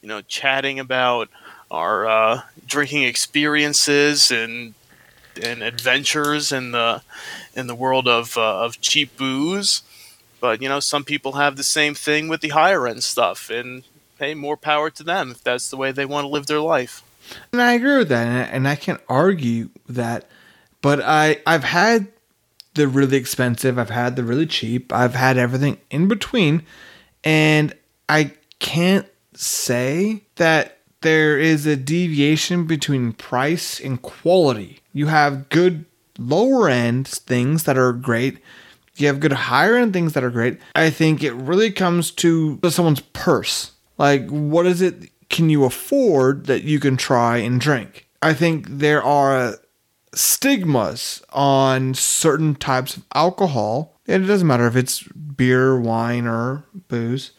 [0.00, 1.28] you know, chatting about
[1.70, 4.74] our uh, drinking experiences and
[5.42, 7.02] and adventures in the
[7.54, 9.82] in the world of uh, of cheap booze.
[10.40, 13.82] But you know, some people have the same thing with the higher end stuff, and
[14.22, 17.02] hey, more power to them if that's the way they want to live their life.
[17.52, 20.28] And I agree with that, and I can't argue that.
[20.80, 22.06] But I I've had
[22.74, 26.62] the really expensive, I've had the really cheap, I've had everything in between,
[27.22, 27.74] and
[28.08, 34.80] I can't say that there is a deviation between price and quality.
[34.92, 35.84] You have good
[36.18, 38.38] lower end things that are great,
[38.96, 40.58] You have good higher end things that are great.
[40.74, 43.72] I think it really comes to someone's purse.
[44.02, 48.08] Like, what is it can you afford that you can try and drink?
[48.20, 49.58] I think there are
[50.12, 56.64] stigmas on certain types of alcohol, and it doesn't matter if it's beer, wine, or
[56.88, 57.30] booze,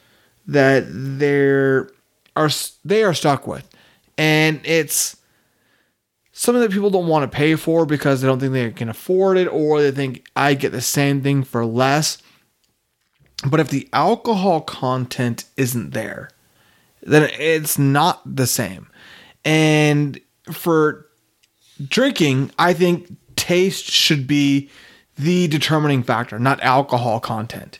[0.47, 1.89] that they're
[2.37, 2.49] are
[2.85, 3.69] they are stuck with,
[4.17, 5.17] and it's
[6.31, 9.37] something that people don't want to pay for because they don't think they can afford
[9.37, 12.19] it, or they think I get the same thing for less.
[13.45, 16.29] But if the alcohol content isn't there,
[17.05, 18.89] then it's not the same.
[19.45, 20.19] And
[20.51, 21.07] for
[21.87, 24.69] drinking, I think taste should be
[25.17, 27.79] the determining factor, not alcohol content.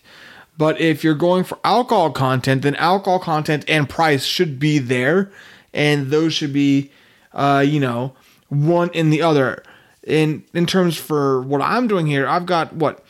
[0.58, 5.32] But if you're going for alcohol content, then alcohol content and price should be there,
[5.74, 6.92] and those should be,
[7.34, 8.14] uh, you know,
[8.50, 9.64] one in the other.
[10.04, 13.04] In in terms for what I'm doing here, I've got what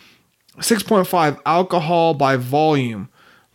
[0.60, 3.10] 6.5 alcohol by volume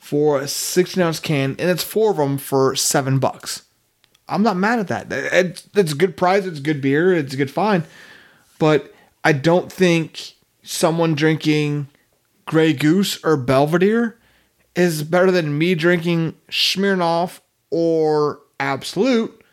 [0.09, 3.64] for a 16 ounce can, and it's four of them for seven bucks.
[4.26, 5.06] I'm not mad at that.
[5.10, 6.47] It's, a good price.
[6.47, 7.12] It's good beer.
[7.12, 7.85] It's a good fine.
[8.59, 10.32] But I don't think
[10.62, 11.89] someone drinking
[12.47, 14.18] Grey Goose or Belvedere
[14.74, 17.40] is better than me drinking Smirnoff
[17.70, 19.44] or Absolut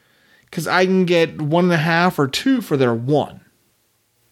[0.45, 3.41] because I can get one and a half or two for their one.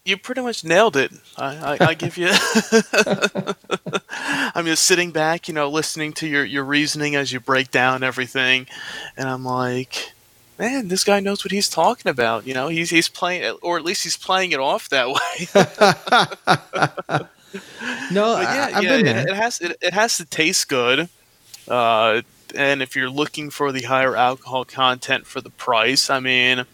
[0.05, 1.11] You pretty much nailed it.
[1.37, 2.29] I, I, I give you.
[4.55, 8.03] I'm just sitting back, you know, listening to your, your reasoning as you break down
[8.03, 8.67] everything,
[9.15, 10.11] and I'm like,
[10.59, 12.45] man, this guy knows what he's talking about.
[12.45, 15.47] You know, he's he's playing, or at least he's playing it off that way.
[18.11, 21.09] no, yeah, I, yeah, it, it, has it, it has to taste good.
[21.67, 22.21] Uh,
[22.55, 26.65] and if you're looking for the higher alcohol content for the price, I mean,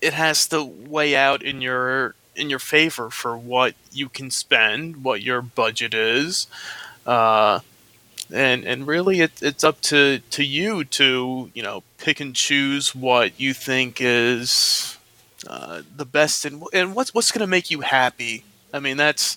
[0.00, 5.04] it has to weigh out in your in your favor for what you can spend,
[5.04, 6.46] what your budget is.
[7.06, 7.60] Uh,
[8.32, 12.94] and and really it, it's up to to you to you know pick and choose
[12.94, 14.98] what you think is
[15.46, 18.44] uh, the best and and what's what's going to make you happy.
[18.72, 19.36] I mean that's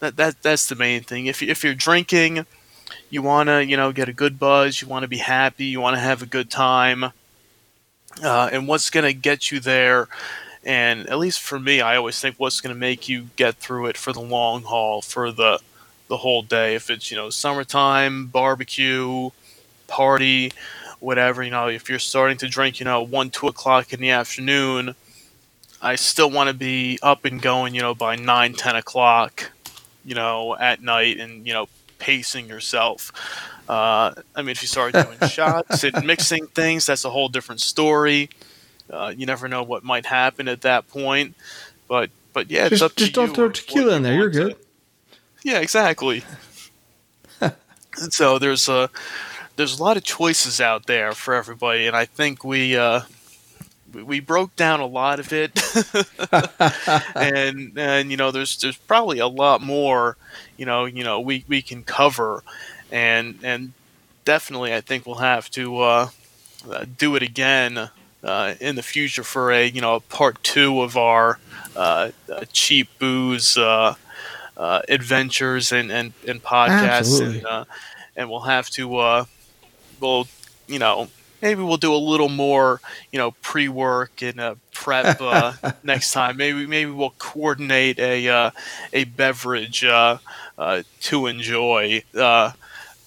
[0.00, 1.26] that that that's the main thing.
[1.26, 2.46] If if you're drinking,
[3.10, 5.80] you want to you know get a good buzz, you want to be happy, you
[5.80, 7.12] want to have a good time,
[8.22, 10.08] uh, and what's going to get you there.
[10.64, 13.86] And at least for me, I always think what's going to make you get through
[13.86, 15.60] it for the long haul, for the
[16.08, 16.74] the whole day.
[16.74, 19.30] If it's you know summertime barbecue,
[19.88, 20.52] party,
[21.00, 21.42] whatever.
[21.42, 24.94] You know, if you're starting to drink, you know, one two o'clock in the afternoon,
[25.80, 27.74] I still want to be up and going.
[27.74, 29.50] You know, by nine ten o'clock.
[30.04, 31.68] You know, at night, and you know,
[32.02, 33.12] pacing yourself.
[33.68, 37.60] Uh, I mean, if you start doing shots and mixing things, that's a whole different
[37.60, 38.28] story.
[38.90, 41.36] Uh, you never know what might happen at that point.
[41.88, 44.14] But but yeah, just, it's up just to don't you throw tequila in there.
[44.14, 44.52] You're good.
[44.52, 44.58] To,
[45.44, 46.24] yeah, exactly.
[47.40, 48.90] and so there's a
[49.54, 53.02] there's a lot of choices out there for everybody, and I think we uh,
[53.92, 55.58] we broke down a lot of it,
[57.14, 60.16] and and you know there's there's probably a lot more
[60.56, 62.42] you know you know we, we can cover,
[62.90, 63.72] and and
[64.24, 66.08] definitely I think we'll have to uh,
[66.70, 67.90] uh, do it again
[68.22, 71.38] uh, in the future for a you know part two of our
[71.76, 72.10] uh,
[72.52, 73.94] cheap booze uh,
[74.56, 77.64] uh, adventures and, and, and podcasts, and uh,
[78.16, 79.24] and we'll have to uh,
[80.00, 80.26] we'll
[80.66, 81.08] you know
[81.42, 85.52] maybe we'll do a little more you know pre work and uh, prep uh,
[85.82, 86.36] next time.
[86.36, 88.50] Maybe maybe we'll coordinate a uh,
[88.92, 90.18] a beverage uh,
[90.56, 92.04] uh, to enjoy.
[92.16, 92.52] Uh,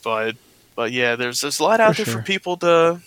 [0.03, 0.35] but
[0.75, 2.21] but yeah, there's there's a lot out for there sure.
[2.21, 2.99] for people to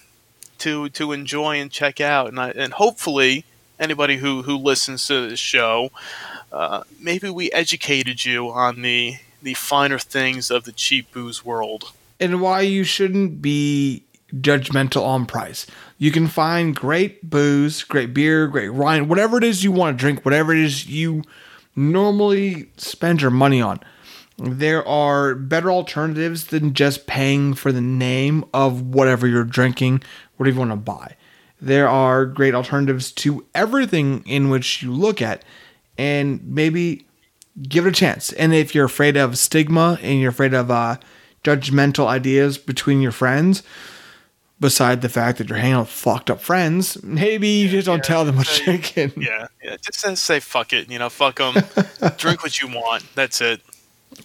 [0.59, 3.44] to to enjoy and check out, and I, and hopefully
[3.78, 5.90] anybody who who listens to this show
[6.52, 11.92] uh, maybe we educated you on the the finer things of the cheap booze world
[12.18, 14.02] and why you shouldn't be
[14.34, 15.66] judgmental on price.
[15.96, 20.00] You can find great booze, great beer, great wine, whatever it is you want to
[20.00, 21.22] drink, whatever it is you
[21.74, 23.80] normally spend your money on.
[24.36, 30.02] There are better alternatives than just paying for the name of whatever you're drinking,
[30.36, 31.16] whatever you want to buy.
[31.60, 35.44] There are great alternatives to everything in which you look at
[35.96, 37.06] and maybe
[37.62, 38.32] give it a chance.
[38.34, 40.98] And if you're afraid of stigma and you're afraid of uh,
[41.42, 43.64] judgmental ideas between your friends,
[44.60, 47.98] beside the fact that you're hanging out with fucked up friends, maybe you just don't
[47.98, 49.22] yeah, tell them what say, you're drinking.
[49.22, 50.90] Yeah, yeah, just say fuck it.
[50.90, 51.55] You know, fuck them.
[52.16, 53.05] Drink what you want.
[53.14, 53.60] That's it.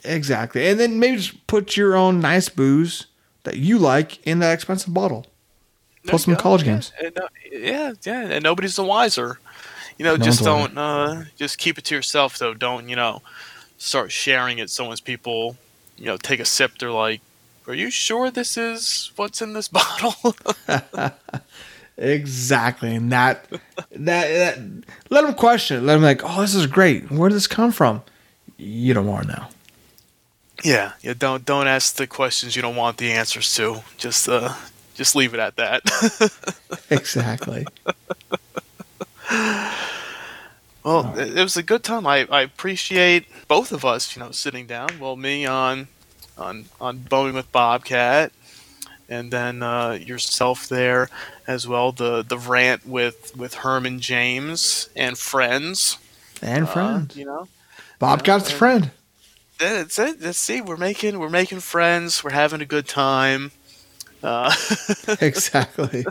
[0.03, 3.07] Exactly, and then maybe just put your own nice booze
[3.43, 5.27] that you like in that expensive bottle.
[6.05, 6.73] Plus some college yeah.
[6.73, 6.91] games.
[7.01, 9.39] And, uh, yeah, yeah, and nobody's the wiser.
[9.97, 10.77] You know, no just don't.
[10.77, 12.53] Uh, just keep it to yourself, though.
[12.53, 13.21] Don't you know?
[13.83, 14.69] start sharing it.
[14.69, 15.57] So once people,
[15.97, 17.21] you know, take a sip, they're like,
[17.67, 20.35] "Are you sure this is what's in this bottle?"
[21.97, 23.49] exactly, and that,
[23.91, 24.59] that that
[25.09, 25.77] let them question.
[25.77, 25.81] It.
[25.81, 27.11] Let them like, "Oh, this is great.
[27.11, 28.01] Where did this come from?"
[28.57, 29.45] You don't want to know.
[30.63, 31.13] Yeah, yeah.
[31.17, 33.81] Don't don't ask the questions you don't want the answers to.
[33.97, 34.53] Just uh,
[34.95, 35.81] just leave it at that.
[36.89, 37.65] exactly.
[40.83, 42.05] Well, it, was a good time.
[42.05, 44.99] I, I appreciate both of us, you know, sitting down.
[44.99, 45.87] Well, me on
[46.43, 48.31] on on Bumming with Bobcat,
[49.09, 51.09] and then uh, yourself there
[51.47, 51.91] as well.
[51.91, 55.97] The the rant with with Herman James and friends
[56.41, 57.15] and uh, friends.
[57.15, 57.47] Uh, you know,
[57.99, 58.91] Bobcat's you know, friend.
[59.59, 60.21] That's it.
[60.21, 60.61] Let's see.
[60.61, 62.23] We're making we're making friends.
[62.23, 63.51] We're having a good time.
[64.21, 64.53] Uh,
[65.21, 66.05] exactly.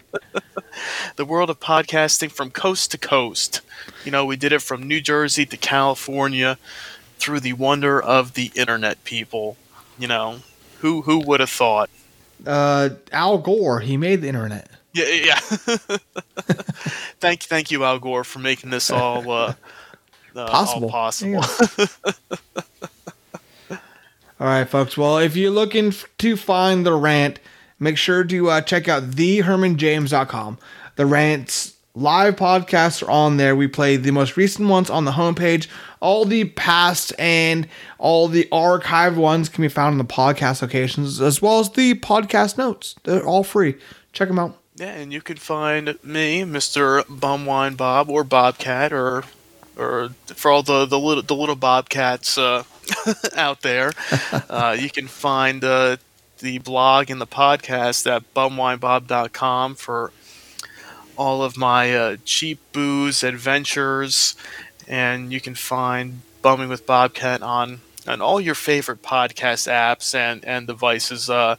[1.16, 3.62] the world of podcasting from coast to coast.
[4.04, 6.58] You know, we did it from New Jersey to California
[7.18, 9.56] through the wonder of the internet, people.
[9.98, 10.38] You know,
[10.80, 11.90] who who would have thought?
[12.46, 14.68] Uh, Al Gore, he made the internet.
[14.92, 15.36] Yeah, yeah.
[17.20, 19.54] thank thank you, Al Gore, for making this all uh,
[20.34, 20.86] uh possible.
[20.86, 21.44] All possible.
[23.70, 23.78] all
[24.46, 24.96] right, folks.
[24.96, 27.38] Well, if you're looking to find the rant
[27.82, 30.58] make sure to uh, check out thehermanjames.com.
[30.94, 33.54] The rants live podcasts are on there.
[33.54, 35.66] We play the most recent ones on the homepage.
[36.00, 41.20] All the past and all the archived ones can be found in the podcast locations,
[41.20, 42.94] as well as the podcast notes.
[43.04, 43.76] They're all free.
[44.12, 44.58] Check them out.
[44.76, 47.02] Yeah, and you can find me, Mr.
[47.04, 49.24] Bumwine Bob, or Bobcat, or
[49.76, 52.64] or for all the the little the little Bobcats uh,
[53.36, 53.92] out there,
[54.48, 55.98] uh, you can find uh,
[56.38, 60.10] the blog and the podcast at bumwinebob.com for
[61.16, 64.34] all of my uh, cheap booze adventures.
[64.88, 70.44] And you can find Bumming with Bobcat on, on all your favorite podcast apps and,
[70.44, 71.30] and devices.
[71.30, 71.56] Uh,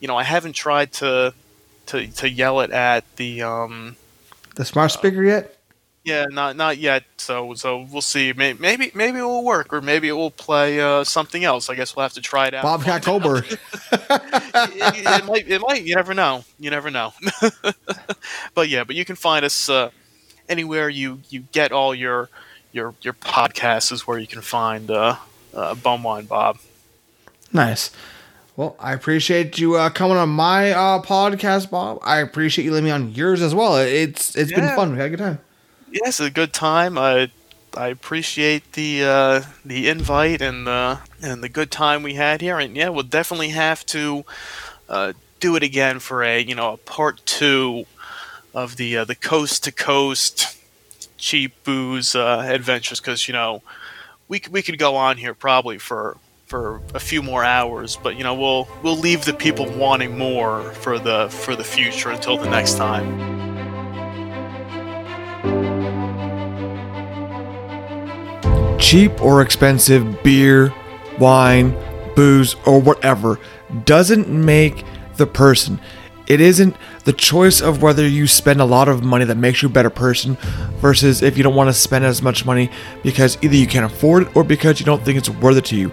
[0.00, 1.34] you know, I haven't tried to,
[1.86, 3.42] to, to yell it at the.
[3.42, 3.96] Um,
[4.54, 5.56] the smart speaker yet?
[6.04, 7.04] Yeah, not not yet.
[7.16, 8.32] So so we'll see.
[8.32, 11.70] Maybe maybe, maybe it will work, or maybe it will play uh, something else.
[11.70, 12.64] I guess we'll have to try it out.
[12.64, 13.44] Bobcat Goldberg.
[13.48, 13.58] it,
[13.92, 15.48] it, might.
[15.48, 15.84] It might.
[15.84, 16.44] You never know.
[16.58, 17.12] You never know.
[18.54, 19.90] but yeah, but you can find us uh,
[20.48, 22.28] anywhere you you get all your
[22.72, 25.16] your your podcasts is where you can find uh,
[25.54, 26.58] uh, Bumwine Bob.
[27.52, 27.92] Nice.
[28.56, 32.00] Well, I appreciate you uh, coming on my uh, podcast, Bob.
[32.02, 33.76] I appreciate you letting me on yours as well.
[33.76, 34.66] It's it's yeah.
[34.66, 34.90] been fun.
[34.90, 35.38] We had a good time
[35.92, 36.98] yes, a good time.
[36.98, 37.30] I
[37.76, 42.58] I appreciate the uh, the invite and the and the good time we had here.
[42.58, 44.24] And yeah, we'll definitely have to
[44.88, 47.86] uh, do it again for a you know a part two
[48.54, 50.58] of the uh, the coast to coast
[51.16, 53.62] cheap booze uh, adventures because you know
[54.28, 56.16] we we could go on here probably for
[56.46, 60.62] for a few more hours, but you know we'll we'll leave the people wanting more
[60.74, 63.31] for the for the future until the next time.
[68.92, 70.70] Cheap or expensive beer,
[71.18, 71.74] wine,
[72.14, 73.38] booze, or whatever
[73.86, 74.84] doesn't make
[75.16, 75.80] the person.
[76.26, 79.70] It isn't the choice of whether you spend a lot of money that makes you
[79.70, 80.36] a better person
[80.76, 82.70] versus if you don't want to spend as much money
[83.02, 85.76] because either you can't afford it or because you don't think it's worth it to
[85.76, 85.90] you.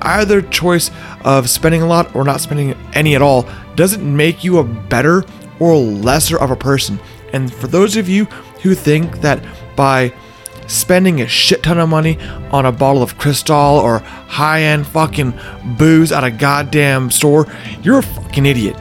[0.00, 0.90] Either choice
[1.24, 5.24] of spending a lot or not spending any at all doesn't make you a better
[5.58, 7.00] or lesser of a person.
[7.32, 8.26] And for those of you
[8.62, 9.42] who think that
[9.74, 10.12] by
[10.66, 12.18] spending a shit ton of money
[12.50, 15.38] on a bottle of Cristal or high end fucking
[15.78, 17.46] booze at a goddamn store,
[17.82, 18.76] you're a fucking idiot.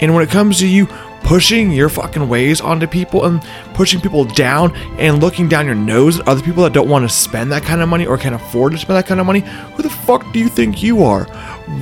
[0.00, 0.86] And when it comes to you
[1.28, 3.42] pushing your fucking ways onto people and
[3.74, 7.14] pushing people down and looking down your nose at other people that don't want to
[7.14, 9.82] spend that kind of money or can't afford to spend that kind of money, who
[9.82, 11.24] the fuck do you think you are?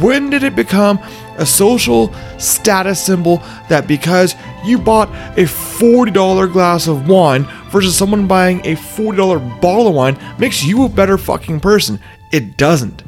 [0.01, 0.99] When did it become
[1.39, 3.37] a social status symbol
[3.69, 9.87] that because you bought a $40 glass of wine versus someone buying a $40 bottle
[9.87, 12.01] of wine makes you a better fucking person?
[12.33, 13.05] It doesn't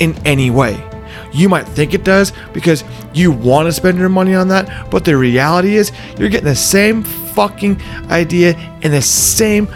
[0.00, 0.95] in any way.
[1.36, 2.82] You might think it does because
[3.12, 6.54] you want to spend your money on that, but the reality is you're getting the
[6.54, 7.80] same fucking
[8.10, 9.68] idea and the same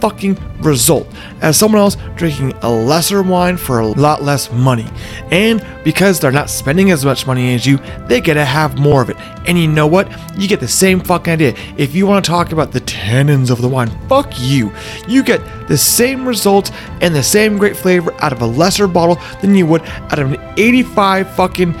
[0.00, 1.06] fucking result
[1.40, 4.86] as someone else drinking a lesser wine for a lot less money.
[5.30, 9.02] And because they're not spending as much money as you, they get to have more
[9.02, 9.16] of it.
[9.46, 10.10] And you know what?
[10.38, 11.54] You get the same fucking idea.
[11.76, 14.72] If you want to talk about the tannins of the wine, fuck you.
[15.06, 16.70] You get the same results
[17.00, 20.32] and the same great flavor out of a lesser bottle than you would out of
[20.32, 21.74] an 85 fucking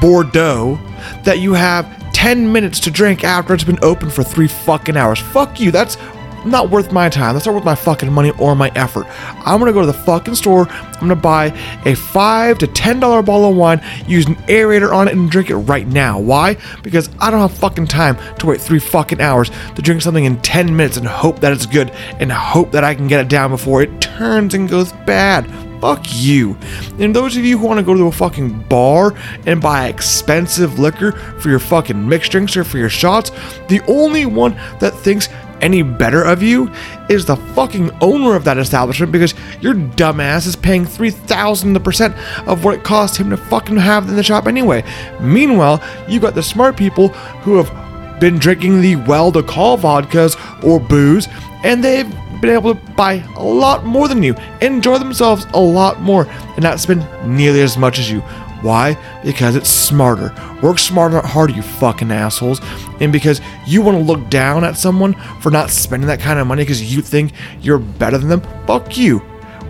[0.00, 0.78] Bordeaux
[1.24, 5.20] that you have 10 minutes to drink after it's been open for three fucking hours.
[5.20, 5.70] Fuck you.
[5.70, 5.96] That's
[6.44, 7.34] not worth my time.
[7.34, 9.06] That's not worth my fucking money or my effort.
[9.44, 10.68] I'm gonna go to the fucking store.
[10.68, 11.46] I'm gonna buy
[11.84, 15.50] a five to ten dollar bottle of wine, use an aerator on it, and drink
[15.50, 16.18] it right now.
[16.18, 16.56] Why?
[16.82, 20.40] Because I don't have fucking time to wait three fucking hours to drink something in
[20.42, 23.50] ten minutes and hope that it's good and hope that I can get it down
[23.50, 25.50] before it turns and goes bad.
[25.80, 26.58] Fuck you.
[26.98, 29.14] And those of you who want to go to a fucking bar
[29.46, 33.30] and buy expensive liquor for your fucking mixed drinks or for your shots,
[33.68, 35.30] the only one that thinks
[35.60, 36.70] any better of you
[37.08, 42.74] is the fucking owner of that establishment because your dumbass is paying 3,000% of what
[42.74, 44.84] it cost him to fucking have in the shop anyway.
[45.20, 50.36] Meanwhile, you got the smart people who have been drinking the well to call vodkas
[50.62, 51.26] or booze
[51.64, 52.10] and they've
[52.40, 56.62] been able to buy a lot more than you, enjoy themselves a lot more, and
[56.62, 58.22] not spend nearly as much as you.
[58.62, 58.96] Why?
[59.24, 60.34] Because it's smarter.
[60.62, 62.60] Work smarter, not harder, you fucking assholes.
[63.00, 66.46] And because you want to look down at someone for not spending that kind of
[66.46, 69.20] money because you think you're better than them, fuck you.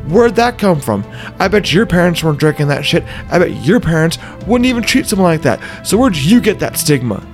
[0.08, 1.04] Where'd that come from?
[1.38, 3.04] I bet your parents weren't drinking that shit.
[3.30, 5.86] I bet your parents wouldn't even treat someone like that.
[5.86, 7.24] So where'd you get that stigma?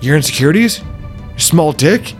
[0.00, 0.78] Your insecurities?
[0.78, 2.14] Your small dick?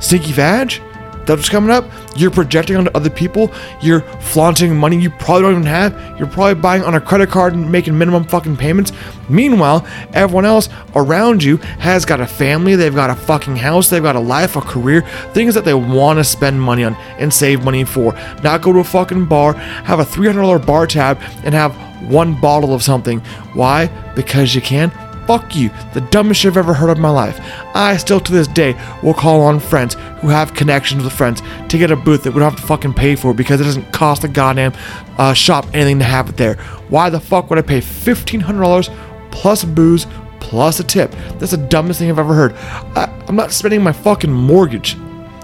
[0.00, 0.82] Stinky vag?
[1.26, 1.84] That's coming up.
[2.16, 3.52] You're projecting onto other people.
[3.80, 6.18] You're flaunting money you probably don't even have.
[6.18, 8.92] You're probably buying on a credit card and making minimum fucking payments.
[9.28, 14.02] Meanwhile, everyone else around you has got a family, they've got a fucking house, they've
[14.02, 17.64] got a life, a career, things that they want to spend money on and save
[17.64, 18.12] money for.
[18.42, 21.74] Not go to a fucking bar, have a $300 bar tab, and have
[22.10, 23.20] one bottle of something.
[23.54, 23.86] Why?
[24.14, 24.90] Because you can?
[25.26, 27.38] Fuck you, the dumbest shit I've ever heard of in my life.
[27.74, 31.78] I still to this day will call on friends who have connections with friends to
[31.78, 34.24] get a booth that we don't have to fucking pay for because it doesn't cost
[34.24, 34.72] a goddamn
[35.18, 36.56] uh, shop anything to have it there.
[36.88, 40.06] Why the fuck would I pay $1,500 plus booze
[40.40, 41.12] plus a tip?
[41.38, 42.54] That's the dumbest thing I've ever heard.
[42.96, 44.96] I, I'm not spending my fucking mortgage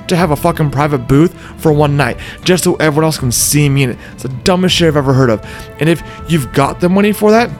[0.08, 3.68] to have a fucking private booth for one night just so everyone else can see
[3.68, 3.98] me in it.
[4.12, 5.44] It's the dumbest shit I've ever heard of.
[5.80, 7.50] And if you've got the money for that,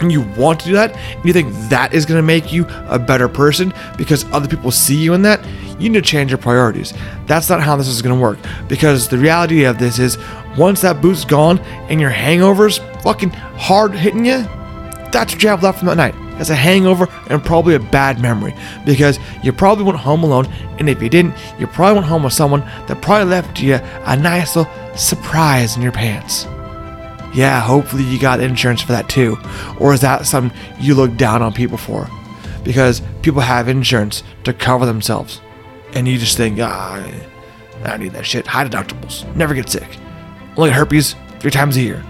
[0.00, 2.66] and you want to do that, and you think that is going to make you
[2.88, 5.44] a better person because other people see you in that,
[5.78, 6.92] you need to change your priorities.
[7.26, 8.38] That's not how this is going to work
[8.68, 10.18] because the reality of this is
[10.56, 11.58] once that boot's gone
[11.88, 14.42] and your hangovers fucking hard hitting you,
[15.10, 16.14] that's what you have left from that night.
[16.34, 20.46] As a hangover and probably a bad memory because you probably went home alone,
[20.80, 24.16] and if you didn't, you probably went home with someone that probably left you a
[24.16, 26.48] nice little surprise in your pants.
[27.34, 29.36] Yeah, hopefully you got insurance for that too.
[29.80, 32.08] Or is that something you look down on people for?
[32.62, 35.40] Because people have insurance to cover themselves.
[35.94, 36.94] And you just think, ah,
[37.82, 38.46] I don't need that shit.
[38.46, 39.32] High deductibles.
[39.34, 39.98] Never get sick.
[40.56, 42.04] Only herpes three times a year.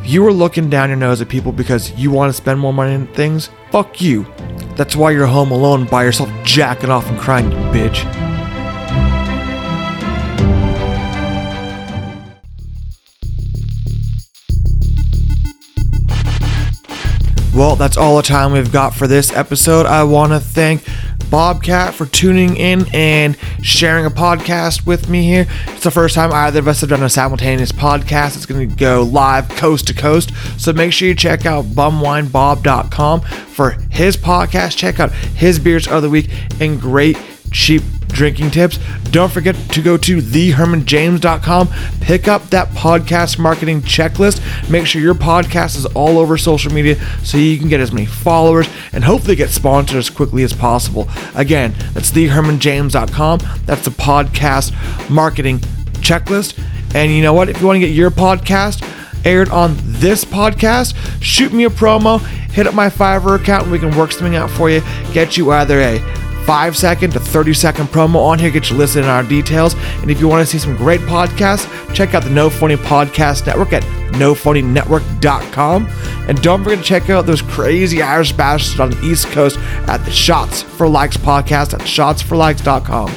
[0.00, 2.72] If you are looking down your nose at people because you want to spend more
[2.72, 4.26] money on things, fuck you.
[4.76, 8.39] That's why you're home alone by yourself jacking off and crying, you bitch.
[17.54, 19.84] Well, that's all the time we've got for this episode.
[19.84, 20.84] I want to thank
[21.30, 25.46] Bobcat for tuning in and sharing a podcast with me here.
[25.66, 28.36] It's the first time either of us have done a simultaneous podcast.
[28.36, 30.32] It's going to go live coast to coast.
[30.58, 34.76] So make sure you check out bumwinebob.com for his podcast.
[34.76, 37.18] Check out his beers of the week and great
[37.52, 38.78] cheap drinking tips.
[39.10, 41.68] Don't forget to go to thehermanjames.com,
[42.00, 44.70] pick up that podcast marketing checklist.
[44.70, 48.06] Make sure your podcast is all over social media so you can get as many
[48.06, 51.08] followers and hopefully get sponsored as quickly as possible.
[51.34, 53.40] Again, that's thehermanjames.com.
[53.64, 55.58] That's the podcast marketing
[56.00, 56.62] checklist.
[56.94, 57.48] And you know what?
[57.48, 58.86] If you want to get your podcast
[59.24, 62.20] aired on this podcast, shoot me a promo,
[62.50, 64.82] hit up my Fiverr account, and we can work something out for you.
[65.12, 69.04] Get you either a five second to 30 second promo on here, get you listed
[69.04, 69.74] in our details.
[70.02, 73.46] And if you want to see some great podcasts, check out the No Phony Podcast
[73.46, 75.86] Network at nophonynetwork.com.
[76.28, 79.58] And don't forget to check out those crazy Irish bastards on the East Coast
[79.88, 83.10] at the Shots for Likes podcast at shotsforlikes.com.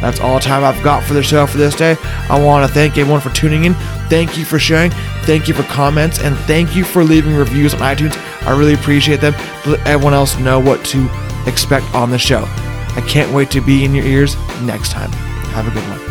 [0.00, 1.96] That's all time I've got for the show for this day.
[2.30, 3.74] I want to thank everyone for tuning in.
[4.08, 4.90] Thank you for sharing.
[5.24, 6.20] Thank you for comments.
[6.20, 8.16] And thank you for leaving reviews on iTunes.
[8.46, 9.34] I really appreciate them.
[9.66, 12.44] Let everyone else know what to expect on the show.
[12.96, 15.10] I can't wait to be in your ears next time.
[15.52, 16.09] Have a good one.